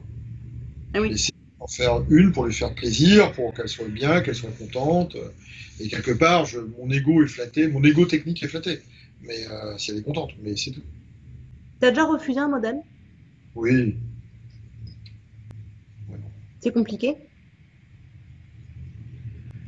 [0.94, 1.16] Ah oui.
[1.62, 5.16] En faire une pour lui faire plaisir, pour qu'elle soit bien, qu'elle soit contente.
[5.78, 6.46] et quelque part,
[6.78, 8.80] mon ego est flatté, mon ego technique est flatté.
[9.22, 10.82] Mais euh, si elle est contente, mais c'est tout.
[11.78, 12.80] T'as déjà refusé un modèle?
[13.54, 13.96] Oui.
[16.60, 17.16] C'est compliqué?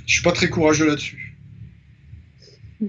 [0.06, 1.36] Je suis pas très courageux là-dessus.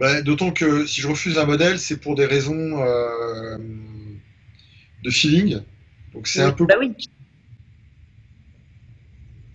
[0.00, 3.58] Bah, d'autant que si je refuse un modèle, c'est pour des raisons euh,
[5.02, 5.58] de feeling.
[6.14, 6.66] Donc c'est un peu.
[6.66, 6.94] Bah oui.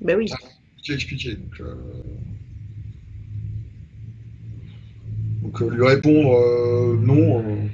[0.03, 0.29] Bah oui.
[0.83, 1.35] C'est expliquer.
[1.35, 1.75] Donc, euh,
[5.41, 7.69] donc euh, lui répondre non.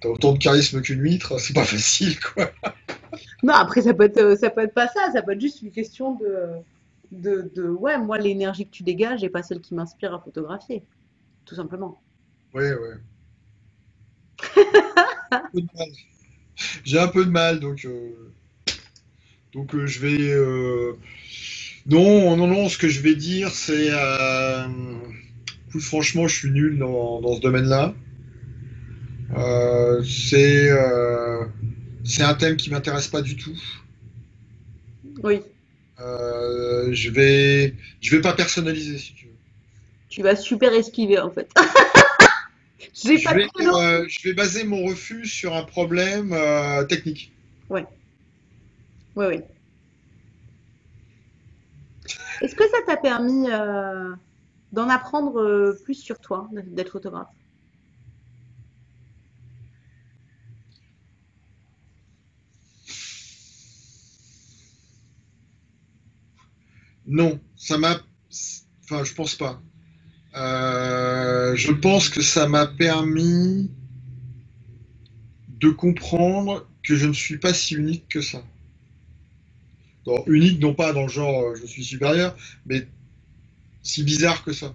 [0.00, 2.50] T'as autant de charisme qu'une huître, c'est pas facile, quoi.
[3.42, 5.62] Non, après, ça peut, être, euh, ça peut être pas ça, ça peut être juste
[5.62, 6.50] une question de,
[7.10, 10.84] de, de ouais, moi, l'énergie que tu dégages n'est pas celle qui m'inspire à photographier,
[11.44, 12.00] tout simplement.
[12.54, 12.94] Oui, oui.
[16.84, 17.84] J'ai un peu de mal, donc.
[17.84, 18.32] Euh,
[19.54, 20.34] Donc je vais.
[21.86, 23.90] Non, non, non, ce que je vais dire, c'est.
[25.80, 27.94] franchement, je suis nul dans, ce domaine-là.
[30.04, 30.70] c'est.
[32.04, 33.56] c'est un thème qui m'intéresse pas du tout.
[35.22, 35.40] Oui.
[35.98, 37.74] je vais.
[38.00, 39.32] Je vais pas personnaliser, si tu veux.
[40.08, 41.48] Tu vas super esquiver, en fait.
[43.06, 47.32] Euh, je, vais, baser mon refus sur un problème euh, technique.
[47.70, 47.82] Oui.
[49.18, 49.40] Oui, oui.
[52.40, 54.14] Est-ce que ça t'a permis euh,
[54.70, 57.26] d'en apprendre plus sur toi, d'être photographe?
[67.06, 67.96] Non, ça m'a.
[68.84, 69.60] Enfin, je pense pas.
[70.36, 73.70] Euh, je pense que ça m'a permis
[75.48, 78.42] de comprendre que je ne suis pas si unique que ça.
[80.26, 82.36] Unique, non pas dans le genre euh, je suis supérieur,
[82.66, 82.86] mais
[83.82, 84.74] si bizarre que ça.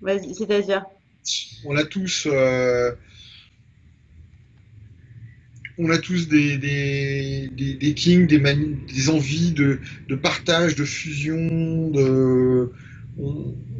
[0.00, 0.84] Vas-y, c'est-à-dire
[1.66, 2.26] On a tous.
[2.30, 2.92] Euh,
[5.82, 9.78] on a tous des, des, kings, des, des envies de,
[10.14, 12.70] partage, de fusion, de...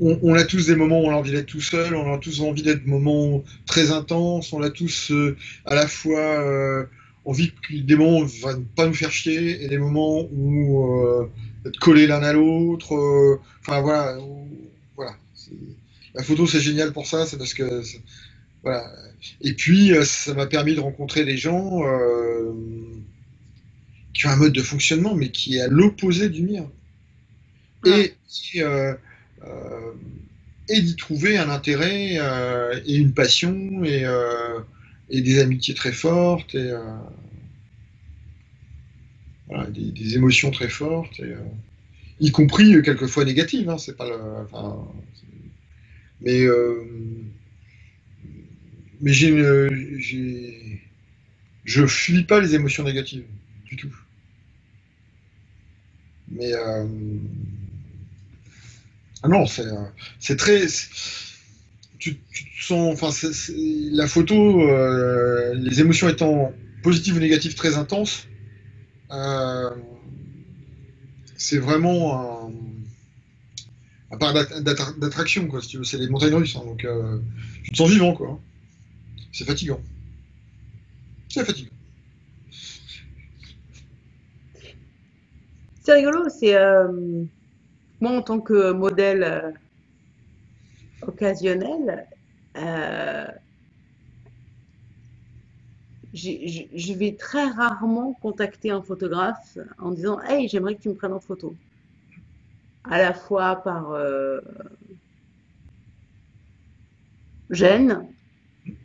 [0.01, 2.41] On, a tous des moments où on a envie d'être tout seul, on a tous
[2.41, 6.85] envie d'être moments très intenses, on a tous euh, à la fois euh,
[7.25, 11.31] envie des moments où on va pas nous faire chier et des moments où euh,
[11.67, 13.39] être collés l'un à l'autre.
[13.61, 14.19] enfin voilà,
[14.97, 15.17] voilà.
[16.15, 17.83] La photo c'est génial pour ça, c'est parce que
[18.63, 18.91] voilà.
[19.41, 22.53] Et puis, euh, ça m'a permis de rencontrer des gens euh,
[24.13, 26.71] qui ont un mode de fonctionnement, mais qui est à l'opposé du mien.
[27.87, 28.15] Et,
[28.57, 28.95] euh,
[30.69, 32.19] et d'y trouver un intérêt
[32.85, 34.05] et une passion et,
[35.11, 36.73] et, des amitiés très fortes et
[39.49, 41.21] voilà, des, émotions très fortes,
[42.21, 43.69] y compris quelquefois négatives.
[43.69, 44.47] Hein, c'est pas le,
[46.21, 46.47] mais
[49.01, 50.83] mais j'ai,
[51.65, 53.25] je fuis pas les émotions négatives
[53.65, 53.95] du tout.
[56.29, 56.87] Mais euh,
[59.23, 60.67] ah non, c'est très,
[62.01, 63.11] tu, tu, sens, enfin,
[63.93, 66.53] la photo, euh, les émotions étant
[66.83, 68.27] positives ou négatives très intenses,
[69.13, 69.71] euh,
[71.37, 72.53] c'est vraiment un,
[74.11, 75.85] un part d'attraction, quoi, si tu veux.
[75.85, 76.87] C'est les montagnes russes, hein, donc
[77.65, 78.41] tu te sens vivant, quoi.
[79.33, 79.81] C'est fatigant.
[81.29, 81.71] C'est fatigant.
[85.83, 87.25] C'est rigolo, c'est euh,
[88.01, 89.55] moi en tant que modèle
[91.03, 92.07] euh, occasionnel,
[92.57, 93.27] euh,
[96.13, 101.13] je vais très rarement contacter un photographe en disant Hey, j'aimerais que tu me prennes
[101.13, 101.55] en photo.
[102.85, 103.95] À la fois par
[107.51, 108.07] gêne,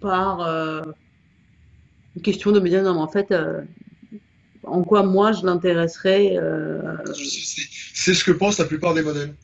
[0.02, 0.82] par euh,
[2.16, 3.62] une question de me dire non, mais en fait, euh,
[4.64, 6.82] en quoi moi je l'intéresserais euh,
[7.94, 9.36] C'est ce que pensent la plupart des modèles.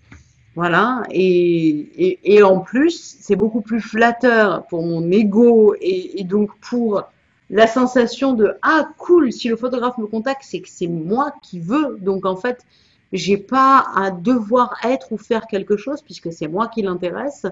[0.55, 7.03] Voilà, et, et, en plus, c'est beaucoup plus flatteur pour mon ego et, donc pour
[7.49, 11.59] la sensation de ah cool, si le photographe me contacte, c'est que c'est moi qui
[11.61, 11.97] veux.
[12.01, 12.65] Donc en fait,
[13.13, 17.45] j'ai pas à devoir être ou faire quelque chose puisque c'est moi qui l'intéresse.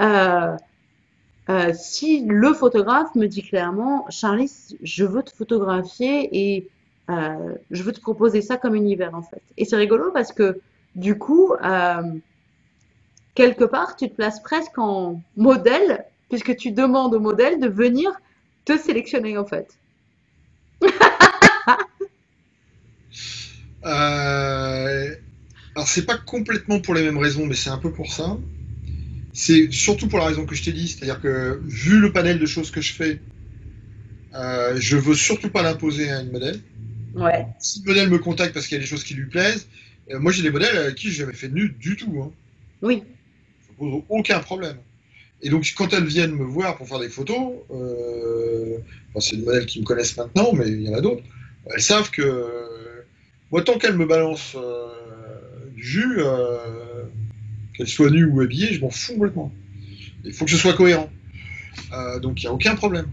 [0.00, 0.56] Euh,
[1.48, 4.50] euh, si le photographe me dit clairement, Charlie,
[4.82, 6.68] je veux te photographier et
[7.10, 9.42] euh, je veux te proposer ça comme univers en fait.
[9.56, 10.60] Et c'est rigolo parce que
[10.94, 12.02] du coup, euh,
[13.34, 18.10] quelque part, tu te places presque en modèle puisque tu demandes au modèle de venir
[18.64, 19.78] te sélectionner en fait.
[25.74, 28.38] alors c'est pas complètement pour les mêmes raisons, mais c'est un peu pour ça.
[29.32, 32.46] C'est surtout pour la raison que je t'ai dit, c'est-à-dire que vu le panel de
[32.46, 33.20] choses que je fais,
[34.34, 36.60] euh, je veux surtout pas l'imposer à une modèle.
[37.14, 37.46] Ouais.
[37.58, 39.66] Si le modèle me contacte parce qu'il y a des choses qui lui plaisent,
[40.10, 42.22] euh, moi j'ai des modèles avec qui je n'ai jamais fait de nu du tout.
[42.22, 42.32] Hein.
[42.82, 43.04] Oui.
[43.78, 44.76] Pose aucun problème.
[45.42, 48.78] Et donc quand elles viennent me voir pour faire des photos, euh,
[49.18, 51.22] c'est des modèles qui me connaissent maintenant, mais il y en a d'autres,
[51.66, 53.04] elles savent que
[53.50, 54.88] moi tant qu'elles me balancent euh,
[55.74, 56.20] du jus,
[57.74, 59.52] qu'elle soit nue ou habillée, je m'en fous complètement.
[60.24, 61.10] Il faut que ce soit cohérent.
[61.92, 63.06] Euh, donc il n'y a aucun problème.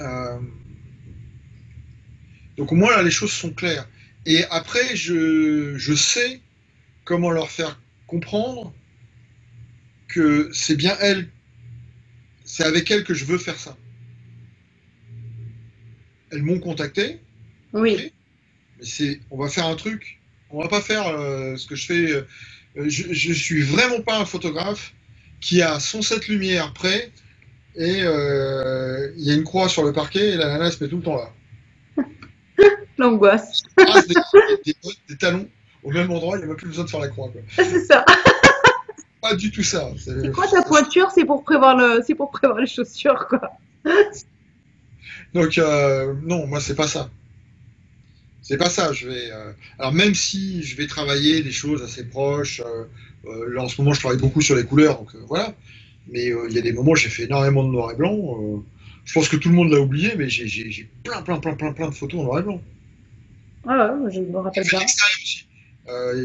[0.00, 0.38] Euh,
[2.56, 3.88] donc au moins là, les choses sont claires.
[4.26, 6.40] Et après, je, je sais
[7.04, 8.72] comment leur faire comprendre
[10.08, 11.28] que c'est bien elle,
[12.44, 13.76] c'est avec elle que je veux faire ça.
[16.30, 17.20] elles m'ont contacté.
[17.72, 17.96] Oui.
[17.98, 18.12] mais
[18.80, 20.20] c'est, on va faire un truc.
[20.50, 22.12] On va pas faire euh, ce que je fais.
[22.12, 22.26] euh,
[22.76, 24.94] je, je suis vraiment pas un photographe
[25.40, 27.12] qui a son set lumière prêt
[27.76, 30.90] et euh, il y a une croix sur le parquet et la nana se met
[30.90, 31.34] tout le temps là.
[32.98, 33.62] L'angoisse.
[33.76, 34.16] Trace des,
[35.08, 35.50] des talons
[35.82, 37.32] au même endroit, il n'y a même plus besoin de faire la croix.
[37.56, 38.04] C'est ça.
[39.24, 39.90] Pas du tout ça.
[39.96, 41.10] C'est- quoi ta pointure?
[41.14, 43.40] C'est pour prévoir le, c'est pour prévoir les chaussures, quoi.
[45.32, 47.08] Donc euh, non, moi c'est pas ça.
[48.42, 48.92] C'est pas ça.
[48.92, 49.30] Je vais.
[49.30, 52.60] euh, Alors même si je vais travailler des choses assez proches.
[52.60, 52.84] euh,
[53.54, 55.54] là en ce moment je travaille beaucoup sur les couleurs, donc voilà.
[56.08, 58.62] Mais il y a des moments où j'ai fait énormément de noir et blanc.
[59.06, 61.54] je pense que tout le monde l'a oublié, mais j'ai- j'ai j'ai plein, plein, plein,
[61.54, 62.60] plein, plein de photos en noir et blanc.
[63.66, 64.80] Ah ouais, je me rappelle bien.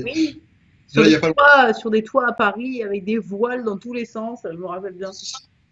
[0.03, 0.41] Oui.
[0.89, 4.05] Sur des, pas toits, sur des toits à Paris avec des voiles dans tous les
[4.05, 5.11] sens, je me rappelle bien.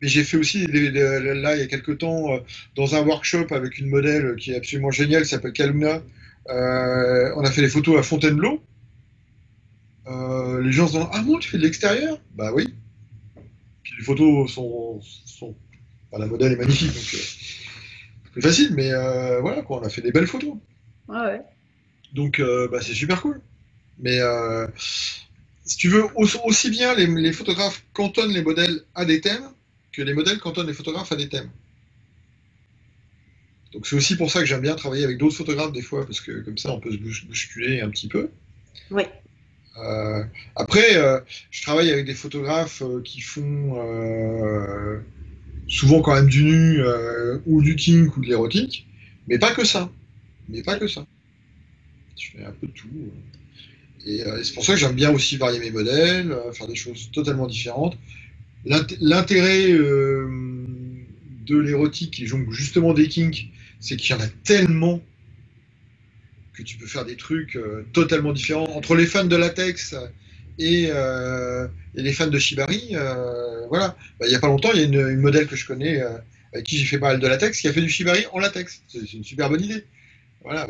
[0.02, 2.40] Mais j'ai fait aussi, là, il y a quelques temps, euh,
[2.76, 6.04] dans un workshop avec une modèle qui est absolument géniale, qui s'appelle Kaluna.
[6.50, 8.62] Euh, on a fait des photos à Fontainebleau.
[10.06, 12.22] Euh, les gens se disent Ah bon, tu fais de l'extérieur?
[12.36, 12.68] Bah oui.
[13.82, 15.02] Puis les photos sont.
[15.02, 15.56] sont...
[16.12, 17.24] enfin, la modèle est magnifique, donc euh,
[18.36, 18.92] c'est facile, mais
[19.42, 20.54] voilà, quoi, on a fait des belles photos.
[21.10, 21.42] Ah ouais.
[22.14, 22.40] Donc
[22.72, 23.42] bah, c'est super cool.
[24.00, 24.68] Mais euh,
[25.66, 29.50] si tu veux, aussi, bien les, les photographes cantonnent les modèles à des thèmes
[29.92, 31.50] que les modèles cantonnent les photographes à des thèmes.
[33.74, 36.22] Donc c'est aussi pour ça que j'aime bien travailler avec d'autres photographes des fois, parce
[36.22, 38.30] que comme ça on peut se bousculer un petit peu.
[38.92, 39.04] Oui.
[39.78, 40.24] Euh,
[40.56, 41.20] après, euh,
[41.52, 43.76] je travaille avec des photographes qui font
[45.68, 46.82] souvent quand même du nu
[47.46, 48.88] ou du kink ou de l'érotique,
[49.28, 49.92] mais pas que ça.
[50.48, 51.06] Mais pas que ça.
[52.18, 52.88] Je fais un peu de tout.
[54.08, 56.76] Euh, et c'est pour ça que j'aime bien aussi varier mes modèles, euh, faire des
[56.76, 57.98] choses totalement différentes.
[58.66, 60.28] L'int- L'intérêt euh,
[61.46, 63.48] de l'érotique et donc justement des kinks,
[63.80, 65.02] c'est qu'il y en a tellement
[66.54, 67.58] que tu peux faire des trucs
[67.94, 68.66] totalement différents.
[68.76, 69.96] Entre les fans de latex
[70.58, 70.90] et,
[71.94, 72.96] les fans de Shibari,
[73.70, 73.96] voilà.
[74.20, 76.02] Bah, il n'y a pas longtemps, il y a une, modèle que je connais,
[76.52, 78.82] avec qui j'ai fait pas mal de latex, qui a fait du Shibari en latex.
[78.88, 79.86] C'est une super bonne idée.
[80.42, 80.68] Voilà.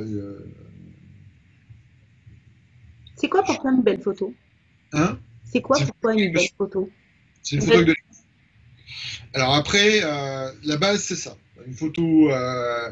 [3.18, 4.34] C'est quoi pour toi une belle photo?
[4.94, 5.19] Hein?
[5.44, 6.89] C'est quoi pour toi une belle photo?
[7.44, 7.95] C'est une photo de.
[9.34, 11.35] Alors après, euh, la base c'est ça.
[11.65, 12.31] Une photo.
[12.31, 12.91] euh,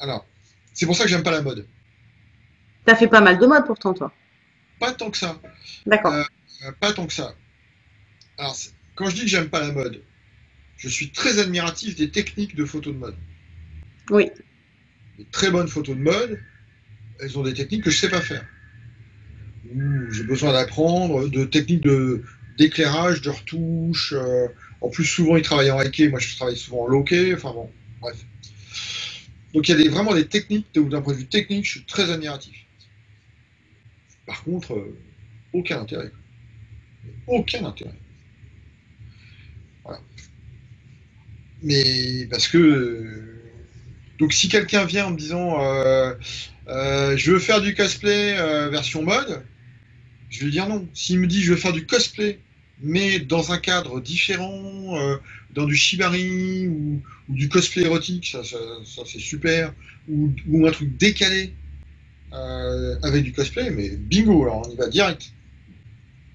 [0.00, 0.26] Alors,
[0.72, 1.66] c'est pour ça que j'aime pas la mode.
[2.84, 4.12] T'as fait pas mal de mode pourtant, toi.
[4.80, 5.40] Pas tant que ça.
[5.86, 6.12] D'accord.
[6.12, 7.34] Euh, pas tant que ça.
[8.38, 8.56] Alors,
[8.96, 10.02] quand je dis que j'aime pas la mode,
[10.76, 13.16] je suis très admiratif des techniques de photos de mode.
[14.10, 14.30] Oui.
[15.18, 16.40] Les très bonnes photos de mode,
[17.20, 18.46] elles ont des techniques que je sais pas faire.
[19.72, 21.82] Ou J'ai besoin d'apprendre de techniques
[22.58, 24.12] d'éclairage, de retouche.
[24.14, 24.48] euh,
[24.80, 27.04] en plus, souvent, ils travaillent en high moi je travaille souvent en low
[27.34, 27.70] Enfin bon,
[28.00, 28.16] bref.
[29.54, 32.10] Donc il y a vraiment des techniques, d'un point de vue technique, je suis très
[32.10, 32.66] admiratif.
[34.26, 34.98] Par contre, euh,
[35.52, 36.12] aucun intérêt.
[37.26, 37.94] Aucun intérêt.
[39.84, 40.00] Voilà.
[41.62, 42.58] Mais parce que.
[42.58, 43.30] euh,
[44.18, 45.58] donc si quelqu'un vient en me disant
[47.16, 48.34] je veux faire du cosplay
[48.70, 49.44] version mode,
[50.34, 50.88] je vais dire non.
[50.94, 52.40] S'il me dit je veux faire du cosplay,
[52.80, 55.16] mais dans un cadre différent, euh,
[55.52, 59.72] dans du shibari ou, ou du cosplay érotique, ça, ça, ça, c'est super,
[60.08, 61.54] ou, ou un truc décalé
[62.32, 65.32] euh, avec du cosplay, mais bingo, alors on y va direct.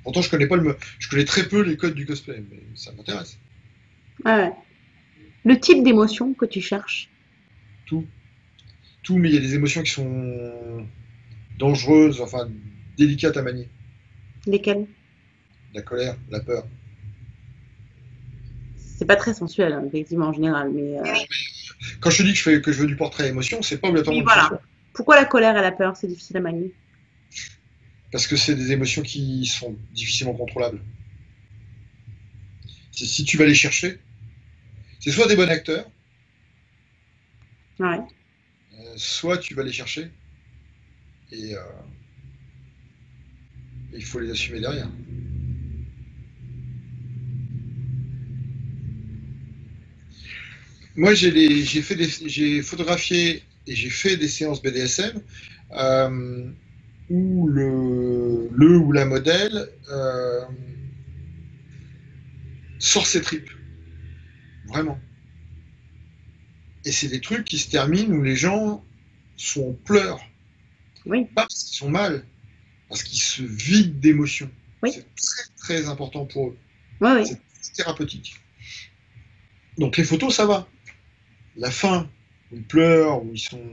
[0.03, 2.93] Pourtant, je connais pas le, je connais très peu les codes du cosplay, mais ça
[2.93, 3.38] m'intéresse.
[4.23, 4.51] Ouais.
[5.43, 7.09] Le type d'émotion que tu cherches.
[7.85, 8.05] Tout,
[9.03, 10.88] tout, mais il y a des émotions qui sont
[11.57, 12.47] dangereuses, enfin
[12.97, 13.67] délicates à manier.
[14.49, 14.88] Lesquels?
[15.73, 16.65] La colère, la peur.
[18.77, 20.71] C'est pas très sensuel, hein, effectivement, en général.
[20.71, 21.03] Mais euh,
[22.01, 23.88] Quand je te dis que je, fais, que je veux du portrait émotion, c'est pas
[23.88, 24.61] obligatoirement voilà.
[24.93, 26.71] pourquoi la colère et la peur, c'est difficile à manier?
[28.11, 30.81] Parce que c'est des émotions qui sont difficilement contrôlables.
[32.91, 33.99] Si tu vas les chercher,
[34.99, 35.89] c'est soit des bons acteurs,
[37.80, 37.99] Ouais.
[38.73, 40.09] euh, soit tu vas les chercher
[41.31, 41.61] et euh,
[43.93, 44.91] il faut les assumer derrière.
[50.95, 55.21] Moi, j'ai les- j'ai fait des- j'ai photographié et j'ai fait des séances BDSM
[55.71, 56.51] euh,
[57.09, 60.41] où le, le ou la modèle euh,
[62.79, 63.49] sort ses tripes.
[64.63, 65.01] Vraiment.
[66.83, 68.83] Et c'est des trucs qui se terminent où les gens
[69.37, 70.19] sont en pleurs.
[71.05, 71.27] Oui.
[71.35, 72.25] Parce qu'ils sont mal,
[72.89, 74.51] parce qu'ils se vident d'émotions.
[74.83, 74.91] Oui.
[74.91, 76.57] C'est très très important pour eux.
[77.01, 77.37] Oui, oui.
[77.61, 78.35] C'est thérapeutique.
[79.77, 80.67] Donc les photos, ça va.
[81.55, 82.09] La fin,
[82.51, 83.63] où ils pleurent, où ils sont.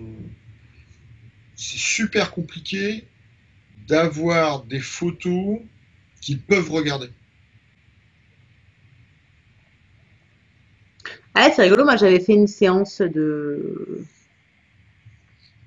[1.57, 3.05] C'est super compliqué
[3.89, 5.61] d'avoir des photos
[6.21, 7.09] qu'ils peuvent regarder.
[11.35, 14.05] Ah, c'est rigolo, moi j'avais fait une séance de,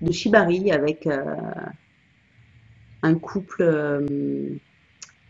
[0.02, 1.24] de Shibari avec euh,
[3.02, 4.06] un couple, euh,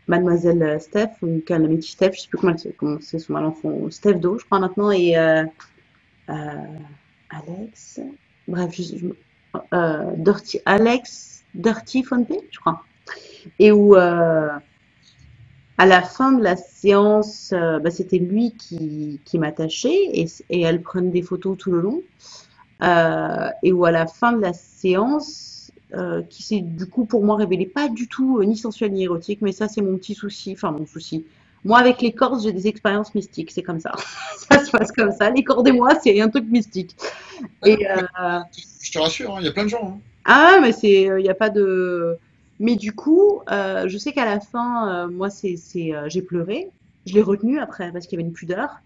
[0.07, 4.37] Mademoiselle Steph, ou Calamity Steph, je sais plus comment c'est, son mal enfant, Steph Do,
[4.39, 5.43] je crois maintenant, et euh,
[6.29, 6.33] euh,
[7.29, 7.99] Alex,
[8.47, 12.83] bref, je, je- Dirty, Alex Dirty Fonte, je crois,
[13.59, 14.61] et où à
[15.85, 21.21] la fin de la séance, bah, c'était lui qui, qui m'attachait et, et elle des
[21.21, 22.03] photos tout le long.
[23.63, 25.58] Et où à la fin de la séance,
[25.95, 29.03] euh, qui s'est du coup pour moi révélé pas du tout euh, ni sensuel ni
[29.03, 31.25] érotique, mais ça c'est mon petit souci, enfin mon souci.
[31.65, 33.93] Moi avec les Corses, j'ai des expériences mystiques, c'est comme ça.
[34.51, 35.29] Ça se passe comme ça.
[35.31, 36.95] Les cordes et moi, c'est un truc mystique.
[37.65, 38.39] Et euh,
[38.81, 39.95] Je te rassure, hein, il y a plein de gens.
[39.95, 39.99] hein.
[40.25, 42.17] ah mais c'est, il n'y a pas de.
[42.59, 46.69] Mais du coup, je sais qu'à la fin, moi, c'est, c'est, j'ai pleuré.
[47.05, 48.81] Je l'ai retenu après parce qu'il y avait une pudeur.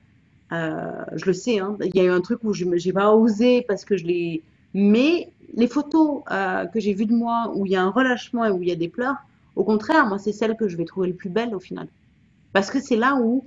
[0.51, 1.77] Je le sais, hein.
[1.83, 4.41] Il y a eu un truc où je j'ai pas osé parce que je l'ai.
[4.73, 8.45] Mais les photos euh, que j'ai vues de moi où il y a un relâchement
[8.45, 9.17] et où il y a des pleurs,
[9.55, 11.87] au contraire, moi, c'est celles que je vais trouver les plus belles au final.
[12.53, 13.45] Parce que c'est là où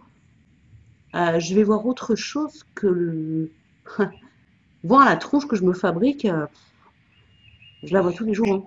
[1.15, 3.51] euh, je vais voir autre chose que le...
[4.85, 6.25] voir la tronche que je me fabrique.
[6.25, 6.47] euh,
[7.83, 8.53] je la vois tous les jours.
[8.53, 8.65] hein.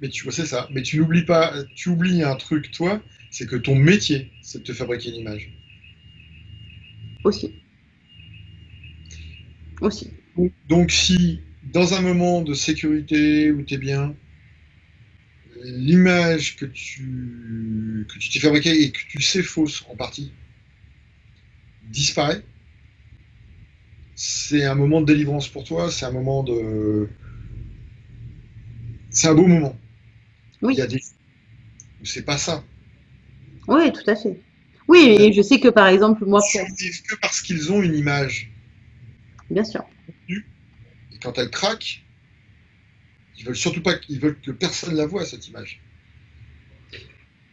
[0.00, 0.68] Mais tu c'est ça.
[0.70, 3.00] Mais tu n'oublies pas, tu oublies un truc, toi,
[3.30, 5.50] c'est que ton métier, c'est de te fabriquer une image.
[7.24, 7.52] Aussi.
[9.80, 10.12] Aussi.
[10.68, 11.40] Donc si,
[11.72, 14.14] dans un moment de sécurité où tu es bien,
[15.62, 20.32] l'image que tu que tu t'es fabriquée et que tu sais fausse en partie
[21.90, 22.42] disparaît,
[24.14, 27.08] c'est un moment de délivrance pour toi, c'est un moment de...
[29.10, 29.76] C'est un beau moment.
[30.62, 30.74] Oui.
[30.74, 31.00] Il y a des...
[32.04, 32.64] C'est pas ça.
[33.66, 34.40] Oui, tout à fait.
[34.86, 37.94] Oui, et je sais que par exemple, moi, Ils survivent que parce qu'ils ont une
[37.94, 38.50] image.
[39.50, 39.84] bien sûr.
[41.18, 42.04] Et quand elle craque,
[43.38, 45.80] ils veulent surtout pas qu'ils veulent que personne la voie, cette image.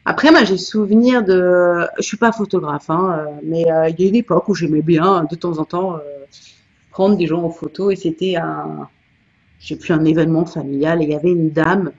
[0.06, 1.88] Après, moi, j'ai souvenir de.
[1.98, 5.26] Je suis pas photographe, hein, mais euh, il y a une époque où j'aimais bien,
[5.30, 6.00] de temps en temps, euh,
[6.92, 8.88] prendre des gens en photo, et c'était un,
[9.60, 11.92] je sais plus, un événement familial, et il y avait une dame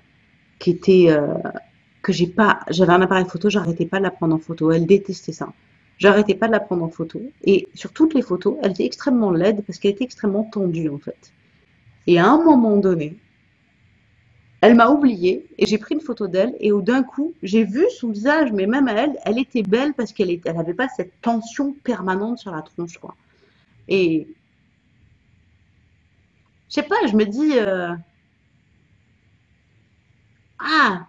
[0.61, 1.35] qui était, euh,
[2.03, 4.71] que j'ai pas, j'avais un appareil photo, j'arrêtais pas de la prendre en photo.
[4.71, 5.53] Elle détestait ça.
[5.99, 7.21] J'arrêtais pas de la prendre en photo.
[7.43, 10.99] Et sur toutes les photos, elle était extrêmement laide parce qu'elle était extrêmement tendue, en
[10.99, 11.33] fait.
[12.07, 13.19] Et à un moment donné,
[14.61, 18.11] elle m'a oubliée et j'ai pris une photo d'elle et d'un coup, j'ai vu son
[18.11, 21.73] visage, mais même elle, elle était belle parce qu'elle était, elle avait pas cette tension
[21.85, 23.15] permanente sur la tronche, quoi.
[23.89, 24.27] Et
[26.69, 27.95] je sais pas, je me dis, euh,
[30.59, 31.07] ah,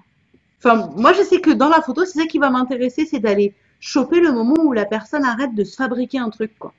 [0.60, 3.56] enfin, moi je sais que dans la photo, c'est ça qui va m'intéresser, c'est d'aller
[3.80, 6.74] choper le moment où la personne arrête de se fabriquer un truc, quoi.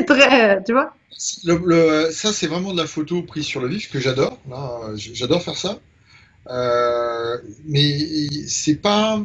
[0.00, 0.94] C'est très, euh, tu vois?
[1.44, 4.38] Le- le- ça, c'est vraiment de la photo prise sur le vif que j'adore.
[4.96, 5.78] J'adore faire ça.
[6.48, 7.36] Euh,
[7.66, 7.98] mais
[8.46, 9.20] c'est pas,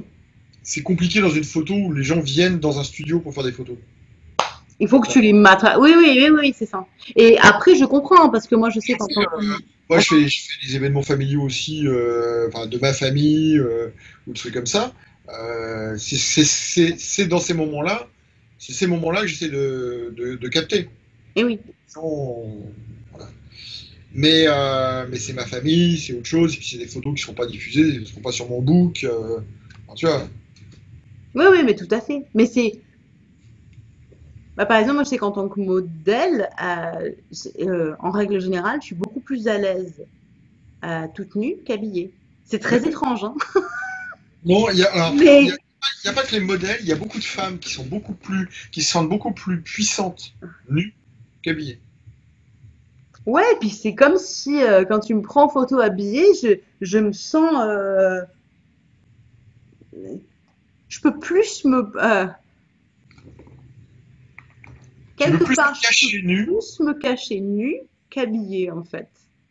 [0.63, 3.53] c'est compliqué dans une photo où les gens viennent dans un studio pour faire des
[3.53, 3.77] photos.
[4.81, 5.77] Il faut que tu les matres.
[5.79, 6.85] Oui, oui, oui, oui, c'est ça.
[7.15, 9.45] Et après, je comprends, parce que moi, je sais qu'en tant que...
[9.89, 13.87] Moi, je fais, je fais des événements familiaux aussi, euh, enfin, de ma famille euh,
[14.27, 14.91] ou des trucs comme ça.
[15.29, 18.07] Euh, c'est dans ces moments-là,
[18.57, 20.89] c'est ces moments-là que j'essaie de, de, de capter.
[21.35, 21.59] Eh oui.
[23.11, 23.29] Voilà.
[24.13, 27.21] Mais, euh, mais c'est ma famille, c'est autre chose, et puis c'est des photos qui
[27.21, 29.03] ne seront pas diffusées, qui ne seront pas sur mon book.
[29.03, 29.39] euh,
[29.87, 30.27] enfin, tu vois,
[31.35, 32.23] Oui, oui, mais tout à fait.
[32.33, 32.81] Mais c'est...
[34.55, 38.87] Bah, par exemple, moi, je sais qu'en tant que modèle, euh, en règle générale, je
[38.87, 40.05] suis beaucoup plus à l'aise
[41.13, 42.11] toute nue qu'habillée.
[42.45, 43.35] C'est très étrange, hein.
[44.45, 45.57] Non, il y a, alors, Mais- y a-
[46.03, 47.85] il y a pas que les modèles, il y a beaucoup de femmes qui sont
[47.85, 50.33] beaucoup plus, qui se sentent beaucoup plus puissantes
[50.69, 50.93] nues
[51.41, 51.79] qu'habillées.
[53.25, 56.59] Ouais, et puis c'est comme si, euh, quand tu me prends en photo habillée, je,
[56.81, 57.55] je me sens...
[57.59, 58.21] euh,
[60.89, 61.91] Je peux plus me...
[61.97, 62.27] euh,
[65.17, 66.45] Quelque plus part, je peux nu.
[66.45, 67.77] plus me cacher nue
[68.09, 69.07] qu'habillée, en fait.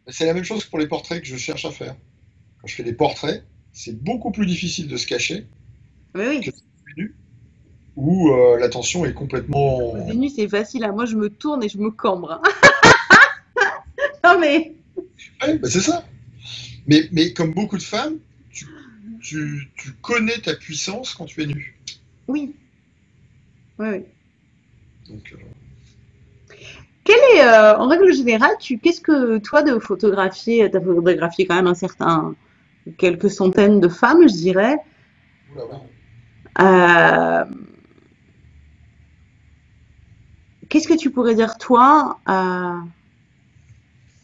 [0.09, 1.97] C'est la même chose pour les portraits que je cherche à faire.
[2.61, 5.47] Quand je fais des portraits, c'est beaucoup plus difficile de se cacher
[6.15, 6.41] Oui,
[6.97, 7.05] oui.
[7.97, 9.95] Où euh, l'attention est complètement.
[10.15, 10.85] Nues, c'est facile.
[10.85, 10.93] hein.
[10.93, 12.32] Moi, je me tourne et je me cambre.
[12.32, 12.43] hein.
[14.24, 14.74] Non, mais...
[15.43, 16.05] Ouais, bah, c'est ça.
[16.86, 18.19] Mais, mais comme beaucoup de femmes,
[18.51, 18.66] tu,
[19.23, 21.78] tu, tu connais ta puissance quand tu es nu.
[22.28, 22.55] Oui.
[23.78, 24.05] Oui, oui.
[25.11, 25.36] Donc, euh,
[27.05, 31.47] Quel est, euh, en règle générale, tu, qu'est-ce que toi de photographier, tu as photographié
[31.47, 32.35] quand même un certain,
[32.99, 34.77] quelques centaines de femmes, je dirais.
[35.55, 35.77] Oula, ouais.
[36.60, 37.44] Euh,
[40.68, 42.78] qu'est-ce que tu pourrais dire, toi, euh,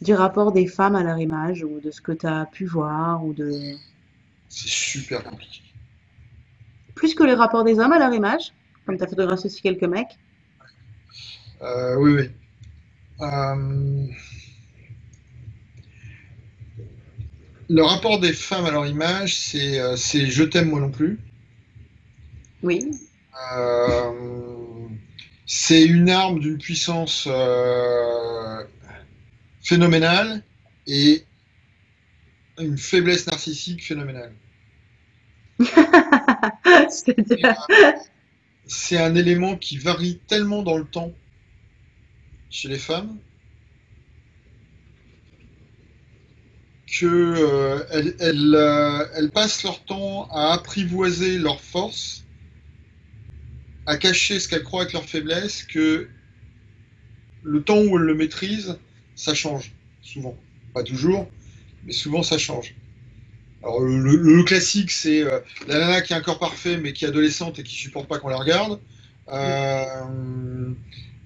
[0.01, 3.25] du rapport des femmes à leur image, ou de ce que tu as pu voir,
[3.25, 3.51] ou de...
[4.49, 5.61] C'est super compliqué.
[6.95, 8.53] Plus que le rapport des hommes à leur image,
[8.85, 10.19] comme tu as photographié aussi quelques mecs.
[11.61, 12.29] Euh, oui, oui.
[13.21, 14.07] Euh,
[17.69, 21.19] le rapport des femmes à leur image, c'est euh, c'est je t'aime moi non plus.
[22.63, 22.79] Oui,
[23.53, 24.87] Euh,
[25.45, 28.63] c'est une arme d'une puissance euh,
[29.61, 30.43] phénoménale
[30.87, 31.25] et
[32.59, 34.33] une faiblesse narcissique phénoménale.
[38.65, 41.13] C'est un élément qui varie tellement dans le temps
[42.49, 43.19] chez les femmes
[46.87, 52.20] que euh, elles, elles, euh, elles passent leur temps à apprivoiser leurs forces,
[53.91, 56.07] à cacher ce qu'elles croient être leurs faiblesses, que
[57.43, 58.77] le temps où elles le maîtrisent,
[59.15, 60.37] ça change, souvent.
[60.73, 61.29] Pas toujours,
[61.85, 62.73] mais souvent ça change.
[63.61, 67.09] Alors le, classique, c'est euh, la nana qui a un corps parfait, mais qui est
[67.09, 68.79] adolescente et qui supporte pas qu'on la regarde.
[69.27, 69.85] Euh,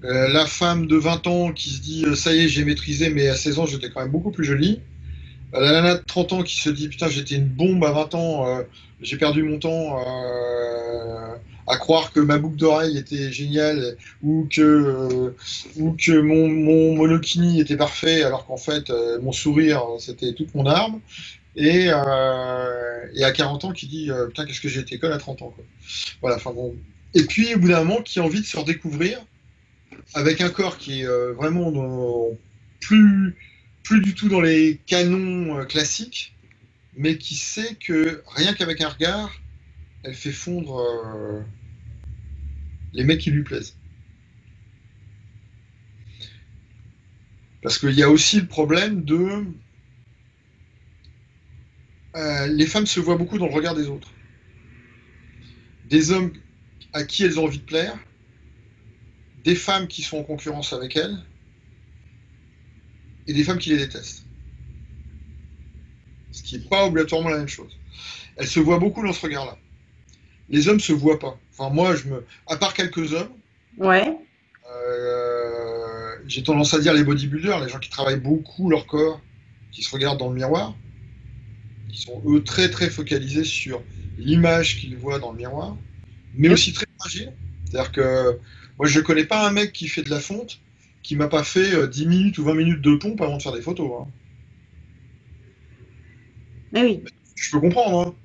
[0.03, 3.27] euh, la femme de 20 ans qui se dit ça y est, j'ai maîtrisé, mais
[3.27, 4.81] à 16 ans, j'étais quand même beaucoup plus jolie.
[5.53, 8.63] La nana de 30 ans qui se dit putain, j'étais une bombe à 20 ans,
[9.01, 10.01] j'ai perdu mon temps
[11.67, 15.31] à croire que ma boucle d'oreille était géniale ou que, euh,
[15.77, 20.53] ou que mon, mon monokini était parfait alors qu'en fait euh, mon sourire c'était toute
[20.55, 21.01] mon arme.
[21.57, 25.17] Et, euh, et à 40 ans qui dit putain, qu'est-ce que j'ai été conne à
[25.17, 25.51] 30 ans.
[25.55, 25.63] Quoi.
[26.21, 26.75] Voilà, enfin bon.
[27.13, 29.19] Et puis au bout d'un moment qui a envie de se redécouvrir
[30.13, 32.29] avec un corps qui est vraiment dans-
[32.81, 33.35] plus
[33.83, 36.35] plus du tout dans les canons classiques,
[36.97, 39.31] mais qui sait que rien qu'avec un regard,
[40.05, 41.41] elle fait fondre euh,
[42.93, 43.75] les mecs qui lui plaisent.
[47.63, 49.45] Parce qu'il y a aussi le problème de...
[52.15, 54.11] euh, les femmes se voient beaucoup dans le regard des autres.
[55.89, 56.33] Des hommes
[56.93, 57.97] à qui elles ont envie de plaire,
[59.43, 61.17] des femmes qui sont en concurrence avec elles,
[63.25, 64.23] et des femmes qui les détestent.
[66.31, 67.75] Ce qui n'est pas obligatoirement la même chose.
[68.35, 69.57] Elles se voient beaucoup dans ce regard-là.
[70.49, 71.37] Les hommes se voient pas.
[71.51, 72.25] Enfin, moi, je me...
[72.47, 73.31] à part quelques hommes,
[73.77, 74.17] ouais,
[74.71, 79.21] euh, j'ai tendance à dire les bodybuilders, les gens qui travaillent beaucoup leur corps,
[79.71, 80.75] qui se regardent dans le miroir,
[81.89, 83.83] qui sont eux très très focalisés sur
[84.17, 85.77] l'image qu'ils voient dans le miroir,
[86.33, 87.33] mais aussi très fragiles.
[87.65, 88.39] C'est-à-dire que
[88.77, 90.61] moi je connais pas un mec qui fait de la fonte
[91.03, 93.53] qui m'a pas fait euh, 10 minutes ou 20 minutes de pompe avant de faire
[93.53, 93.91] des photos.
[94.01, 94.07] hein.
[96.73, 97.03] oui,
[97.35, 98.07] Je peux comprendre.
[98.09, 98.15] hein.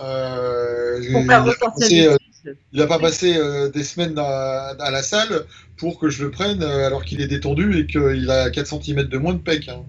[0.00, 2.56] Euh, pour il a pas passé, des euh, tissus.
[2.72, 5.44] il a pas passé euh, des semaines à, à la salle
[5.76, 9.18] pour que je le prenne alors qu'il est détendu et qu'il a 4 cm de
[9.18, 9.68] moins de pec.
[9.68, 9.82] hein.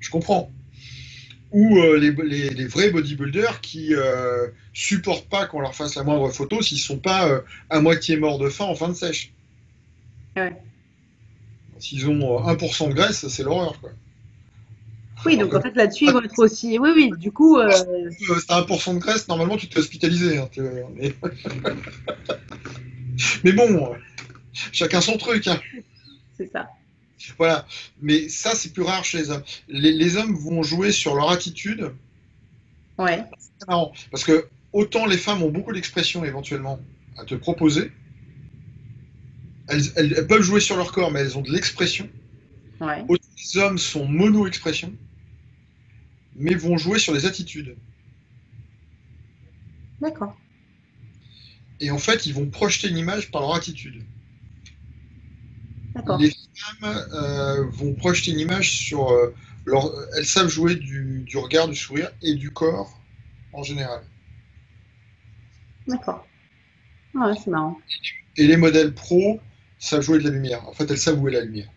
[0.00, 0.50] Je comprends.
[1.52, 3.92] Ou les, les- les vrais bodybuilders qui
[4.72, 8.48] supportent pas qu'on leur fasse la moindre photo s'ils sont pas à moitié morts de
[8.48, 9.32] faim en fin de sèche.
[10.36, 10.56] Ouais.
[11.78, 13.80] S'ils ont euh, 1% de graisse, c'est l'horreur.
[13.80, 13.90] quoi.
[15.26, 16.78] Oui, donc en fait là-dessus, ils vont être aussi.
[16.78, 20.38] Oui, oui, du coup, euh, Euh, t'as 1% de graisse, normalement tu te fais hospitaliser.
[20.38, 20.48] hein,
[23.44, 23.96] mais bon, euh,
[24.72, 25.46] chacun son truc.
[25.46, 25.60] hein.
[26.36, 26.68] c'est ça.
[27.38, 27.66] Voilà.
[28.00, 29.42] Mais ça, c'est plus rare chez les hommes.
[29.68, 31.90] Les, les hommes vont jouer sur leur attitude.
[32.98, 33.24] Ouais,
[33.58, 33.92] C'est marrant.
[34.10, 36.80] Parce que autant les femmes ont beaucoup d'expressions éventuellement
[37.18, 37.92] à te proposer.
[39.68, 42.08] Elles, elles- elles peuvent jouer sur leur corps, mais elles ont de l'expression.
[42.80, 44.92] ouais, Autant les hommes sont mono-expression,
[46.40, 47.76] mais vont jouer sur les attitudes.
[50.00, 50.36] d'accord.
[51.80, 54.04] Et en fait, ils vont projeter une image par leur attitude.
[55.94, 56.18] D'accord.
[56.18, 59.34] Les femmes euh, vont projeter une image sur euh,
[59.66, 59.92] leur.
[60.16, 63.00] Elles savent jouer du, du regard, du sourire et du corps
[63.52, 64.02] en général.
[65.86, 66.26] D'accord.
[67.14, 67.78] Ouais, c'est marrant.
[68.36, 69.40] Et les modèles pro
[69.78, 70.68] savent jouer de la lumière.
[70.68, 71.70] En fait, elles savent où est la lumière.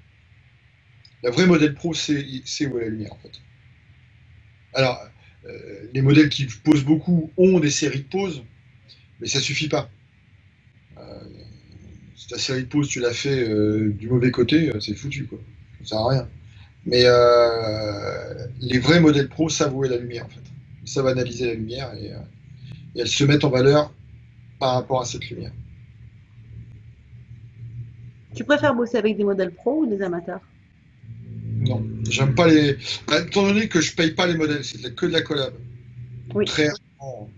[1.23, 3.41] La vraie modèle pro sait, sait où est la lumière, en fait.
[4.73, 4.99] Alors,
[5.45, 8.43] euh, les modèles qui posent beaucoup ont des séries de poses,
[9.19, 9.89] mais ça suffit pas.
[10.97, 11.01] Euh,
[12.15, 15.25] si ta série de poses, tu l'as fait euh, du mauvais côté, euh, c'est foutu,
[15.25, 15.39] quoi.
[15.79, 16.29] Ça sert à rien.
[16.85, 20.41] Mais euh, les vrais modèles pro savent où la lumière, en fait.
[20.83, 22.19] Ils savent analyser la lumière euh,
[22.95, 23.93] et elles se mettent en valeur
[24.59, 25.53] par rapport à cette lumière.
[28.35, 30.41] Tu préfères bosser avec des modèles pro ou des amateurs?
[31.67, 32.77] Non, j'aime pas les.
[33.07, 35.53] Bah, étant donné que je paye pas les modèles, c'est que de la collab.
[36.33, 36.45] Oui.
[36.45, 36.67] Très
[36.99, 37.29] rarement.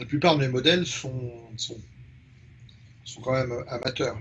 [0.00, 1.76] La plupart de mes modèles sont, sont,
[3.04, 4.18] sont quand même amateurs.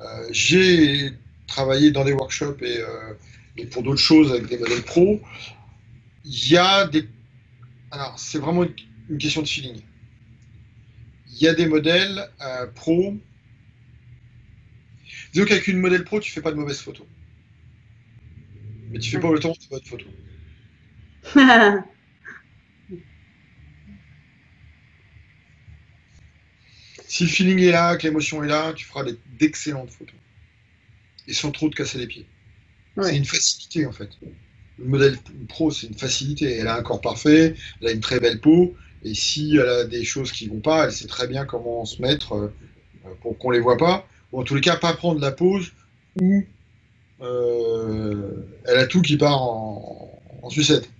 [0.00, 1.12] Euh, J'ai
[1.46, 3.14] travaillé dans des workshops et, euh,
[3.56, 5.20] et pour d'autres choses avec des modèles pro.
[6.24, 7.08] Il y a des.
[7.90, 8.74] Alors, c'est vraiment une,
[9.08, 9.80] une question de feeling.
[11.32, 13.16] Il y a des modèles euh, pro.
[15.32, 17.06] Disons qu'avec une modèle pro, tu fais pas de mauvaises photos.
[18.90, 20.08] Mais tu fais pas autant de bonnes photos.
[27.10, 29.04] Si le feeling est là, que l'émotion est là, tu feras
[29.36, 30.14] d'excellentes photos.
[31.26, 32.24] Et sans trop te casser les pieds.
[33.02, 34.10] C'est une facilité en fait.
[34.78, 36.52] Le modèle pro, c'est une facilité.
[36.52, 39.84] Elle a un corps parfait, elle a une très belle peau, et si elle a
[39.84, 42.54] des choses qui vont pas, elle sait très bien comment se mettre euh,
[43.22, 44.06] pour qu'on les voit pas.
[44.32, 45.72] Ou en tous les cas, pas prendre la pose
[46.20, 46.44] où
[47.22, 50.90] euh, elle a tout qui part en, en sucette.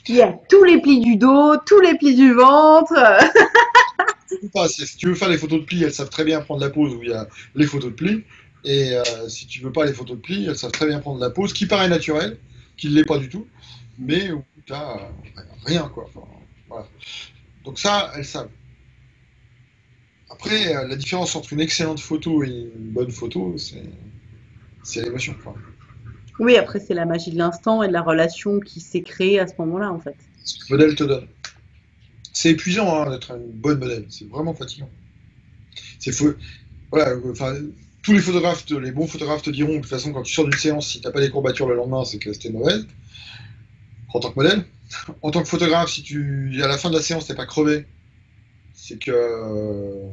[0.07, 2.93] Il y a tous les plis du dos, tous les plis du ventre.
[4.53, 4.67] Pas.
[4.67, 6.93] Si tu veux faire les photos de plis, elles savent très bien prendre la pose
[6.93, 8.23] où il y a les photos de plis.
[8.63, 11.19] Et euh, si tu veux pas les photos de plis, elles savent très bien prendre
[11.19, 12.37] la pose qui paraît naturelle,
[12.77, 13.47] qui ne l'est pas du tout,
[13.97, 14.97] mais où tu n'as
[15.65, 15.89] rien.
[15.89, 16.05] Quoi.
[16.13, 16.27] Enfin,
[16.67, 16.87] voilà.
[17.63, 18.49] Donc ça, elles savent.
[20.29, 23.55] Après, euh, la différence entre une excellente photo et une bonne photo,
[24.83, 25.35] c'est l'émotion.
[25.43, 25.55] quoi.
[26.39, 29.47] Oui, après, c'est la magie de l'instant et de la relation qui s'est créée à
[29.47, 30.15] ce moment-là, en fait.
[30.43, 31.27] Ce que le modèle te donne.
[32.33, 34.89] C'est épuisant hein, d'être un bon modèle, c'est vraiment fatigant.
[35.99, 36.33] C'est faux.
[36.91, 37.55] Voilà, enfin,
[38.03, 40.45] tous les photographes, les bons photographes te diront que de toute façon, quand tu sors
[40.45, 42.85] d'une séance, si tu n'as pas des courbatures le lendemain, c'est que c'était mauvaise.
[44.13, 44.65] En tant que modèle.
[45.23, 47.87] En tant que photographe, si tu à la fin de la séance, t'es pas crevé,
[48.87, 50.07] c'est que euh,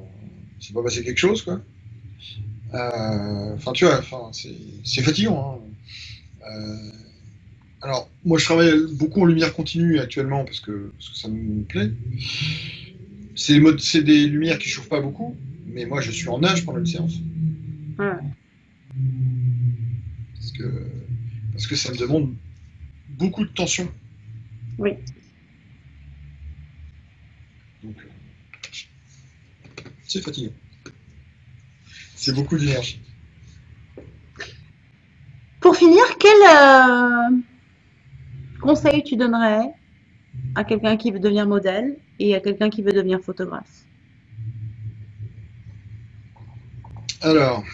[0.58, 1.60] c'est pas passé quelque chose, quoi.
[2.74, 5.60] Euh, Enfin, tu vois, enfin, c'est fatigant.
[5.60, 5.60] hein.
[6.50, 6.90] Euh,
[7.82, 11.64] alors, moi, je travaille beaucoup en lumière continue actuellement parce que, parce que ça me
[11.64, 11.92] plaît.
[13.34, 15.36] C'est des modes- c'est des lumières qui chauffent pas beaucoup,
[15.66, 17.14] mais moi, je suis en nage pendant une séance.
[17.98, 18.12] Ouais.
[20.34, 20.86] Parce que,
[21.52, 22.34] parce que ça me demande
[23.08, 23.88] beaucoup de tension.
[24.78, 24.92] Oui.
[27.82, 28.08] Donc, euh,
[30.12, 30.52] c'est fatigant.
[32.14, 33.00] C'est beaucoup d'énergie.
[35.60, 37.38] Pour finir, quel euh,
[38.60, 39.72] conseil tu donnerais
[40.54, 43.84] à quelqu'un qui veut devenir modèle et à quelqu'un qui veut devenir photographe?
[47.20, 47.64] Alors,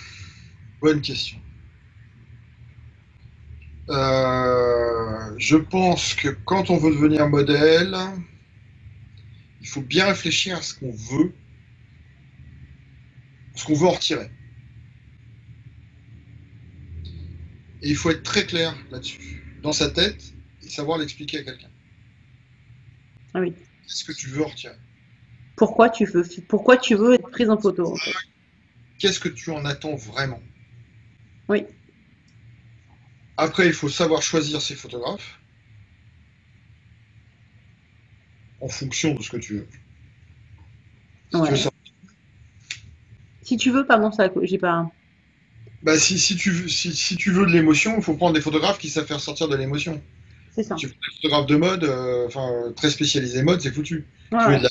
[0.80, 1.38] bonne question.
[3.88, 7.96] Euh, je pense que quand on veut devenir modèle,
[9.62, 11.32] il faut bien réfléchir à ce qu'on veut,
[13.58, 14.30] ce qu'on veut en retirer.
[17.82, 19.20] Et il faut être très clair là-dessus,
[19.62, 20.32] dans sa tête,
[20.62, 21.70] et savoir l'expliquer à quelqu'un.
[23.34, 23.52] Ah oui.
[23.52, 24.76] Qu'est-ce que tu veux en retirer?
[25.56, 28.12] Pourquoi tu veux, pourquoi tu veux être prise en photo, en fait?
[28.98, 30.40] Qu'est-ce que tu en attends vraiment?
[31.48, 31.66] Oui.
[33.36, 35.40] Après, il faut savoir choisir ses photographes
[38.60, 39.68] en fonction de ce que tu veux.
[39.70, 41.50] Si tu Ouais.
[41.50, 41.56] veux
[43.48, 44.90] Si tu veux, pardon, ça, j'ai pas.
[45.82, 48.40] bah, si, si tu, veux- si, si tu veux de l'émotion, il faut prendre des
[48.42, 50.00] photographes qui savent faire sortir de l'émotion.
[50.50, 50.76] C'est ça.
[50.76, 54.04] Si tu veux des photographes de mode, euh, enfin très spécialisés mode, c'est foutu.
[54.32, 54.58] Ouais, Tu veux ouais.
[54.58, 54.68] de la-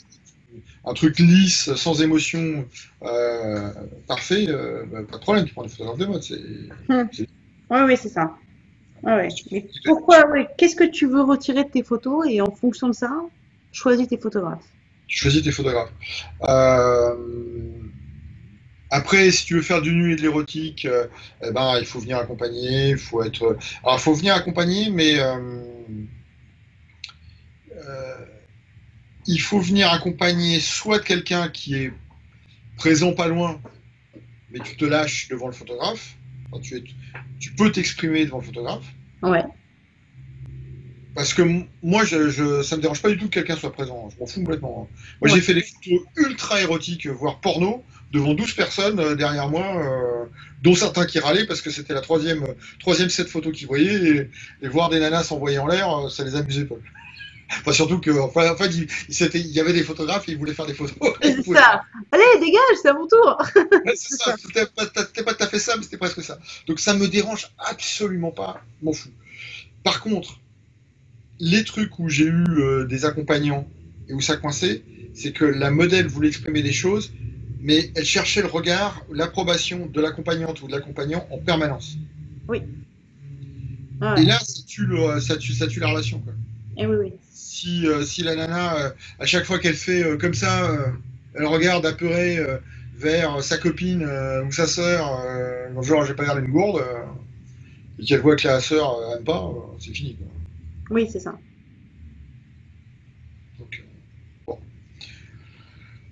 [0.86, 2.66] un truc lisse, sans émotion,
[3.04, 3.74] euh,
[4.08, 6.24] parfait, euh, bah, pas de problème, tu prends des photographes de mode.
[6.24, 7.28] c'est-
[7.70, 8.38] Ouais, oui, c'est ça.
[9.04, 9.28] Ouais, ouais.
[9.52, 12.94] Mais pourquoi, ouais, qu'est-ce que tu veux retirer de tes photos et en fonction de
[12.94, 13.12] ça,
[13.72, 14.66] choisis tes photographes.
[15.08, 15.94] Choisis tes photographes.
[16.50, 17.16] Euh,
[18.90, 21.08] Après, si tu veux faire du nu et de l'érotique, euh,
[21.44, 23.58] eh ben, il faut venir accompagner, il faut être.
[23.84, 25.62] Alors, il faut venir accompagner, mais euh,
[27.76, 28.26] euh,
[29.26, 31.94] il faut venir accompagner soit quelqu'un qui est
[32.78, 33.62] présent pas loin,
[34.52, 36.16] mais tu te lâches devant le photographe.
[36.52, 36.84] Enfin, tu, es-
[37.40, 38.94] tu peux t'exprimer devant le photographe.
[39.22, 39.44] Ouais.
[41.14, 41.42] Parce que
[41.82, 44.10] moi, je, je, ça me dérange pas du tout que quelqu'un soit présent.
[44.12, 44.84] Je m'en fous complètement.
[44.94, 44.98] hein.
[45.20, 45.36] Moi, Ouais.
[45.36, 50.26] j'ai fait des photos ultra érotiques, voire porno, devant 12 personnes euh, derrière moi, euh,
[50.64, 52.46] dont certains qui râlaient parce que c'était la troisième,
[52.80, 54.30] troisième set photo qu'ils voyaient.
[54.62, 56.76] Et, et voir des nanas s'envoyer en l'air, euh, ça les amusait pas.
[57.62, 60.66] Enfin, surtout que, enfin, en fait, il, y avait des photographes et ils voulaient faire
[60.66, 60.98] des photos.
[61.24, 61.82] Ils C'est pouvaient ça.
[62.12, 63.42] Allez, dégage, c'est à mon tour.
[63.56, 66.40] Ouais, c'est ça, c'était pas, pas tout à fait ça, mais c'était presque ça.
[66.68, 69.12] Donc ça me dérange absolument pas, m'en fous.
[69.86, 70.42] Par contre,
[71.40, 73.66] les trucs où j'ai eu euh, des accompagnants
[74.10, 77.14] et où ça coinçait, c'est que la modèle voulait exprimer des choses
[77.60, 81.98] mais elle cherchait le regard, l'approbation de l'accompagnante ou de l'accompagnant en permanence.
[82.48, 82.62] Oui.
[84.18, 86.20] Et là, ça tue, le, ça, tue, ça tue la relation.
[86.20, 86.34] Quoi.
[86.78, 87.14] Et eh oui, oui.
[87.32, 88.90] Si, euh, si la nana, euh,
[89.20, 90.78] à chaque fois qu'elle fait euh, comme ça,
[91.34, 92.40] elle regarde apeurée
[92.96, 94.08] vers sa copine
[94.46, 95.24] ou sa sœur,
[95.82, 96.84] genre j'ai pas l'air d'une gourde,
[98.00, 100.16] et qu'elle voit que la sœur n'aime pas, c'est fini.
[100.16, 100.28] Quoi.
[100.92, 101.38] Oui, c'est ça.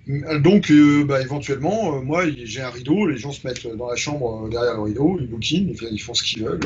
[0.06, 3.96] Donc, euh, bah, éventuellement, euh, moi, j'ai un rideau, les gens se mettent dans la
[3.96, 6.60] chambre euh, derrière le rideau, ils bouquinent, ils, font ce qu'ils veulent.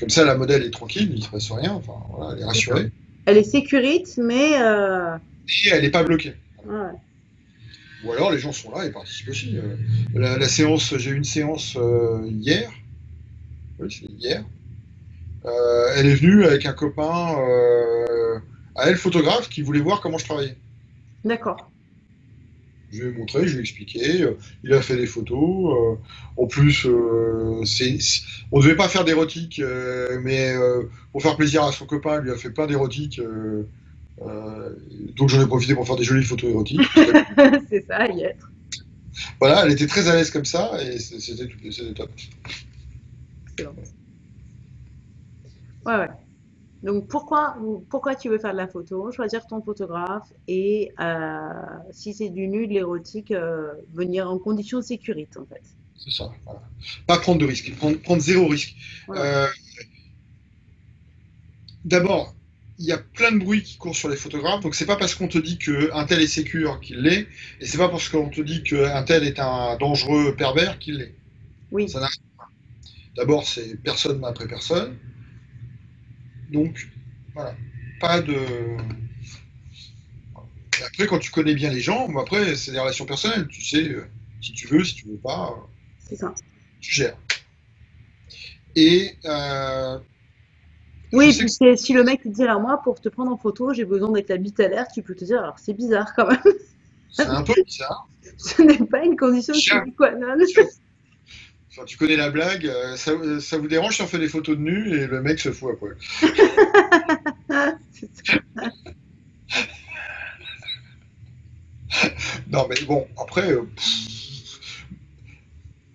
[0.00, 2.44] comme ça, la modèle est tranquille, il ne se passe rien, enfin, voilà, elle est
[2.44, 2.90] rassurée.
[3.26, 4.54] Elle est sécurite, mais.
[4.54, 6.34] Et elle n'est pas bloquée.
[8.04, 9.56] Ou alors, les gens sont là et participent aussi.
[10.14, 11.78] La, séance, j'ai eu une séance
[12.24, 12.72] hier.
[13.78, 14.44] Oui, c'était hier.
[15.94, 17.36] elle est venue avec un copain,
[18.74, 20.56] à elle, photographe, qui voulait voir comment je travaillais.
[21.24, 21.70] D'accord.
[22.90, 24.22] Je lui ai montré, je lui ai expliqué.
[24.22, 25.38] Euh, il a fait des photos.
[25.38, 25.96] Euh,
[26.36, 27.98] en plus, euh, c'est,
[28.50, 29.60] on ne devait pas faire d'érotique,
[30.22, 30.54] mais
[31.12, 33.20] pour faire plaisir à son copain, il lui a fait plein d'érotique.
[34.18, 36.80] donc j'en ai profité pour faire des jolies photos érotiques.
[37.68, 38.50] c'est ça, y être.
[39.40, 42.10] Voilà, elle était très à l'aise comme ça et c'était, c'était top.
[43.50, 43.74] Excellent.
[45.84, 46.08] Ouais, ouais.
[46.82, 47.56] Donc pourquoi,
[47.90, 51.38] pourquoi tu veux faire de la photo, choisir ton photographe et euh,
[51.90, 55.62] si c'est du nu, de l'érotique, euh, venir en conditions de sécurité en fait.
[55.96, 56.30] C'est ça.
[57.08, 58.76] Pas prendre de risques, prendre, zéro risque.
[59.10, 59.48] Euh,
[61.84, 62.36] d'abord,
[62.78, 65.16] il y a plein de bruit qui court sur les photographes, donc c'est pas parce
[65.16, 67.26] qu'on te dit qu'un tel est sécure qu'il l'est,
[67.60, 71.14] et c'est pas parce qu'on te dit qu'un tel est un dangereux pervers qu'il l'est.
[71.72, 71.88] Oui.
[71.88, 72.06] Ça
[73.16, 74.96] D'abord, c'est personne après personne.
[76.50, 76.88] Donc,
[77.34, 77.54] voilà,
[78.00, 78.36] pas de.
[80.86, 83.46] après, quand tu connais bien les gens, après, c'est des relations personnelles.
[83.48, 84.06] Tu sais, euh,
[84.40, 85.54] si tu veux, si tu veux pas.
[85.98, 86.34] C'est ça.
[86.80, 87.18] Tu gères.
[88.76, 89.12] Et.
[89.24, 89.98] Euh,
[91.12, 93.86] oui, puis si le mec te dit alors moi pour te prendre en photo j'ai
[93.86, 96.38] besoin d'être la bite à l'air, tu peux te dire alors c'est bizarre quand même.
[97.10, 98.06] C'est un peu bizarre.
[98.36, 100.36] Ce n'est pas une condition sine qua non
[101.86, 104.98] tu connais la blague, euh, ça, vous dérange si on fait des photos de nu
[104.98, 105.90] et le mec se fout après.
[112.50, 113.62] non, mais bon, après, euh,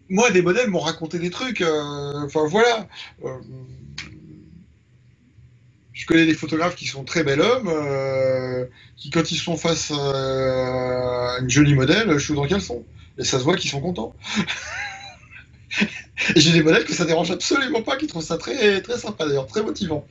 [0.10, 1.62] moi, des modèles m'ont raconté des trucs.
[1.62, 2.88] Euh, enfin, voilà.
[5.94, 7.70] je connais des photographes qui sont très bel hommes,
[8.98, 12.86] qui, quand ils sont face à une jolie modèle, je suis dans caleçon.
[13.18, 14.16] Et ça se voit qu'ils sont contents.
[16.36, 19.26] Et j'ai des modèles que ça dérange absolument pas, qui trouvent ça très, très sympa
[19.26, 20.06] d'ailleurs, très motivant.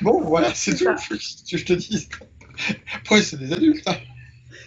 [0.00, 2.08] Bon, voilà, c'est tout que je te dis.
[2.94, 3.86] Après, c'est des adultes.
[3.86, 3.96] Hein.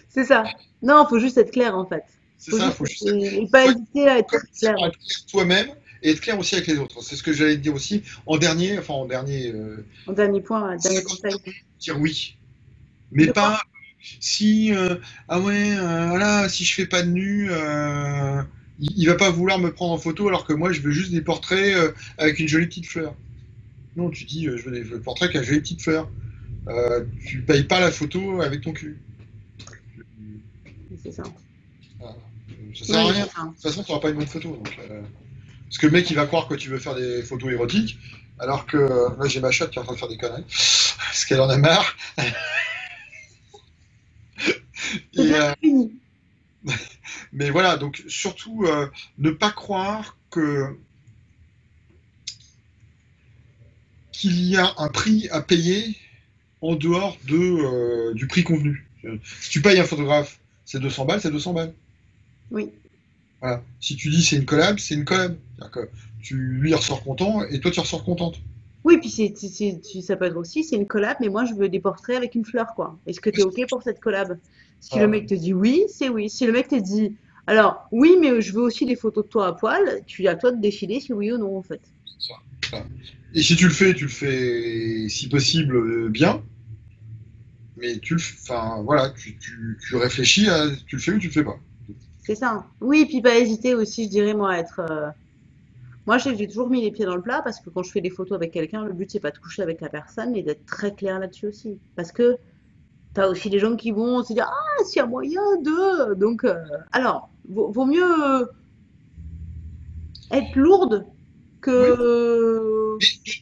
[0.10, 0.44] C'est ça.
[0.82, 2.04] Non, il faut juste être clair en fait.
[2.38, 4.76] C'est ça, il faut juste et, pas hésiter à être clair.
[5.30, 5.68] toi-même
[6.02, 7.02] et être clair aussi avec les autres.
[7.04, 8.04] C'est ce que j'allais te dire aussi.
[8.26, 9.52] En dernier, enfin en dernier.
[9.52, 11.36] Euh, en dernier point, dernier conseil.
[11.80, 12.38] Dire oui.
[13.12, 13.62] Mais pas
[14.20, 14.96] si euh,
[15.28, 18.42] ah ouais euh, voilà si je fais pas de nu euh,
[18.80, 21.22] il, va pas vouloir me prendre en photo alors que moi je veux juste des
[21.22, 21.76] portraits
[22.18, 23.14] avec une jolie petite fleur.
[23.98, 26.10] Non tu dis je veux des portraits avec une jolie petite fleur.
[27.26, 28.98] Tu payes pas la photo avec ton cul.
[31.04, 31.24] C'est ça.
[32.74, 33.26] Ça sert à rien.
[33.26, 36.26] de toute façon tu n'auras pas une bonne photo parce que le mec il va
[36.26, 38.00] croire que tu veux faire des photos érotiques
[38.38, 41.26] alors que là j'ai ma chatte qui est en train de faire des conneries parce
[41.26, 41.98] qu'elle en a marre
[45.18, 45.54] Euh,
[47.34, 48.88] mais voilà, donc surtout euh,
[49.18, 50.78] ne pas croire que
[54.12, 55.96] qu'il y a un prix à payer
[56.62, 58.86] en dehors de, euh, du prix convenu.
[59.24, 61.74] Si tu payes un photographe, c'est 200 balles, c'est 200 balles.
[62.52, 62.70] Oui.
[63.40, 63.64] Voilà.
[63.80, 65.38] Si tu dis c'est une collab, c'est une collab.
[65.72, 65.90] Que
[66.22, 68.40] tu, lui ressort content et toi tu ressors contente.
[68.86, 69.34] Oui, puis c'est,
[70.02, 72.46] ça peut être aussi, c'est une collab, mais moi je veux des portraits avec une
[72.46, 72.98] fleur, quoi.
[73.06, 74.38] Est-ce que tu es OK pour cette collab?
[74.80, 76.30] Si le mec te dit oui, c'est oui.
[76.30, 79.48] Si le mec te dit alors oui, mais je veux aussi des photos de toi
[79.48, 81.82] à poil, tu as à toi de défiler si oui ou non, en fait.
[83.34, 86.42] Et si tu le fais, tu le fais si possible euh, bien.
[87.78, 91.34] Mais tu le enfin voilà, tu, tu, réfléchis à tu le fais ou tu le
[91.34, 91.58] fais pas.
[92.20, 92.68] C'est ça.
[92.82, 94.80] Oui, puis pas hésiter aussi, je dirais, moi, à être.
[94.80, 95.10] Euh,
[96.10, 98.10] moi, j'ai toujours mis les pieds dans le plat parce que quand je fais des
[98.10, 100.96] photos avec quelqu'un, le but, c'est pas de coucher avec la personne, mais d'être très
[100.96, 101.78] clair là-dessus aussi.
[101.96, 102.38] Parce que
[103.14, 106.16] tu as aussi des gens qui vont se dire Ah, s'il y a moyen de.
[106.16, 106.56] Donc, euh,
[106.94, 108.50] alors, vaut, mieux
[110.32, 111.06] être lourde
[111.62, 112.98] que.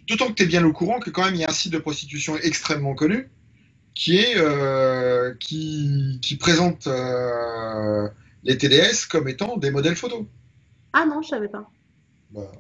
[0.10, 1.72] D'autant que tu es bien au courant que, quand même, il y a un site
[1.72, 3.30] de prostitution extrêmement connu
[3.95, 8.10] qui est euh, qui, qui, présente euh,
[8.44, 10.26] les TDS comme étant des modèles photos.
[10.91, 11.72] Ah non, je savais pas.
[12.32, 12.52] Bah,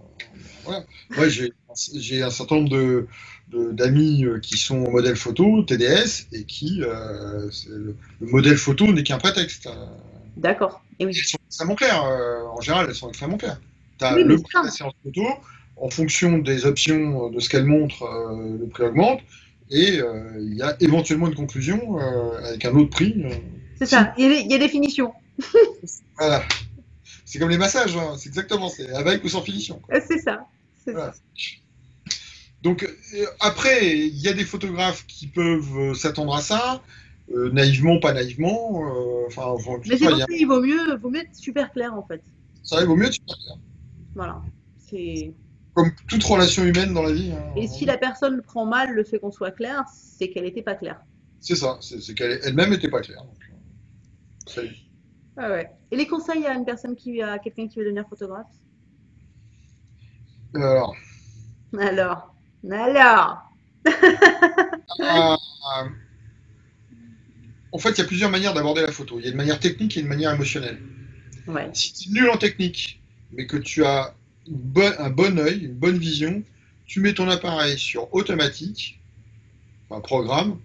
[0.63, 0.85] voilà.
[1.15, 3.07] Moi, j'ai un certain nombre de
[3.49, 9.19] d'amis euh, qui sont modèles photo, TDS, et qui le, le, modèle photo n'est qu'un
[9.19, 9.69] prétexte.
[10.35, 10.83] D'accord.
[10.99, 11.13] Et oui.
[11.15, 12.03] Elles sont extrêmement claires.
[12.03, 13.61] en général, elles sont extrêmement claires.
[13.99, 15.23] Tu as le prix de la séance photo,
[15.77, 18.03] en fonction des options de ce qu'elle montre,
[18.59, 19.21] le prix augmente.
[19.69, 23.15] Et euh, il y a éventuellement une conclusion euh, avec un autre prix.
[23.17, 23.29] Euh.
[23.77, 25.13] c'est ça, il y, a, définition.
[26.17, 26.43] voilà.
[27.27, 28.15] C'est comme les massages, hein.
[28.17, 29.81] c'est exactement, c'est avec ou sans finition.
[30.07, 30.47] C'est ça.
[30.85, 31.13] ça.
[32.63, 32.89] Donc
[33.41, 36.81] après, il y a des photographes qui peuvent s'attendre à ça,
[37.29, 38.81] naïvement, pas naïvement.
[39.27, 39.55] Enfin,
[39.85, 42.21] Mais c'est ça qu'il vaut mieux, vaut mieux être super clair en fait.
[42.63, 43.57] Ça, il vaut mieux être super clair.
[44.15, 44.41] Voilà.
[44.77, 45.33] C'est
[45.73, 47.33] comme toute relation humaine dans la vie.
[47.33, 47.53] Hein.
[47.57, 50.75] Et si la personne prend mal le fait qu'on soit clair, c'est qu'elle n'était pas
[50.75, 51.01] claire.
[51.41, 53.23] C'est ça, c'est qu'elle elle-même n'était pas claire.
[54.57, 54.67] Euh,
[55.37, 55.69] ah ouais.
[55.91, 58.47] Et les conseils à une personne qui a quelqu'un qui veut devenir photographe?
[60.55, 60.95] Alors.
[61.77, 62.33] Alors.
[62.69, 63.43] Alors.
[64.99, 65.37] Ah,
[67.71, 69.19] en fait, il y a plusieurs manières d'aborder la photo.
[69.19, 70.81] Il y a une manière technique et une manière émotionnelle.
[71.47, 71.69] Ouais.
[71.73, 73.01] Si tu es nul en technique,
[73.31, 74.15] mais que tu as
[74.47, 76.43] un bon œil, une bonne vision,
[76.85, 78.99] tu mets ton appareil sur automatique,
[79.91, 80.59] un programme,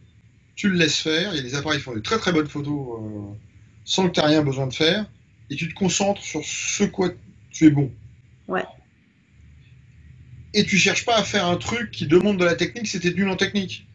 [0.54, 2.48] tu le laisses faire, il y a des appareils qui font de très très bonnes
[2.48, 3.34] photos euh,
[3.84, 5.06] sans que tu aies rien besoin de faire,
[5.50, 7.10] et tu te concentres sur ce quoi
[7.50, 7.92] tu es bon.
[8.48, 8.64] Ouais.
[10.54, 13.28] Et tu cherches pas à faire un truc qui demande de la technique, c'était nul
[13.28, 13.86] en technique.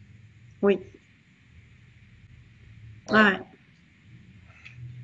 [0.62, 0.78] Oui.
[3.10, 3.38] Ouais.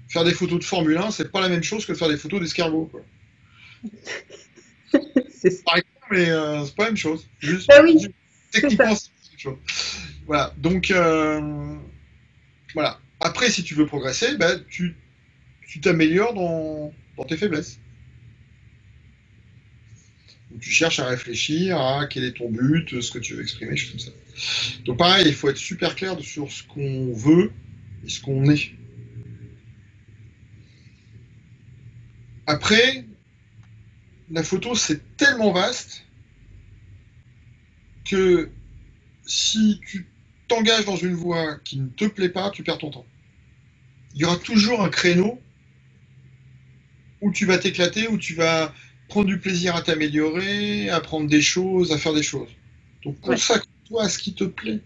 [0.08, 2.40] Faire des photos de Formule 1, c'est pas la même chose que faire des photos
[2.40, 2.90] d'escargot.
[5.30, 7.26] c'est pareil, mais euh, c'est pas la même chose.
[7.40, 8.06] Juste, bah oui,
[8.50, 9.58] techniquement, c'est la même chose.
[10.26, 11.76] Voilà, donc euh,
[12.74, 12.98] voilà.
[13.20, 14.96] Après, si tu veux progresser, bah, tu
[15.80, 17.80] t'améliores dans, dans, tes faiblesses.
[20.60, 23.90] Tu cherches à réfléchir à quel est ton but, ce que tu veux exprimer, choses
[23.90, 24.82] comme ça.
[24.84, 27.52] Donc pareil, il faut être super clair sur ce qu'on veut
[28.04, 28.70] et ce qu'on est.
[32.46, 33.04] Après,
[34.30, 36.04] la photo, c'est tellement vaste
[38.04, 38.50] que
[39.26, 40.06] si tu
[40.48, 43.06] t'engages dans une voie qui ne te plaît pas, tu perds ton temps.
[44.14, 45.40] Il y aura toujours un créneau
[47.20, 48.72] où tu vas t'éclater, où tu vas
[49.08, 52.50] prendre du plaisir à t'améliorer, à prendre des choses, à faire des choses.
[53.02, 54.80] Donc consacre-toi à ce qui te plaît.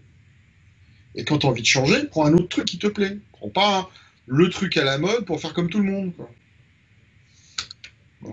[1.15, 3.17] Et quand tu as envie de changer, prends un autre truc qui te plaît.
[3.33, 3.89] Prends pas
[4.25, 6.13] le truc à la mode pour faire comme tout le monde.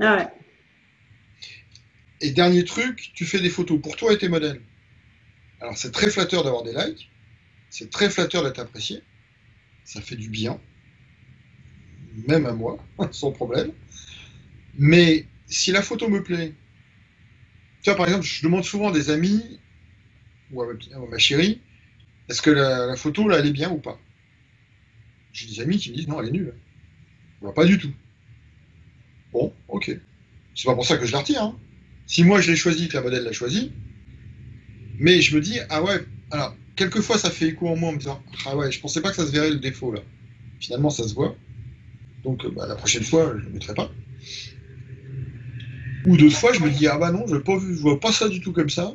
[0.01, 0.27] Ah ouais.
[2.21, 4.61] Et dernier truc, tu fais des photos pour toi et tes modèles.
[5.61, 7.09] Alors c'est très flatteur d'avoir des likes,
[7.71, 9.03] c'est très flatteur d'être apprécié,
[9.85, 10.61] ça fait du bien,
[12.29, 12.79] même à moi,
[13.11, 13.73] sans problème.
[14.79, 16.53] Mais si la photo me plaît,
[17.83, 19.61] tu vois par exemple, je demande souvent à des amis
[20.51, 20.67] ou à
[21.11, 21.61] ma, chérie,
[22.29, 23.99] est-ce que la, photo là elle est bien ou pas?
[25.33, 26.55] J'ai des amis qui me disent non elle est nulle.
[27.43, 27.93] Bah, pas du tout.
[29.33, 29.91] Bon, ok.
[30.55, 31.43] C'est pas pour ça que je la retire.
[31.43, 31.59] Hein.
[32.07, 33.73] Si moi je l'ai choisi, que la modèle l'a choisi,
[34.99, 37.99] mais je me dis, ah ouais, alors, quelquefois ça fait écho en moi en me
[37.99, 40.01] disant, ah ouais, je pensais pas que ça se verrait le défaut là.
[40.61, 41.37] Finalement, ça se voit.
[42.25, 43.91] Donc, euh, bah, la prochaine fois, je ne le mettrai pas.
[46.07, 48.41] Ou d'autres fois, je me dis, ah bah non, je ne vois pas ça du
[48.41, 48.95] tout comme ça.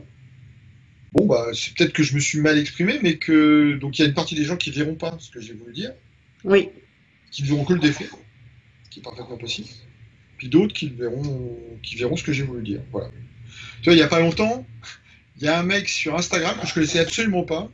[1.13, 3.77] Bon, bah, c'est peut-être que je me suis mal exprimé, mais que.
[3.77, 5.53] Donc, il y a une partie des gens qui ne verront pas ce que j'ai
[5.53, 5.93] voulu dire.
[6.43, 6.69] Oui.
[7.31, 8.05] Qui ne verront que le défaut,
[8.85, 9.67] ce qui est parfaitement possible
[10.41, 12.81] puis d'autres qui verront, qui verront ce que j'ai voulu dire.
[12.91, 13.11] Voilà.
[13.77, 14.65] Tu vois, il n'y a pas longtemps,
[15.41, 17.68] il y a un mec sur Instagram que je connaissais absolument pas,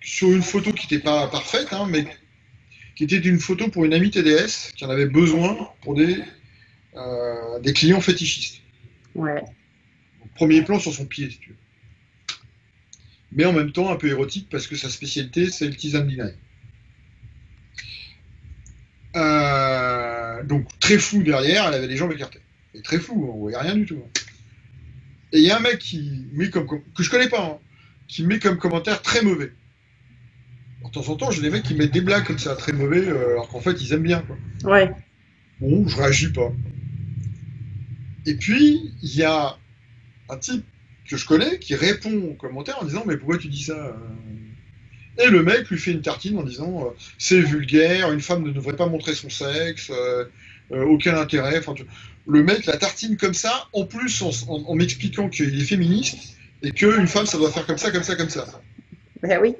[0.00, 2.06] sur une photo qui n'était pas parfaite, hein, mais
[2.94, 6.18] qui était une photo pour une amie TDS qui en avait besoin pour des,
[6.94, 8.60] euh, des clients fétichistes.
[9.14, 9.42] Ouais.
[10.36, 11.56] premier plan sur son pied, si tu veux.
[13.32, 16.32] Mais en même temps un peu érotique parce que sa spécialité c'est le tisane deny.
[19.16, 22.40] Euh, donc très fou derrière, elle avait les jambes écartées.
[22.74, 24.02] Et très fou, on voyait rien du tout.
[25.32, 27.58] Et il y a un mec qui met comme, que je connais pas, hein,
[28.06, 29.52] qui met comme commentaire très mauvais.
[30.84, 33.08] De temps en temps, j'ai des mecs qui mettent des blagues comme ça, très mauvais,
[33.08, 34.22] euh, alors qu'en fait ils aiment bien.
[34.22, 34.36] Quoi.
[34.70, 34.90] Ouais.
[35.60, 36.52] Bon, je réagis pas.
[38.26, 39.56] Et puis il y a
[40.28, 40.64] un type
[41.08, 43.92] que je connais qui répond au commentaire en disant mais pourquoi tu dis ça euh?
[45.24, 48.50] Et le mec lui fait une tartine en disant euh, c'est vulgaire, une femme ne
[48.50, 49.90] devrait pas montrer son sexe,
[50.70, 51.58] aucun intérêt.
[51.58, 51.74] Enfin,
[52.26, 56.16] Le mec la tartine comme ça, en plus en, m'expliquant qu'il est féministe
[56.62, 58.46] et qu'une femme ça doit faire comme ça, comme ça, comme ça.
[59.22, 59.54] Ben oui.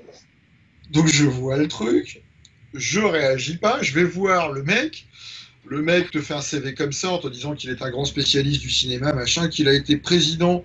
[0.91, 2.23] Donc je vois le truc,
[2.75, 5.07] je réagis pas, je vais voir le mec.
[5.65, 8.05] Le mec te fait un CV comme ça en te disant qu'il est un grand
[8.05, 10.65] spécialiste du cinéma, machin, qu'il a été président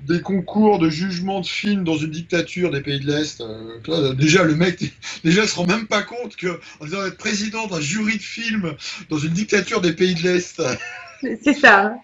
[0.00, 3.40] des concours de jugement de films dans une dictature des pays de l'Est.
[3.40, 4.82] Euh, déjà, le mec,
[5.24, 8.74] déjà, se rend même pas compte que, en disant être président d'un jury de films
[9.10, 10.62] dans une dictature des pays de l'Est.
[11.20, 11.96] C'est ça.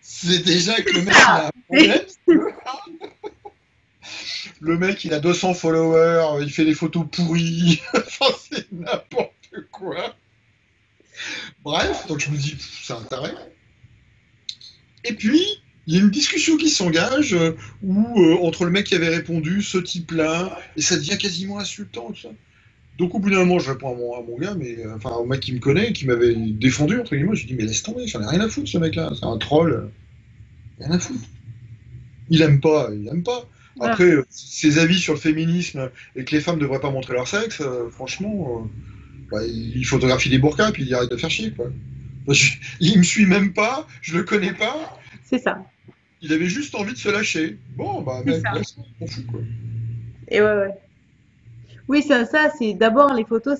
[0.00, 2.00] C'est déjà que le mec a un problème.
[4.60, 7.80] Le mec, il a 200 followers, il fait des photos pourries.
[7.94, 9.32] enfin, c'est n'importe
[9.70, 10.14] quoi.
[11.64, 13.34] Bref, donc je me dis, c'est intérêt.
[15.04, 15.42] Et puis,
[15.86, 19.08] il y a une discussion qui s'engage euh, où, euh, entre le mec qui avait
[19.08, 22.08] répondu, ce type-là, et ça devient quasiment insultant.
[22.08, 22.28] Tout ça.
[23.00, 25.12] Donc au bout d'un moment, je réponds à mon, à mon gars, mais euh, enfin
[25.12, 27.82] au mec qui me connaît, qui m'avait défendu, entre guillemets, je lui dis, mais laisse
[27.82, 29.90] tomber, j'en ai rien à foutre ce mec-là, c'est un troll.
[30.78, 31.24] Rien à foutre.
[32.28, 33.48] Il aime pas, il aime pas.
[33.80, 37.26] Après, ses avis sur le féminisme et que les femmes ne devraient pas montrer leur
[37.26, 38.68] sexe, franchement,
[39.30, 41.52] bah, il photographie des burkas puis il arrête de faire chier.
[41.52, 41.70] Quoi.
[42.80, 45.00] il me suit même pas, je le connais pas.
[45.24, 45.64] C'est ça.
[46.20, 47.56] Il avait juste envie de se lâcher.
[47.76, 48.42] Bon, bah, mec,
[49.00, 49.40] on fout, quoi.
[50.28, 50.74] Et ouais, ouais.
[51.90, 53.58] Oui, c'est ça, c'est d'abord les photos.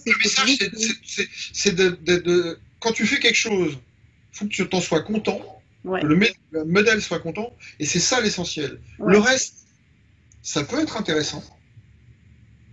[1.52, 5.40] c'est de, Quand tu fais quelque chose, il faut que tu t'en sois content,
[5.84, 8.78] que le, modèle soit content, et c'est ça l'essentiel.
[9.04, 9.66] Le reste,
[10.42, 11.42] ça peut être intéressant.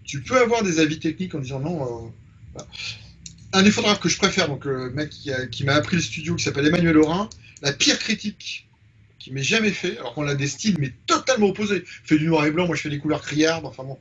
[0.04, 2.06] Tu peux avoir des avis techniques en disant non.
[2.60, 2.62] Euh,
[3.54, 6.44] un des photographes que je préfère, donc le mec qui, m'a appris le studio, qui
[6.44, 7.32] s'appelle Emmanuel Laurin,
[7.64, 8.70] la pire critique
[9.18, 11.84] qui m'est jamais fait, alors qu'on a des styles mais totalement opposés.
[11.84, 13.98] Il fait du noir et blanc, moi je fais des couleurs criardes, enfin bon.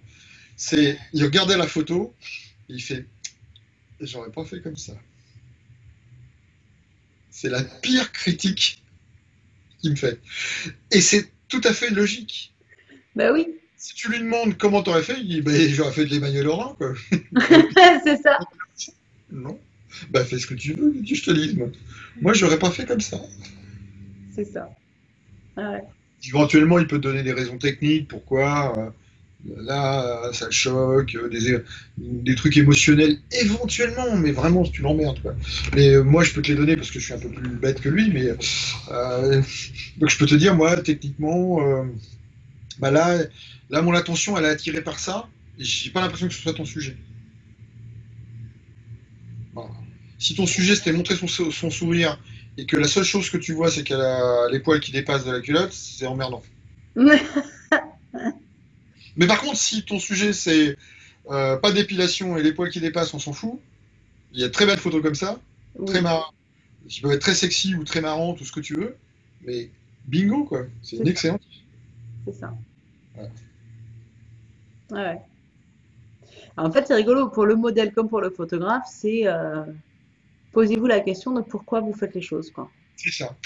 [0.57, 2.15] C'est, il regardait la photo,
[2.69, 3.07] et il fait,
[4.01, 4.95] j'aurais pas fait comme ça.
[7.31, 8.83] C'est la pire critique
[9.81, 10.19] qu'il me fait.
[10.91, 12.55] Et c'est tout à fait logique.
[13.15, 13.47] Bah oui.
[13.77, 16.75] Si tu lui demandes comment t'aurais fait, il dit, bah, j'aurais fait de l'Emmanuel Laurent,
[16.75, 16.95] quoi.
[18.05, 18.39] c'est ça.
[19.31, 19.59] Non.
[20.11, 21.57] Bah fais ce que tu veux, je te dis.
[21.57, 21.69] Moi,
[22.21, 23.21] moi j'aurais pas fait comme ça.
[24.35, 24.71] C'est ça.
[26.27, 28.91] Éventuellement, il peut te donner des raisons techniques, pourquoi euh,
[29.45, 31.63] là, ça choque, euh,
[31.99, 35.37] des, trucs émotionnels, éventuellement, mais vraiment, tu l'emmerdes.
[35.75, 37.49] Mais euh, moi, je peux te les donner parce que je suis un peu plus
[37.49, 38.29] bête que lui, mais
[39.99, 41.61] donc je peux te dire, moi, techniquement,
[42.79, 43.19] bah là,
[43.71, 46.65] là, mon attention, elle est attirée par ça, j'ai pas l'impression que ce soit ton
[46.65, 46.97] sujet.
[50.19, 52.19] Si ton sujet c'était montrer son, son sourire
[52.57, 55.27] et que la seule chose que tu vois, c'est qu'elle a les poils qui dépassent
[55.27, 56.43] de la culotte, c'est emmerdant.
[59.17, 60.77] Mais par contre, si ton sujet c'est
[61.31, 63.59] euh, pas d'épilation et les poils qui dépassent, on s'en fout.
[64.33, 65.41] Il y a très belles photos comme ça,
[65.87, 66.33] très marrant,
[66.89, 68.97] qui peuvent être très sexy ou très marrant, tout ce que tu veux.
[69.45, 69.71] Mais
[70.07, 70.67] bingo, quoi.
[70.83, 71.43] C'est une excellente.
[72.27, 72.55] C'est ça.
[73.17, 73.31] Ouais.
[74.91, 75.21] ouais.
[76.57, 79.65] En fait, c'est rigolo pour le modèle comme pour le photographe, c'est euh,
[80.53, 82.53] posez-vous la question de pourquoi vous faites les choses.
[82.97, 83.37] C'est ça.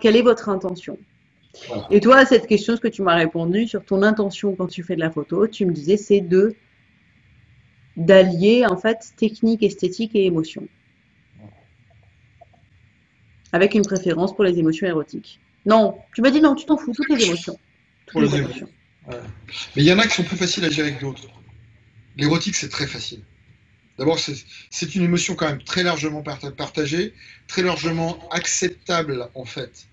[0.00, 0.98] Quelle est votre intention?
[1.90, 4.82] Et toi, à cette question, ce que tu m'as répondu sur ton intention quand tu
[4.82, 6.54] fais de la photo, tu me disais c'est de
[7.96, 10.66] d'allier en fait technique, esthétique et émotion.
[13.52, 15.40] Avec une préférence pour les émotions érotiques.
[15.66, 17.58] Non, tu m'as dit non, tu t'en fous, toutes les émotions.
[18.06, 18.68] Toutes les émotions.
[19.08, 21.28] Mais il y en a qui sont plus faciles à gérer que d'autres.
[22.16, 23.22] L'érotique, c'est très facile.
[23.98, 27.12] D'abord, c'est une émotion quand même très largement partagée,
[27.48, 29.88] très largement acceptable en fait.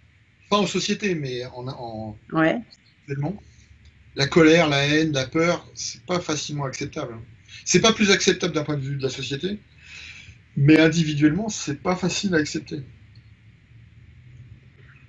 [0.49, 2.61] Pas en société, mais en, en ouais.
[4.15, 7.15] La colère, la haine, la peur, c'est pas facilement acceptable.
[7.65, 9.60] C'est pas plus acceptable d'un point de vue de la société,
[10.56, 12.82] mais individuellement, c'est pas facile à accepter.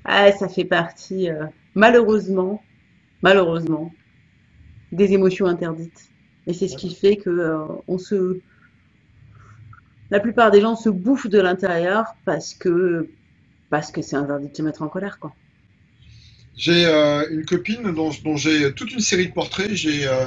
[0.05, 2.63] Ah, ça fait partie, euh, malheureusement,
[3.23, 3.93] malheureusement,
[4.93, 6.11] des émotions interdites.
[6.47, 8.41] Et c'est ce qui fait que euh, on se
[10.11, 13.09] la plupart des gens se bouffent de l'intérieur parce que
[13.71, 15.35] parce que c'est interdit de se mettre en colère, quoi.
[16.57, 19.73] J'ai euh, une copine dont, j'ai toute une série de portraits.
[19.75, 20.25] J'ai euh,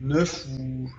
[0.00, 0.90] 9 ou,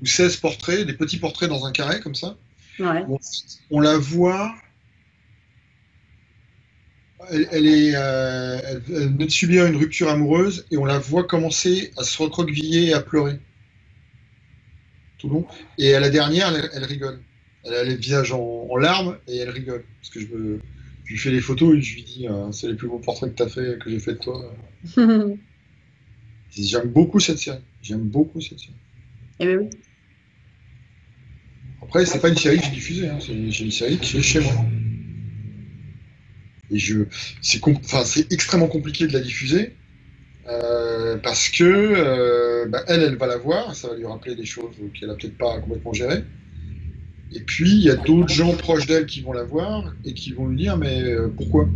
[0.00, 2.36] ou 16 portraits, des petits portraits dans un carré comme ça.
[2.78, 3.04] Ouais.
[3.70, 4.54] on la voit
[7.30, 11.92] elle, est, euh, elle, venait de subir une rupture amoureuse et on la voit commencer
[11.96, 13.38] à se recroqueviller et à pleurer.
[15.22, 15.46] Tout long.
[15.78, 17.20] Et à la dernière, elle, rigole.
[17.64, 19.84] Elle a les visages en, larmes et elle rigole.
[20.00, 20.58] Parce que je, me,
[21.06, 23.36] lui fais les photos et je lui dis euh, c'est les plus beaux portraits que
[23.36, 24.52] tu as fait, que j'ai fait de toi.
[26.50, 27.60] J'aime beaucoup cette série.
[27.82, 28.74] J'aime beaucoup cette série.
[29.38, 29.70] Eh bien oui.
[31.82, 33.18] Après, c'est pas une série que j'ai diffusée, hein.
[33.20, 34.52] c'est une série qui est chez moi.
[36.70, 37.04] et je,
[37.42, 39.74] c'est, enfin, c'est extrêmement compliqué de la diffuser.
[40.48, 44.44] Euh, parce que euh, bah, elle, elle va la voir, ça va lui rappeler des
[44.44, 46.24] choses qu'elle a peut-être pas complètement gérées.
[47.34, 50.32] Et puis il y a d'autres gens proches d'elle qui vont la voir et qui
[50.32, 51.68] vont lui dire mais euh, pourquoi?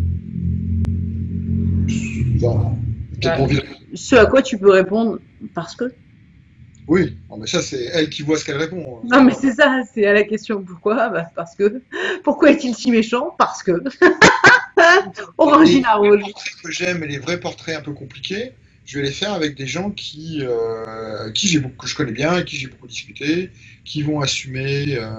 [3.94, 5.18] Ce à quoi tu peux répondre
[5.54, 5.92] parce que?
[6.88, 9.00] Oui, mais ça c'est elle qui voit ce qu'elle répond.
[9.04, 11.82] Non mais c'est ça, c'est à la question pourquoi bah, Parce que.
[12.22, 13.34] Pourquoi est-il si méchant?
[13.38, 13.72] Parce que.
[15.38, 18.52] Orangina Les portraits que j'aime et les vrais portraits un peu compliqués,
[18.86, 22.30] je vais les faire avec des gens qui, euh, qui beaucoup, que je connais bien,
[22.30, 23.50] avec qui j'ai beaucoup discuté,
[23.84, 25.10] qui vont assumer euh,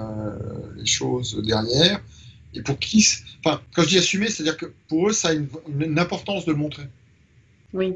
[0.77, 2.01] les choses derrière.
[2.53, 3.05] Et pour qui.
[3.43, 5.49] Enfin, quand je dis assumer, c'est-à-dire que pour eux, ça a une,
[5.79, 6.87] une importance de le montrer.
[7.73, 7.95] Oui.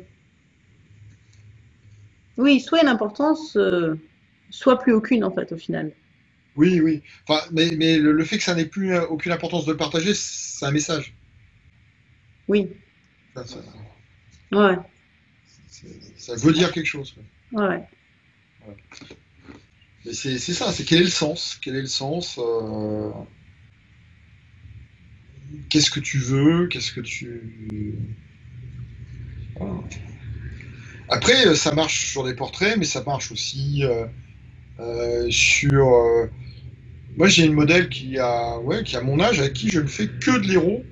[2.37, 3.95] Oui, soit une importance, euh,
[4.49, 5.93] soit plus aucune en fait au final.
[6.57, 7.01] Oui, oui.
[7.25, 10.65] Enfin, mais, mais le, fait que ça n'ait plus aucune importance de le partager, c'est
[10.65, 11.13] un message.
[12.49, 12.67] Oui.
[14.51, 14.77] ouais.
[16.17, 17.15] Ça veut dire quelque chose.
[17.51, 17.83] Ouais.
[20.05, 21.59] Mais c'est ça, c'est quel est le sens?
[21.61, 23.11] Quel est le sens euh,
[25.69, 26.67] Qu'est-ce que tu veux?
[26.67, 27.95] Qu'est-ce que tu.
[31.09, 33.83] Après, euh, ça marche sur des portraits, mais ça marche aussi
[34.79, 36.29] euh, sur.
[37.17, 39.87] Moi, j'ai une modèle qui a, ouais, qui a mon âge, avec qui je ne
[39.87, 40.83] fais que de l'héros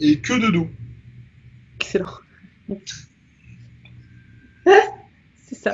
[0.00, 0.68] et que de dos.
[1.80, 2.10] Excellent.
[5.66, 5.72] Ça.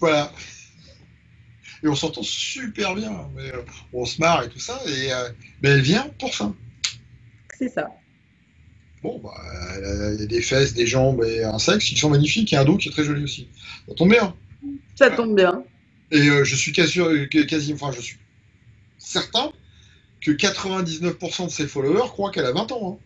[0.00, 0.32] Voilà.
[1.82, 3.28] Et on s'entend super bien.
[3.34, 3.62] Mais, euh,
[3.92, 4.80] on se marre et tout ça.
[4.86, 5.28] Et, euh,
[5.62, 6.52] mais elle vient pour ça.
[7.58, 7.90] C'est ça.
[9.02, 9.34] Bon, bah,
[10.14, 12.64] il y a des fesses, des jambes et un sexe qui sont magnifiques et un
[12.64, 13.48] dos qui est très joli aussi.
[13.88, 14.34] Ça tombe bien.
[14.94, 15.64] Ça tombe bien.
[16.12, 17.00] Et euh, je suis quasi,
[17.48, 18.18] quasi, enfin, je suis
[18.98, 19.50] certain
[20.20, 23.00] que 99% de ses followers croient qu'elle a 20 ans.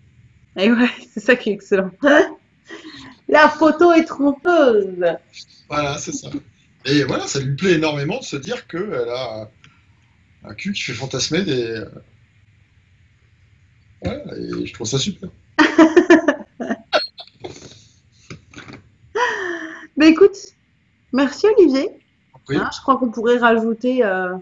[0.57, 0.63] Hein.
[0.63, 1.91] Et ouais, c'est ça qui est excellent.
[3.29, 5.05] La photo est trompeuse.
[5.69, 6.29] Voilà, c'est ça.
[6.85, 9.49] Et voilà, ça lui plaît énormément de se dire qu'elle a
[10.45, 11.83] un cul qui fait fantasmer des.
[14.05, 15.31] Ouais, et je trouve ça super.
[19.97, 20.37] Mais écoute,
[21.13, 21.91] merci Olivier.
[22.51, 24.37] Hein, je crois qu'on pourrait rajouter euh,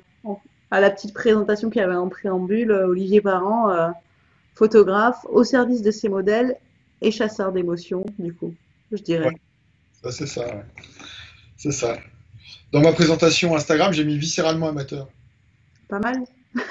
[0.71, 3.89] à la petite présentation qu'il y avait en préambule, euh, Olivier Parent, euh,
[4.55, 6.57] photographe au service de ses modèles
[7.01, 8.55] et chasseur d'émotions, du coup,
[8.93, 9.31] je dirais.
[10.03, 10.45] Ça, c'est ça.
[11.57, 11.97] C'est ça.
[12.73, 15.09] Dans ma présentation Instagram, j'ai mis viscéralement amateur.
[15.89, 16.25] Pas mal.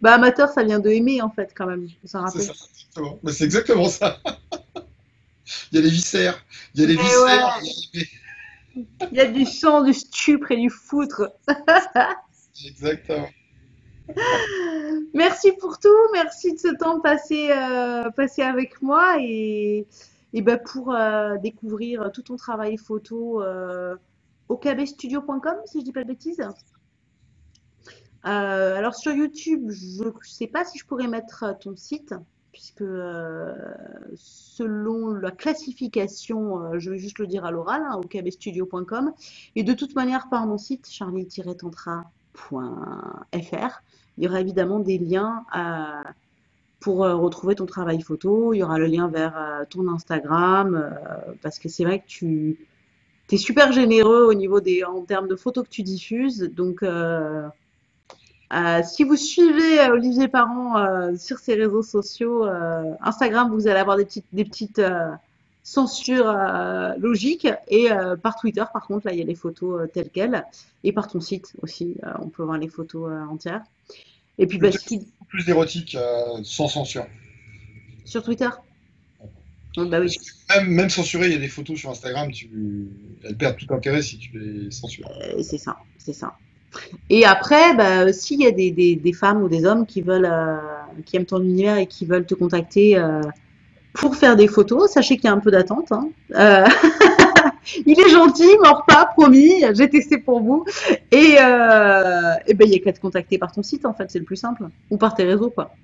[0.00, 1.88] bah, amateur, ça vient de aimer, en fait, quand même.
[2.02, 2.24] C'est ça,
[3.22, 4.18] Mais c'est exactement ça.
[5.72, 6.44] il y a les viscères.
[6.74, 7.60] Il y a les viscères.
[8.74, 11.30] Il y a du sang, du stupre et du foutre.
[12.66, 13.28] exactement.
[15.14, 19.86] Merci pour tout, merci de ce temps passé, euh, passé avec moi et,
[20.34, 23.96] et ben pour euh, découvrir tout ton travail photo euh,
[24.50, 24.60] si
[25.80, 26.42] je dis pas de bêtises.
[28.22, 32.14] alors sur YouTube, je ne sais pas si je pourrais mettre ton site
[32.52, 32.84] puisque
[34.14, 38.00] selon la classification, je vais juste le dire à l'oral, hein,
[39.56, 43.82] et de toute manière par mon site charlie-tantra.fr
[44.16, 46.10] il y aura évidemment des liens euh,
[46.84, 48.52] pour euh, retrouver ton travail photo.
[48.52, 50.94] Il y aura le lien vers euh, ton Instagram,
[51.40, 52.58] parce que c'est vrai que tu
[53.32, 56.50] es super généreux au niveau des, en termes de photos que tu diffuses.
[56.54, 56.84] Donc,
[58.84, 62.46] si vous suivez Olivier Parent sur ses réseaux sociaux,
[63.00, 64.82] Instagram, vous allez avoir des petites, des petites
[65.62, 66.32] censures
[66.98, 67.48] logiques.
[67.68, 67.88] Et
[68.22, 70.44] par Twitter, par contre, là, il y a les photos telles quelles.
[70.84, 73.62] Et par ton site aussi, on peut voir les photos entières.
[74.38, 74.70] Et puis, bah,
[75.34, 77.06] plus d'érotique euh, sans censure.
[78.04, 78.48] Sur Twitter?
[79.76, 80.16] Bah oui.
[80.54, 82.48] même, même, censuré, il y a des photos sur Instagram, tu...
[83.24, 85.10] elles perdent tout intérêt si tu les censures.
[85.20, 86.34] Euh, c'est ça, c'est ça.
[87.10, 90.30] Et après, bah, s'il y a des, des, des, femmes ou des hommes qui veulent,
[90.30, 90.56] euh,
[91.04, 92.96] qui aiment ton univers et qui veulent te contacter
[93.92, 95.90] pour faire des photos, sachez qu'il y a un peu d'attente.
[95.90, 96.10] Hein.
[97.86, 100.64] il est gentil, mort pas, promis, j'ai testé pour vous.
[101.10, 104.10] Et, euh, et ben, il n'y a qu'à te contacter par ton site, en fait,
[104.10, 104.64] c'est le plus simple.
[104.90, 105.74] Ou par tes réseaux, quoi.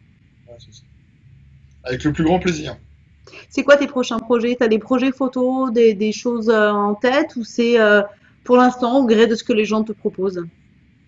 [1.84, 2.76] Avec le plus grand plaisir.
[3.48, 4.56] C'est quoi tes prochains projets?
[4.56, 7.36] Tu as des projets photos, des, des, choses euh, en tête?
[7.36, 8.02] Ou c'est euh,
[8.44, 10.44] pour l'instant au gré de ce que les gens te proposent?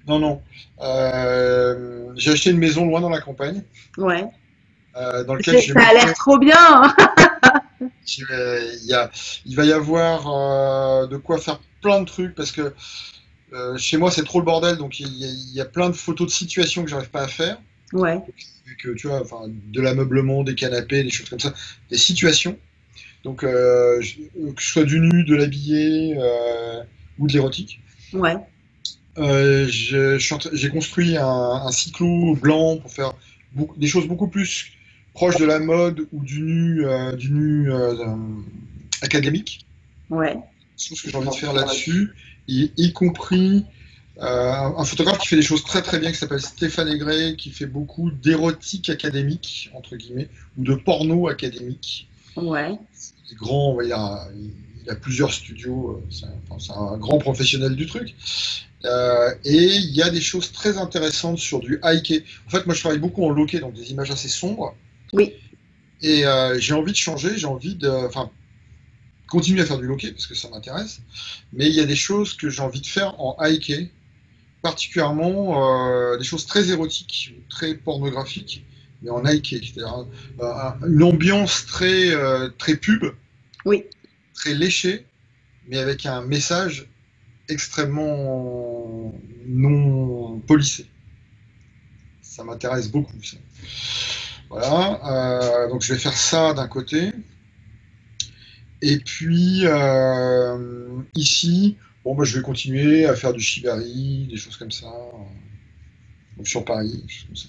[0.09, 0.43] Non, non.
[0.81, 3.63] Euh, j'ai acheté une maison loin dans la campagne.
[3.99, 4.25] Ouais.
[4.95, 6.57] dans lequel ça a l'air trop bien
[8.19, 9.11] il,
[9.47, 12.75] il va y avoir euh, de quoi faire plein de trucs parce que
[13.53, 16.33] euh, chez moi c'est trop le bordel donc il y, a, plein de photos de
[16.33, 17.59] situations que j'arrive pas à faire.
[17.93, 18.19] Ouais.
[18.83, 21.53] que tu vois, enfin, de l'ameublement, des canapés, des choses comme ça,
[21.91, 22.59] des situations.
[23.23, 26.17] Donc, euh, que ce soit du nu, de l'habillé
[27.19, 27.81] ou de l'érotique.
[28.15, 28.37] Ouais.
[29.69, 33.13] J'ai construit un, un cyclo blanc pour faire
[33.53, 34.73] beaucoup- des choses beaucoup plus
[35.15, 37.95] proches de la mode ou du nu, euh, du nu euh,
[39.03, 39.67] académique.
[40.11, 40.39] Ouais.
[40.77, 42.13] C'est ce que j'ai envie de faire là-dessus,
[42.49, 43.65] y, y compris
[44.19, 47.51] euh, un photographe qui fait des choses très très bien, qui s'appelle Stéphane Aigret, qui
[47.51, 50.29] fait beaucoup d'érotique académique, entre guillemets,
[50.59, 52.09] ou de porno académique.
[52.37, 52.79] Ouais.
[53.37, 54.29] Grand, il a,
[54.85, 58.15] il a plusieurs studios, c'est un, un grand professionnel du truc.
[58.85, 62.75] Euh, et il y a des choses très intéressantes sur du high En fait, moi
[62.75, 64.75] je travaille beaucoup en loquet, donc des images assez sombres.
[65.13, 65.35] Oui.
[66.01, 67.89] Et euh, j'ai envie de changer, j'ai envie de.
[67.89, 68.31] Enfin,
[69.29, 71.01] continuer à faire du loquet parce que ça m'intéresse.
[71.53, 73.91] Mais il y a des choses que j'ai envie de faire en high
[74.63, 78.65] particulièrement euh, des choses très érotiques, très pornographiques,
[79.03, 80.07] mais en high C'est-à-dire
[80.41, 82.13] euh, une ambiance très,
[82.59, 83.05] très pub,
[83.65, 83.85] Oui.
[84.35, 85.07] très léchée,
[85.69, 86.87] mais avec un message
[87.49, 89.13] extrêmement
[89.47, 90.87] non polissé.
[92.21, 93.37] Ça m'intéresse beaucoup, ça.
[94.53, 97.11] Voilà, euh, donc je vais faire ça d'un côté.
[98.83, 104.59] Et puis euh, ici, bon, bah, je vais continuer à faire du shibari, des choses
[104.59, 104.93] comme ça.
[106.37, 107.49] Donc sur Paris, des choses comme ça.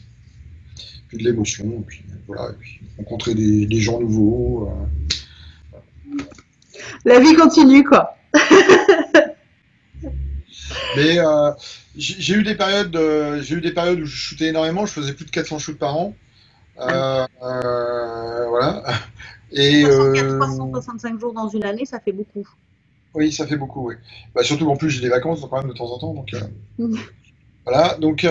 [1.09, 4.69] Puis de l'émotion, et puis voilà, et puis rencontrer des, des gens nouveaux.
[4.69, 6.23] euh.
[7.03, 8.15] La vie continue, quoi.
[10.95, 11.51] Mais euh,
[11.97, 14.85] j'ai eu des périodes, euh, j'ai eu des périodes où je shootais énormément.
[14.85, 16.15] Je faisais plus de 400 shoots par an.
[16.79, 18.83] Euh, voilà.
[19.51, 22.47] Et 300, euh, 365 jours dans une année, ça fait beaucoup.
[23.13, 23.87] oui, ça fait beaucoup.
[23.89, 23.95] Oui.
[24.33, 26.13] Bah, surtout qu'en plus j'ai des vacances quand même de temps en temps.
[26.13, 26.39] Donc euh,
[26.79, 26.97] Mhm.
[27.65, 27.95] voilà.
[27.97, 28.25] Donc,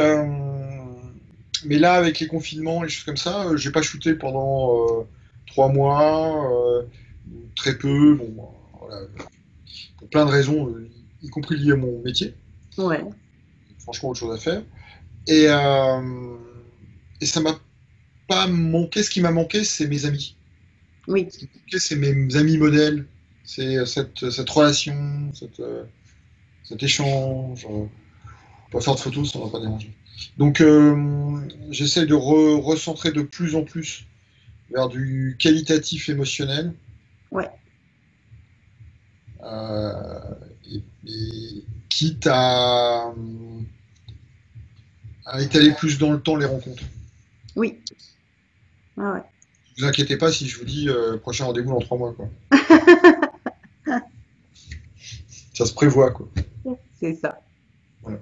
[1.65, 5.07] mais là avec les confinements et choses comme ça, j'ai pas shooté pendant
[5.47, 6.83] trois mois, euh,
[7.55, 8.15] très peu.
[8.17, 8.49] Bon,
[8.81, 9.07] voilà.
[9.99, 10.75] Pour plein de raisons,
[11.23, 12.35] y compris liées à mon métier.
[12.79, 13.05] Ouais.
[13.79, 14.63] franchement autre chose à faire.
[15.29, 16.37] Et, euh,
[17.21, 17.53] et ça m'a
[18.29, 19.03] pas manqué.
[19.03, 20.37] Ce qui m'a manqué, c'est mes amis.
[21.09, 21.29] Oui.
[21.31, 23.07] Ce qui m'a manqué, c'est mes amis modèles.
[23.45, 25.85] C'est cette, cette relation, cette, euh,
[26.63, 27.67] cet échange.
[27.67, 27.89] On
[28.73, 29.93] va faire de photos, ça ne va pas déranger.
[30.39, 31.41] Donc, euh,
[31.71, 34.07] j'essaie de re- recentrer de plus en plus
[34.71, 36.73] vers du qualitatif émotionnel.
[37.31, 37.51] Ouais.
[39.43, 40.35] Euh,
[40.71, 43.13] et, et quitte à,
[45.27, 46.85] à étaler plus dans le temps les rencontres.
[47.57, 47.81] Oui.
[48.99, 49.23] Ah ouais.
[49.79, 52.13] Ne vous inquiétez pas si je vous dis euh, prochain rendez-vous dans trois mois.
[52.15, 52.29] Quoi.
[55.55, 56.11] ça se prévoit.
[56.11, 56.29] Quoi.
[57.01, 57.39] C'est ça.
[58.03, 58.19] Voilà.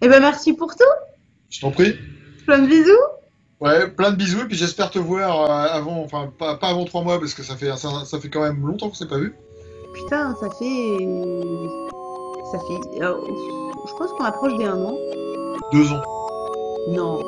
[0.00, 0.84] Eh ben merci pour tout.
[1.50, 1.96] Je t'en prie.
[2.46, 2.92] Plein de bisous.
[3.60, 6.84] Ouais, plein de bisous et puis j'espère te voir euh, avant, enfin pas, pas avant
[6.84, 9.18] trois mois parce que ça fait, ça, ça fait quand même longtemps qu'on s'est pas
[9.18, 9.34] vu.
[9.94, 10.98] Putain, ça fait.
[12.52, 13.02] Ça fait.
[13.02, 13.16] euh,
[13.88, 14.96] je pense qu'on approche des un an.
[15.72, 16.02] Deux ans.
[16.88, 17.20] Non.